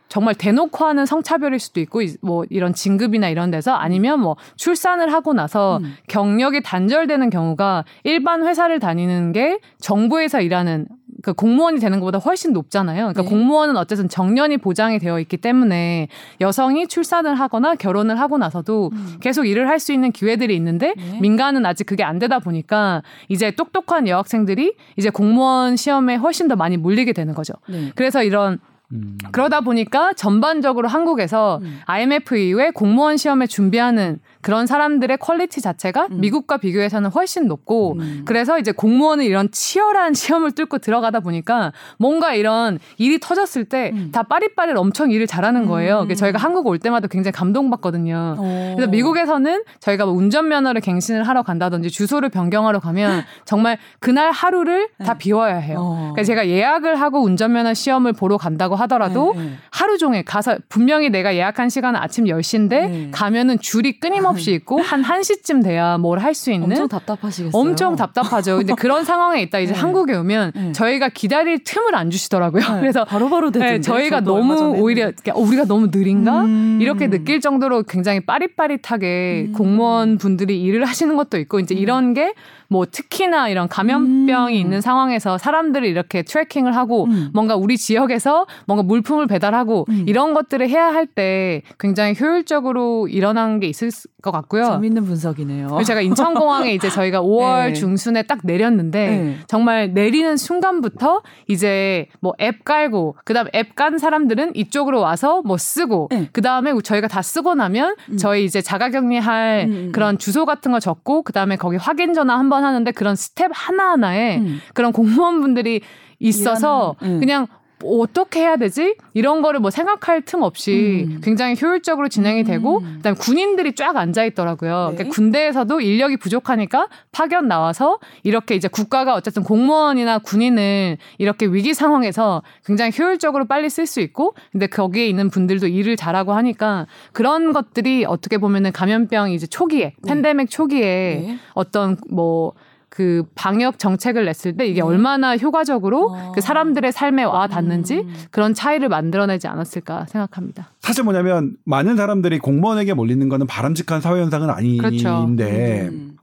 [0.10, 5.12] 정말 대놓고 하는 성차별일 수도 있고 이- 뭐 이런 진급이나 이런 데서 아니면 뭐 출산을
[5.12, 5.96] 하고 나서 음.
[6.08, 10.88] 경력이 단절되는 경우가 일반 회사를 다니는 게 정부에서 일하는
[11.24, 13.14] 그 공무원이 되는 것보다 훨씬 높잖아요.
[13.14, 13.30] 그러니까 네.
[13.30, 16.10] 공무원은 어쨌든 정년이 보장이 되어 있기 때문에
[16.42, 19.18] 여성이 출산을 하거나 결혼을 하고 나서도 음.
[19.22, 21.20] 계속 일을 할 수 있는 기회들이 있는데 네.
[21.20, 26.78] 민간은 아직 그게 안 되다 보니까 이제 똑똑한 여학생들이 이제 공무원 시험에 훨씬 더 많이
[26.78, 27.54] 몰리게 되는 거죠.
[27.68, 27.92] 네.
[27.96, 28.60] 그래서 이런
[28.94, 29.18] 음.
[29.32, 31.80] 그러다 보니까 전반적으로 한국에서 음.
[31.86, 36.20] IMF 이후에 공무원 시험에 준비하는 그런 사람들의 퀄리티 자체가 음.
[36.20, 38.22] 미국과 비교해서는 훨씬 높고 음.
[38.26, 44.10] 그래서 이제 공무원은 이런 치열한 시험을 뚫고 들어가다 보니까 뭔가 이런 일이 터졌을 때 음.
[44.12, 46.02] 다 빠릿빠릿 엄청 일을 잘하는 거예요.
[46.10, 46.14] 음.
[46.14, 48.36] 저희가 한국 올 때마다 굉장히 감동받거든요.
[48.38, 48.74] 어.
[48.76, 55.14] 그래서 미국에서는 저희가 뭐 운전면허를 갱신을 하러 간다든지 주소를 변경하러 가면 정말 그날 하루를 다
[55.14, 55.18] 네.
[55.18, 55.78] 비워야 해요.
[55.80, 55.98] 어.
[56.14, 59.54] 그러니까 제가 예약을 하고 운전면허 시험을 보러 간다고 하더라도 네, 네.
[59.72, 63.10] 하루 종일 가서 분명히 내가 예약한 시간은 아침 10시인데 네.
[63.12, 67.60] 가면은 줄이 끊임없이 있고 한 1시쯤 돼야 뭘 할 수 있는 엄청 답답하시겠어요.
[67.62, 68.58] 엄청 답답하죠.
[68.58, 69.80] 근데 그런 상황에 있다 이제 네.
[69.80, 70.72] 한국에 오면 네.
[70.72, 72.62] 저희가 기다릴 틈을 안 주시더라고요.
[72.76, 73.74] 네, 그래서 바로바로 되던데.
[73.74, 75.12] 네, 저희가 저도 얼마 너무 오히려.
[75.34, 76.80] 어, 우리가 너무 느린가 음.
[76.82, 79.54] 이렇게 느낄 정도로 굉장히 빠릿빠릿하게 음.
[79.54, 82.34] 공무원 분들이 일을 하시는 것도 있고 이제 이런 게
[82.70, 84.60] 뭐 특히나 이런 감염병이 음.
[84.60, 87.30] 있는 상황에서 사람들이 이렇게 tracking을 하고 음.
[87.32, 90.06] 뭔가 우리 지역에서 뭔가 물품을 배달하고 음.
[90.08, 93.92] 이런 것들을 해야 할 때 굉장히 효율적으로 일어난 게 있을
[94.24, 94.64] 것 같고요.
[94.66, 95.80] 재밌는 분석이네요.
[95.86, 97.74] 제가 인천공항에 이제 저희가 5월 네.
[97.74, 99.38] 중순에 딱 내렸는데 네.
[99.48, 106.08] 정말 내리는 순간부터 이제 뭐 앱 깔고 그다음 앱 깐 사람들은 이쪽으로 와서 뭐 쓰고
[106.12, 106.30] 네.
[106.32, 108.18] 그다음에 저희가 다 쓰고 나면 음.
[108.18, 112.50] 저희 이제 자가격리할 음, 음, 그런 주소 같은 거 적고 그다음에 거기 확인 전화 한
[112.50, 114.60] 번 하는데 그런 스텝 하나하나에 음.
[114.74, 115.82] 그런 공무원분들이
[116.20, 117.20] 있어서 음.
[117.20, 117.48] 그냥
[117.86, 118.96] 어떻게 해야 되지?
[119.14, 121.22] 이런 거를 뭐 생각할 틈 없이 음.
[121.24, 122.94] 굉장히 효율적으로 진행이 되고 음.
[122.98, 124.90] 그다음에 군인들이 쫙 앉아 있더라고요.
[124.92, 124.96] 네.
[124.96, 132.42] 그러니까 군대에서도 인력이 부족하니까 파견 나와서 이렇게 이제 국가가 어쨌든 공무원이나 군인을 이렇게 위기 상황에서
[132.66, 138.06] 굉장히 효율적으로 빨리 쓸 수 있고 근데 거기에 있는 분들도 일을 잘하고 하니까 그런 것들이
[138.06, 141.38] 어떻게 보면은 감염병 이제 초기에 팬데믹 초기에 네.
[141.54, 142.54] 어떤 뭐
[142.94, 144.82] 그 방역 정책을 냈을 때 이게 네.
[144.82, 146.32] 얼마나 효과적으로 어.
[146.36, 148.14] 그 사람들의 삶에 와 닿는지 음.
[148.30, 150.70] 그런 차이를 만들어내지 않았을까 생각합니다.
[150.80, 155.10] 사실 뭐냐면 많은 사람들이 공무원에게 몰리는 거는 바람직한 사회 현상은 그렇죠.
[155.10, 156.18] 아닌데 음.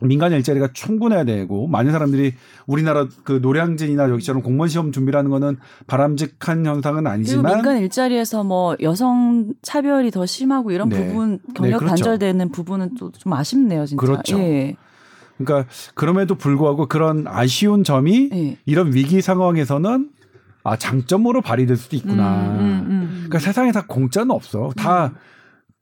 [0.00, 2.34] 민간의 일자리가 충분해야 되고 많은 사람들이
[2.66, 5.56] 우리나라 그 노량진이나 여기처럼 공무원 시험 준비를 하는 거는
[5.86, 11.06] 바람직한 현상은 아니지만 민간 일자리에서 뭐 여성 차별이 더 심하고 이런 네.
[11.06, 11.86] 부분 경력 그렇죠.
[11.94, 14.00] 단절되는 부분은 또 좀 아쉽네요, 진짜.
[14.00, 14.38] 그렇죠.
[14.40, 14.74] 예.
[15.38, 18.58] 그러니까 그럼에도 불구하고 그런 아쉬운 점이 예.
[18.66, 20.10] 이런 위기 상황에서는
[20.64, 22.42] 아 장점으로 발휘될 수도 있구나.
[22.42, 23.08] 음, 음, 음.
[23.12, 24.70] 그러니까 세상에 다 공짜는 없어.
[24.76, 25.12] 다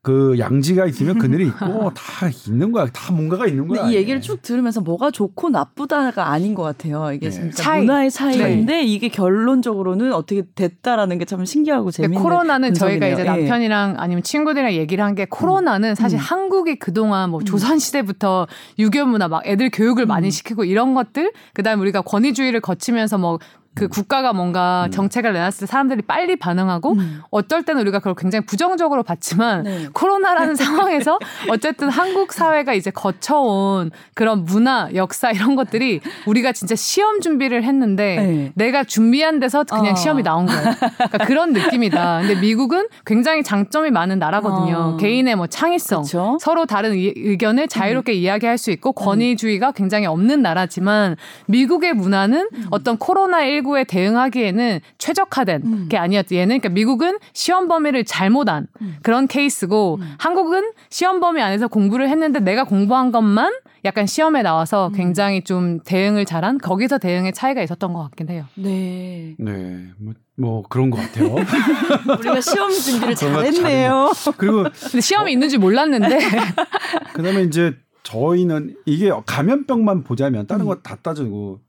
[0.07, 2.85] 그 양지가 있으면 그늘이 있고 다 있는 거야.
[2.93, 3.89] 다 뭔가가 있는 거야.
[3.89, 7.11] 이 얘기를 쭉 들으면서 뭐가 좋고 나쁘다가 아닌 것 같아요.
[7.11, 7.49] 이게 네.
[7.51, 7.81] 차이.
[7.81, 13.35] 문화의 차이인데 이게 결론적으로는 어떻게 됐다라는 게 참 신기하고 재밌는 코로나는 저희가 이제 분석이네요.
[13.37, 13.41] 예.
[13.49, 16.21] 남편이랑 아니면 친구들이랑 얘기를 한 게 코로나는 사실 음.
[16.21, 18.45] 한국이 그동안 뭐 조선 시대부터
[18.79, 20.07] 유교 문화 막 애들 교육을 음.
[20.07, 23.39] 많이 시키고 이런 것들 그다음에 우리가 권위주의를 거치면서 뭐
[23.77, 27.21] 그 국가가 뭔가 정책을 내놨을 때 사람들이 빨리 반응하고 음.
[27.29, 29.87] 어떨 때는 우리가 그걸 굉장히 부정적으로 봤지만 네.
[29.93, 31.19] 코로나라는 상황에서
[31.49, 38.15] 어쨌든 한국 사회가 이제 거쳐온 그런 문화, 역사 이런 것들이 우리가 진짜 시험 준비를 했는데
[38.17, 38.51] 네.
[38.55, 39.95] 내가 준비한 데서 그냥 어.
[39.95, 40.73] 시험이 나온 거예요.
[40.79, 42.21] 그러니까 그런 느낌이다.
[42.21, 44.75] 근데 미국은 굉장히 장점이 많은 나라거든요.
[44.77, 44.97] 어.
[44.97, 46.37] 개인의 뭐 창의성, 그쵸?
[46.41, 48.17] 서로 다른 의- 의견을 자유롭게 음.
[48.17, 51.15] 이야기할 수 있고 권위주의가 굉장히 없는 나라지만
[51.47, 52.67] 미국의 문화는 음.
[52.71, 55.87] 어떤 코로나 19에 대응하기에는 최적화된 음.
[55.89, 56.35] 게 아니었죠.
[56.35, 58.95] 얘는 그러니까 미국은 시험 범위를 잘못한 음.
[59.01, 63.51] 그런 케이스고 한국은 시험 범위 안에서 공부를 했는데 내가 공부한 것만
[63.85, 64.43] 약간 시험에 음.
[64.43, 68.45] 나와서 굉장히 좀 대응을 잘한 거기서 대응의 차이가 있었던 것 같긴 해요.
[68.55, 69.35] 네.
[69.39, 71.35] 네, 뭐, 뭐 그런 것 같아요.
[72.19, 74.11] 우리가 시험 준비를 잘했네요.
[74.37, 76.19] 그리고 근데 시험이 있는 줄 몰랐는데
[77.13, 80.67] 그다음에 이제 저희는 이게 감염병만 보자면 다른 음.
[80.67, 81.59] 거다 따지고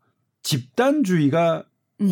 [0.43, 1.63] 집단주의가 음,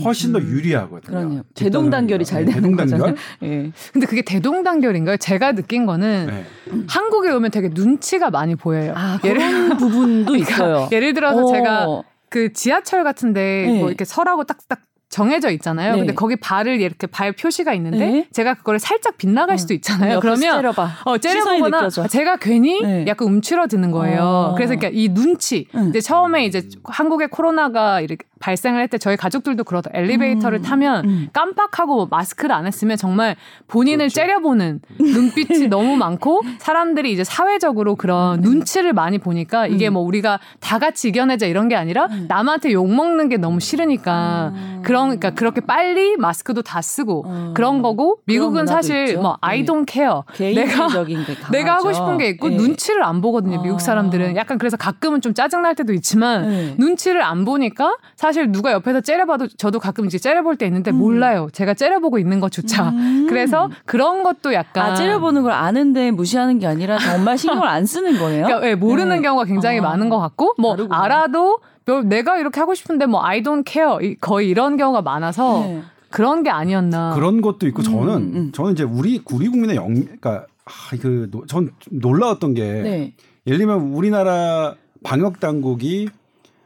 [0.05, 0.45] 훨씬 더 음.
[0.45, 1.01] 유리하거든요.
[1.01, 1.43] 그러네요.
[1.55, 2.99] 대동단결이 잘 네, 되는 대동단결.
[2.99, 3.17] 거잖아요.
[3.45, 3.71] 예.
[3.93, 5.17] 근데 그게 대동단결인가요?
[5.19, 6.45] 제가 느낀 거는 네.
[6.89, 8.93] 한국에 오면 되게 눈치가 많이 보여요.
[8.97, 10.89] 아, 그런 부분도 있어요.
[10.91, 11.53] 예를 들어서 어.
[11.53, 13.79] 제가 그 지하철 같은데 네.
[13.79, 15.93] 뭐 이렇게 설하고 딱딱 정해져 있잖아요.
[15.93, 15.99] 네.
[15.99, 18.29] 근데 거기 발을 이렇게 발 표시가 있는데 네.
[18.33, 19.59] 제가 그거를 살짝 빗나갈 어.
[19.59, 20.21] 수도 있잖아요.
[20.21, 20.91] 그러면 째려봐.
[21.05, 22.09] 어, 째려보거나 느껴져.
[22.09, 23.05] 제가 괜히 네.
[23.07, 24.21] 약간 움츠러드는 거예요.
[24.21, 24.55] 어.
[24.57, 25.69] 그래서 그러니까 이 눈치.
[25.75, 25.89] 응.
[25.91, 30.63] 이제 처음에 이제 한국에 코로나가 이렇게 발생을 할 때 저희 가족들도 그러더 엘리베이터를 음.
[30.63, 31.29] 타면 음.
[31.33, 33.35] 깜빡하고 뭐 마스크를 안 했으면 정말
[33.67, 34.15] 본인을 그렇죠.
[34.15, 37.97] 째려보는 눈빛이 너무 많고 사람들이 이제 사회적으로 음.
[37.97, 42.27] 그런 눈치를 많이 보니까 이게 뭐 우리가 다 같이 이겨내자 이런 게 아니라 음.
[42.29, 44.83] 남한테 욕 먹는 게 너무 싫으니까 음.
[44.97, 47.53] 그런 그러니까 그렇게 빨리 마스크도 다 쓰고 어.
[47.55, 49.21] 그런 거고 미국은 사실 있죠.
[49.21, 49.65] 뭐 I 네.
[49.67, 50.23] don't care
[50.55, 50.89] 내가.
[51.53, 52.57] 내가 하고 싶은 게 있고 예.
[52.57, 53.59] 눈치를 안 보거든요.
[53.59, 53.63] 어.
[53.63, 56.75] 미국 사람들은 약간 그래서 가끔은 좀 짜증 날 때도 있지만 네.
[56.79, 61.49] 눈치를 안 보니까 사실 누가 옆에서 째려봐도 저도 가끔 이제 째려볼 때 있는데 몰라요.
[61.53, 62.89] 제가 째려보고 있는 것조차.
[62.89, 63.27] 음.
[63.29, 68.19] 그래서 그런 것도 약간 아, 째려보는 걸 아는데 무시하는 게 아니라 정말 신경을 안 쓰는
[68.19, 68.47] 거네요.
[68.47, 69.23] 그러니까 예, 모르는 네.
[69.23, 69.83] 경우가 굉장히 아.
[69.83, 71.03] 많은 것 같고 뭐 다르구나.
[71.05, 75.61] 알아도 별- 내가 이렇게 하고 싶은데 뭐 I don't care 이- 거의 이런 경우가 많아서
[75.61, 75.83] 네.
[76.11, 77.15] 그런 게 아니었나.
[77.15, 78.53] 그런 것도 있고 저는 음, 음.
[78.53, 80.71] 저는 이제 우리 우리 국민의 영 그러니까 아,
[81.01, 83.15] 그전 놀라웠던 게 네.
[83.47, 84.75] 예를 들면 우리나라
[85.05, 86.09] 방역 당국이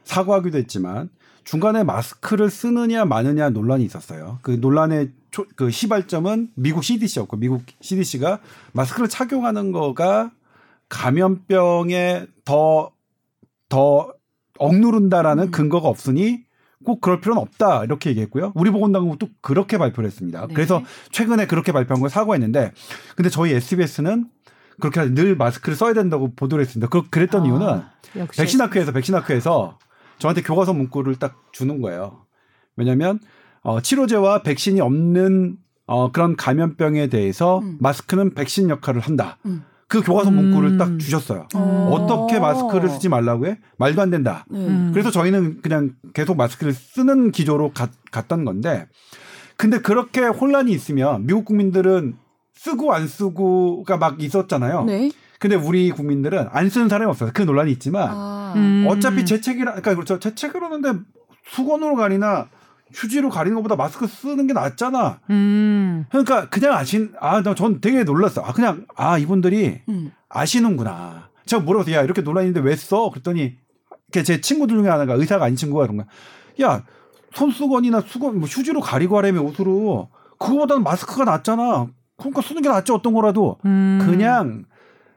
[0.03, 1.09] 사과하기도 했지만
[1.43, 4.39] 중간에 마스크를 쓰느냐 마느냐 논란이 있었어요.
[4.41, 8.39] 그 논란의 초, 그 시발점은 미국 CDC였고 미국 CDC가
[8.73, 10.31] 마스크를 착용하는 거가
[10.89, 14.13] 감염병에 더더
[14.61, 15.51] 억누른다라는 음.
[15.51, 16.43] 근거가 없으니
[16.83, 18.53] 꼭 그럴 필요는 없다 이렇게 얘기했고요.
[18.55, 20.47] 우리 보건당국도 그렇게 발표를 했습니다.
[20.47, 20.53] 네.
[20.53, 22.71] 그래서 최근에 그렇게 발표한 걸 사과했는데
[23.15, 24.27] 근데 저희 SBS는
[24.79, 26.89] 그렇게 늘 마스크를 써야 된다고 보도를 했습니다.
[26.89, 27.45] 그, 그랬던 아.
[27.45, 27.81] 이유는
[28.17, 29.77] 역시 백신 학회에서 백신 학회에서
[30.17, 32.25] 저한테 교과서 문구를 딱 주는 거예요.
[32.75, 33.19] 왜냐하면
[33.61, 37.77] 어, 치료제와 백신이 없는 어, 그런 감염병에 대해서 음.
[37.79, 39.37] 마스크는 백신 역할을 한다.
[39.45, 39.63] 음.
[39.91, 40.35] 그 교과서 음.
[40.35, 41.49] 문구를 딱 주셨어요.
[41.53, 41.89] 어.
[41.91, 43.59] 어떻게 마스크를 쓰지 말라고 해?
[43.77, 44.45] 말도 안 된다.
[44.49, 44.57] 네.
[44.65, 44.91] 음.
[44.93, 48.87] 그래서 저희는 그냥 계속 마스크를 쓰는 기조로 가- 갔던 건데,
[49.57, 52.15] 근데 그렇게 혼란이 있으면 미국 국민들은
[52.53, 54.85] 쓰고 안 쓰고가 막 있었잖아요.
[54.85, 55.11] 네.
[55.39, 57.31] 근데 우리 국민들은 안 쓰는 사람이 없어요.
[57.33, 58.53] 그 논란이 있지만 아.
[58.55, 58.85] 음.
[58.87, 60.19] 어차피 재채기라 그러니까 그렇죠.
[60.19, 60.93] 재채기로는데
[61.47, 62.47] 수건으로 가리나
[62.93, 65.19] 휴지로 가리는 것보다 마스크 쓰는 게 낫잖아.
[65.29, 66.05] 음.
[66.09, 68.41] 그러니까 그냥 아신 아전 되게 놀랐어.
[68.41, 70.11] 아 그냥 아 이분들이 음.
[70.29, 71.29] 아시는구나.
[71.45, 71.95] 제가 물어봤어요.
[71.95, 73.09] 야 이렇게 논란인데 왜 써?
[73.09, 73.55] 그랬더니
[74.11, 76.07] 제 친구들 중에 하나가 의사가 아닌 친구가 그런 거야.
[76.61, 76.83] 야
[77.33, 81.87] 손수건이나 수건 뭐 휴지로 가리고 하려면 옷으로 그거보다는 마스크가 낫잖아.
[82.17, 83.99] 그러니까 쓰는 게 낫지 어떤 거라도 음.
[84.05, 84.65] 그냥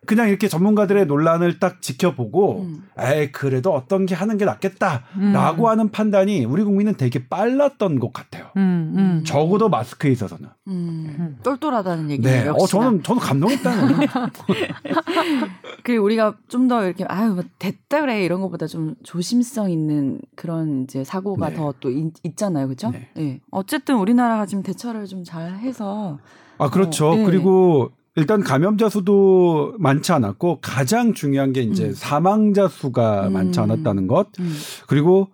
[0.07, 2.89] 그냥 이렇게 전문가들의 논란을 딱 지켜보고 음.
[2.99, 5.69] 에이 그래도 어떤 게 하는 게 낫겠다라고 음.
[5.69, 8.47] 하는 판단이 우리 국민은 되게 빨랐던 것 같아요.
[8.57, 8.95] 음.
[8.97, 9.25] 음.
[9.25, 10.49] 적어도 마스크에 있어서는.
[10.69, 11.39] 음.
[11.43, 12.43] 똘똘하다는 얘기예요.
[12.45, 12.49] 네.
[12.49, 12.67] 어 역시나.
[12.85, 14.09] 저는 저는 감동했다는 거예요.
[15.83, 20.85] 그 우리가 좀 더 이렇게 아유 뭐 됐다 그래 이런 것보다 좀 조심성 있는 그런
[20.85, 21.57] 이제 사고가 네.
[21.57, 21.91] 더또
[22.23, 22.91] 있잖아요, 그렇죠?
[23.15, 23.41] 네.
[23.51, 26.19] 어쨌든 우리나라가 지금 대처를 좀 잘 해서
[26.59, 27.09] 아 그렇죠.
[27.11, 27.25] 어, 네.
[27.25, 31.93] 그리고 일단 감염자 수도 많지 않았고 가장 중요한 게 이제 음.
[31.95, 33.33] 사망자 수가 음.
[33.33, 34.29] 많지 않았다는 것.
[34.39, 34.55] 음.
[34.87, 35.31] 그리고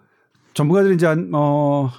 [0.55, 1.91] 전문가들이 이제 한, 어,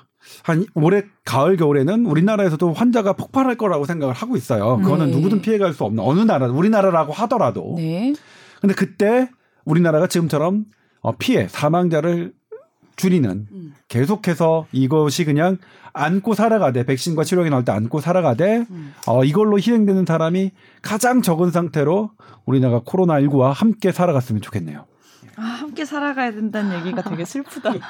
[0.43, 4.77] 한 올해 가을 겨울에는 우리나라에서도 환자가 폭발할 거라고 생각을 하고 있어요.
[4.77, 5.15] 그거는 네.
[5.15, 7.75] 누구든 피해갈 수 없는 어느 나라, 우리나라라고 하더라도.
[7.77, 8.13] 네.
[8.59, 9.29] 근데 그때
[9.65, 10.65] 우리나라가 지금처럼
[11.01, 12.33] 어, 피해 사망자를
[13.01, 13.73] 줄이는 음.
[13.87, 15.57] 계속해서 이것이 그냥
[15.93, 18.93] 안고 살아가되 백신과 치료약이 나올 때 안고 살아가되 음.
[19.07, 20.51] 어, 이걸로 희생되는 사람이
[20.83, 22.11] 가장 적은 상태로
[22.45, 24.85] 우리나라가 코로나19와 함께 살아갔으면 좋겠네요.
[25.37, 27.73] 아, 함께 살아가야 된다는 얘기가 되게 슬프다.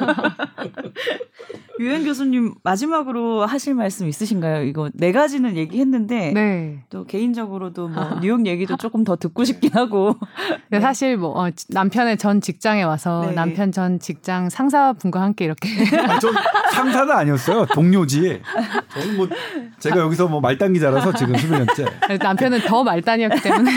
[1.79, 4.63] 유현 교수님 마지막으로 하실 말씀 있으신가요?
[4.63, 6.83] 이거 네 가지는 얘기했는데 네.
[6.89, 10.15] 또 개인적으로도 뭐 뉴욕 얘기도 조금 더 듣고 싶긴 하고.
[10.69, 13.33] 근데 사실 뭐 어, 남편의 전 직장에 와서 네.
[13.33, 15.69] 남편 전 직장 상사분과 함께 이렇게
[16.07, 16.33] 아, 전
[16.71, 17.65] 상사는 아니었어요.
[17.67, 18.41] 동료지.
[18.89, 19.27] 저는 뭐
[19.79, 22.19] 제가 여기서 뭐 말단기자라서 지금 11년째.
[22.21, 23.71] 남편은 더 말단이었기 때문에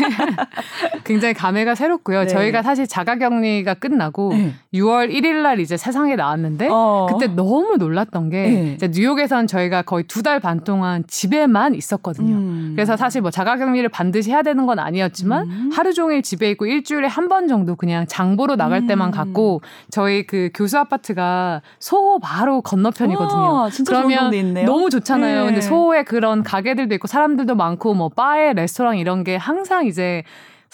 [1.04, 2.20] 굉장히 감회가 새롭고요.
[2.20, 2.26] 네.
[2.26, 4.52] 저희가 사실 자가격리 가 끝나고 네.
[4.74, 7.06] 6월 1일 날 이제 세상에 나왔는데 어.
[7.10, 8.88] 그때 너무 놀랐던 게 네.
[8.88, 12.34] 뉴욕에선 저희가 거의 두 달 반 동안 집에만 있었거든요.
[12.34, 12.72] 음.
[12.74, 15.70] 그래서 사실 뭐 자가격리를 반드시 해야 되는 건 아니었지만 음.
[15.72, 18.86] 하루 종일 집에 있고 일주일에 한 번 정도 그냥 장보러 나갈 음.
[18.86, 23.40] 때만 갔고 저희 그 교수 아파트가 소호 바로 건너편이거든요.
[23.54, 24.64] 와, 진짜 좋은 그러면.
[24.66, 25.40] 너무 좋잖아요.
[25.40, 25.46] 네.
[25.46, 30.22] 근데 소호에 그런 가게들도 있고 사람들도 많고 뭐 바에 레스토랑 이런 게 항상 이제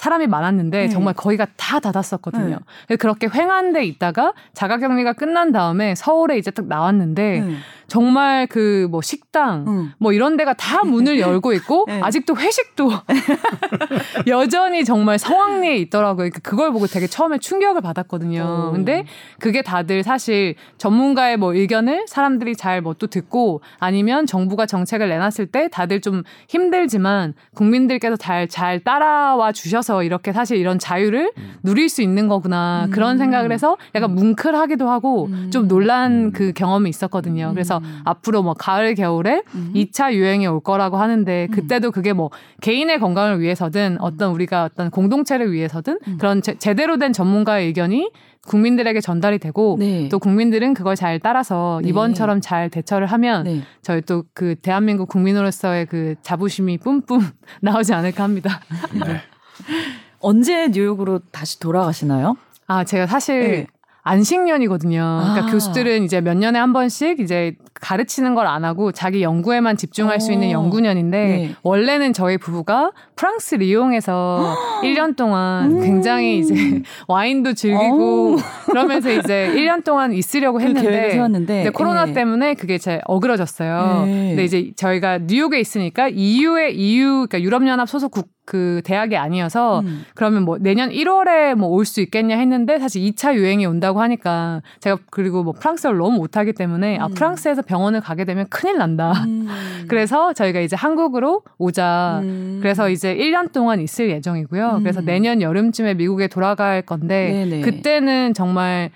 [0.00, 0.88] 사람이 많았는데 네.
[0.88, 2.58] 정말 거의가 다 닫았었거든요.
[2.88, 2.96] 네.
[2.96, 7.54] 그렇게 횡한데 있다가 자가격리가 끝난 다음에 서울에 이제 딱 나왔는데 네.
[7.86, 9.92] 정말 그 뭐 식당 음.
[9.98, 12.00] 뭐 이런 데가 다 문을 열고 있고 네.
[12.02, 12.90] 아직도 회식도
[14.26, 16.30] 여전히 정말 성황리에 있더라고요.
[16.30, 18.42] 그러니까 그걸 보고 되게 처음에 충격을 받았거든요.
[18.42, 18.70] 어.
[18.72, 19.04] 근데
[19.38, 25.46] 그게 다들 사실 전문가의 뭐 의견을 사람들이 잘 뭐 또 듣고 아니면 정부가 정책을 내놨을
[25.52, 31.32] 때 다들 좀 힘들지만 국민들께서 잘 잘 따라와 주셔서 이렇게 사실 이런 자유를
[31.62, 32.90] 누릴 수 있는 거구나 음.
[32.90, 35.50] 그런 생각을 해서 약간 뭉클하기도 하고 음.
[35.52, 36.32] 좀 놀란 음.
[36.32, 37.50] 그 경험이 있었거든요.
[37.52, 38.00] 그래서 음.
[38.04, 39.72] 앞으로 뭐 가을 겨울에 음.
[39.74, 41.54] 2차 유행이 올 거라고 하는데 음.
[41.54, 46.16] 그때도 그게 뭐 개인의 건강을 위해서든 어떤 우리가 어떤 공동체를 위해서든 음.
[46.18, 48.10] 그런 제, 제대로 된 전문가의 의견이
[48.46, 50.08] 국민들에게 전달이 되고 네.
[50.08, 51.90] 또 국민들은 그걸 잘 따라서 네.
[51.90, 53.60] 이번처럼 잘 대처를 하면 네.
[53.82, 57.20] 저희 또 그 대한민국 국민으로서의 그 자부심이 뿜뿜
[57.60, 58.60] 나오지 않을까 합니다.
[59.68, 59.74] 네.
[60.20, 62.36] 언제 뉴욕으로 다시 돌아가시나요?
[62.66, 63.66] 아 제가 사실 네.
[64.02, 65.02] 안식년이거든요.
[65.02, 65.32] 아.
[65.32, 70.18] 그러니까 교수들은 이제 몇 년에 한 번씩 이제 가르치는 걸 안 하고 자기 연구에만 집중할
[70.20, 70.52] 수 있는 어.
[70.52, 71.54] 연구년인데 네.
[71.62, 75.80] 원래는 저희 부부가 프랑스 리옹에서 1년 동안 음.
[75.80, 76.54] 굉장히 이제
[77.06, 78.38] 와인도 즐기고.
[78.66, 82.12] 그러면서 이제 1년 동안 있으려고 그 했는데 이제 코로나 예.
[82.12, 84.04] 때문에 그게 제 어그러졌어요.
[84.06, 84.28] 네.
[84.28, 90.04] 근데 이제 저희가 뉴욕에 있으니까 EU의 EU 그러니까 유럽연합 소속 국 그 대학이 아니어서 음.
[90.16, 94.98] 그러면 뭐 내년 1월에 뭐 올 수 있겠냐 했는데 사실 2차 유행이 온다고 하니까 제가
[95.12, 97.14] 그리고 뭐 프랑스어를 너무 못하기 때문에 아 음.
[97.14, 99.12] 프랑스에서 병원을 가게 되면 큰일 난다.
[99.26, 99.46] 음.
[99.88, 102.20] 그래서 저희가 이제 한국으로 오자.
[102.22, 102.58] 음.
[102.62, 104.76] 그래서 이제 1년 동안 있을 예정이고요.
[104.76, 104.82] 음.
[104.82, 107.60] 그래서 내년 여름쯤에 미국에 돌아갈 건데 네네.
[107.62, 108.90] 그때는 정말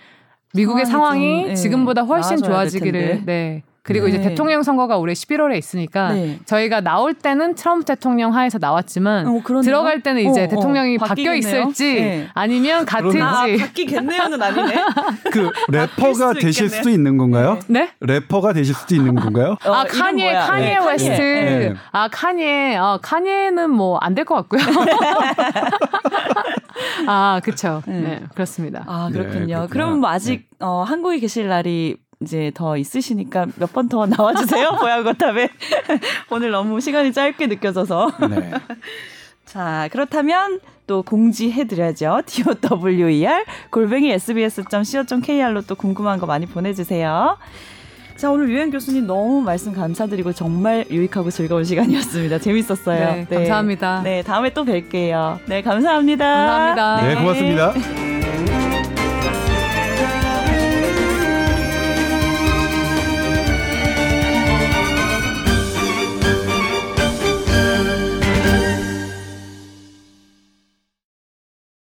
[0.54, 3.22] 미국의 상황이 상황이 좀, 예, 지금보다 훨씬 좋아지기를.
[3.24, 3.62] 네.
[3.86, 4.12] 그리고 네.
[4.14, 6.38] 이제 대통령 선거가 올해 11월에 있으니까 네.
[6.46, 9.42] 저희가 나올 때는 트럼프 대통령 하에서 나왔지만 어.
[9.62, 11.38] 들어갈 때는 이제 어, 어, 대통령이 바뀌어 바뀌겠네요.
[11.68, 12.28] 있을지 네.
[12.32, 14.74] 아니면 같을지 아, 바뀌겠네요는 아니네.
[15.30, 16.70] 그 래퍼가 수도 되실.
[16.70, 17.58] 수도 있는 건가요?
[17.66, 17.90] 네?
[18.00, 19.56] 래퍼가 되실 수도 있는 건가요?
[19.66, 20.46] 어, 아 이름 카니에 뭐야?
[20.46, 21.74] 카니에 네, 웨스트 네.
[21.92, 24.62] 아 카니에 어 카니에는 뭐 안 될 것 같고요
[27.06, 28.00] 아 그쵸 네.
[28.00, 29.66] 네, 그렇습니다 아 네, 그렇군요.
[29.70, 34.76] 그럼 뭐 아직 어, 한국에 계실 날이 이제 더 있으시니까 몇 번 더 나와주세요.
[34.80, 35.48] 보양거탑에
[36.30, 38.12] 오늘 너무 시간이 짧게 느껴져서.
[38.30, 38.50] 네.
[39.44, 42.22] 자 그렇다면 또 공지해드려야죠.
[42.60, 47.36] TOWER 골뱅이 sbs.co.kr로 또 궁금한 거 많이 보내주세요.
[48.16, 52.38] 자 오늘 유엔 교수님 너무 말씀 감사드리고 정말 유익하고 즐거운 시간이었습니다.
[52.38, 53.26] 재밌었어요.
[53.28, 55.40] 네, 감사합니다 네 다음에 또 뵐게요.
[55.46, 56.24] 네 감사합니다.
[56.24, 57.02] 감사합니다.
[57.08, 57.74] 네, 고맙습니다.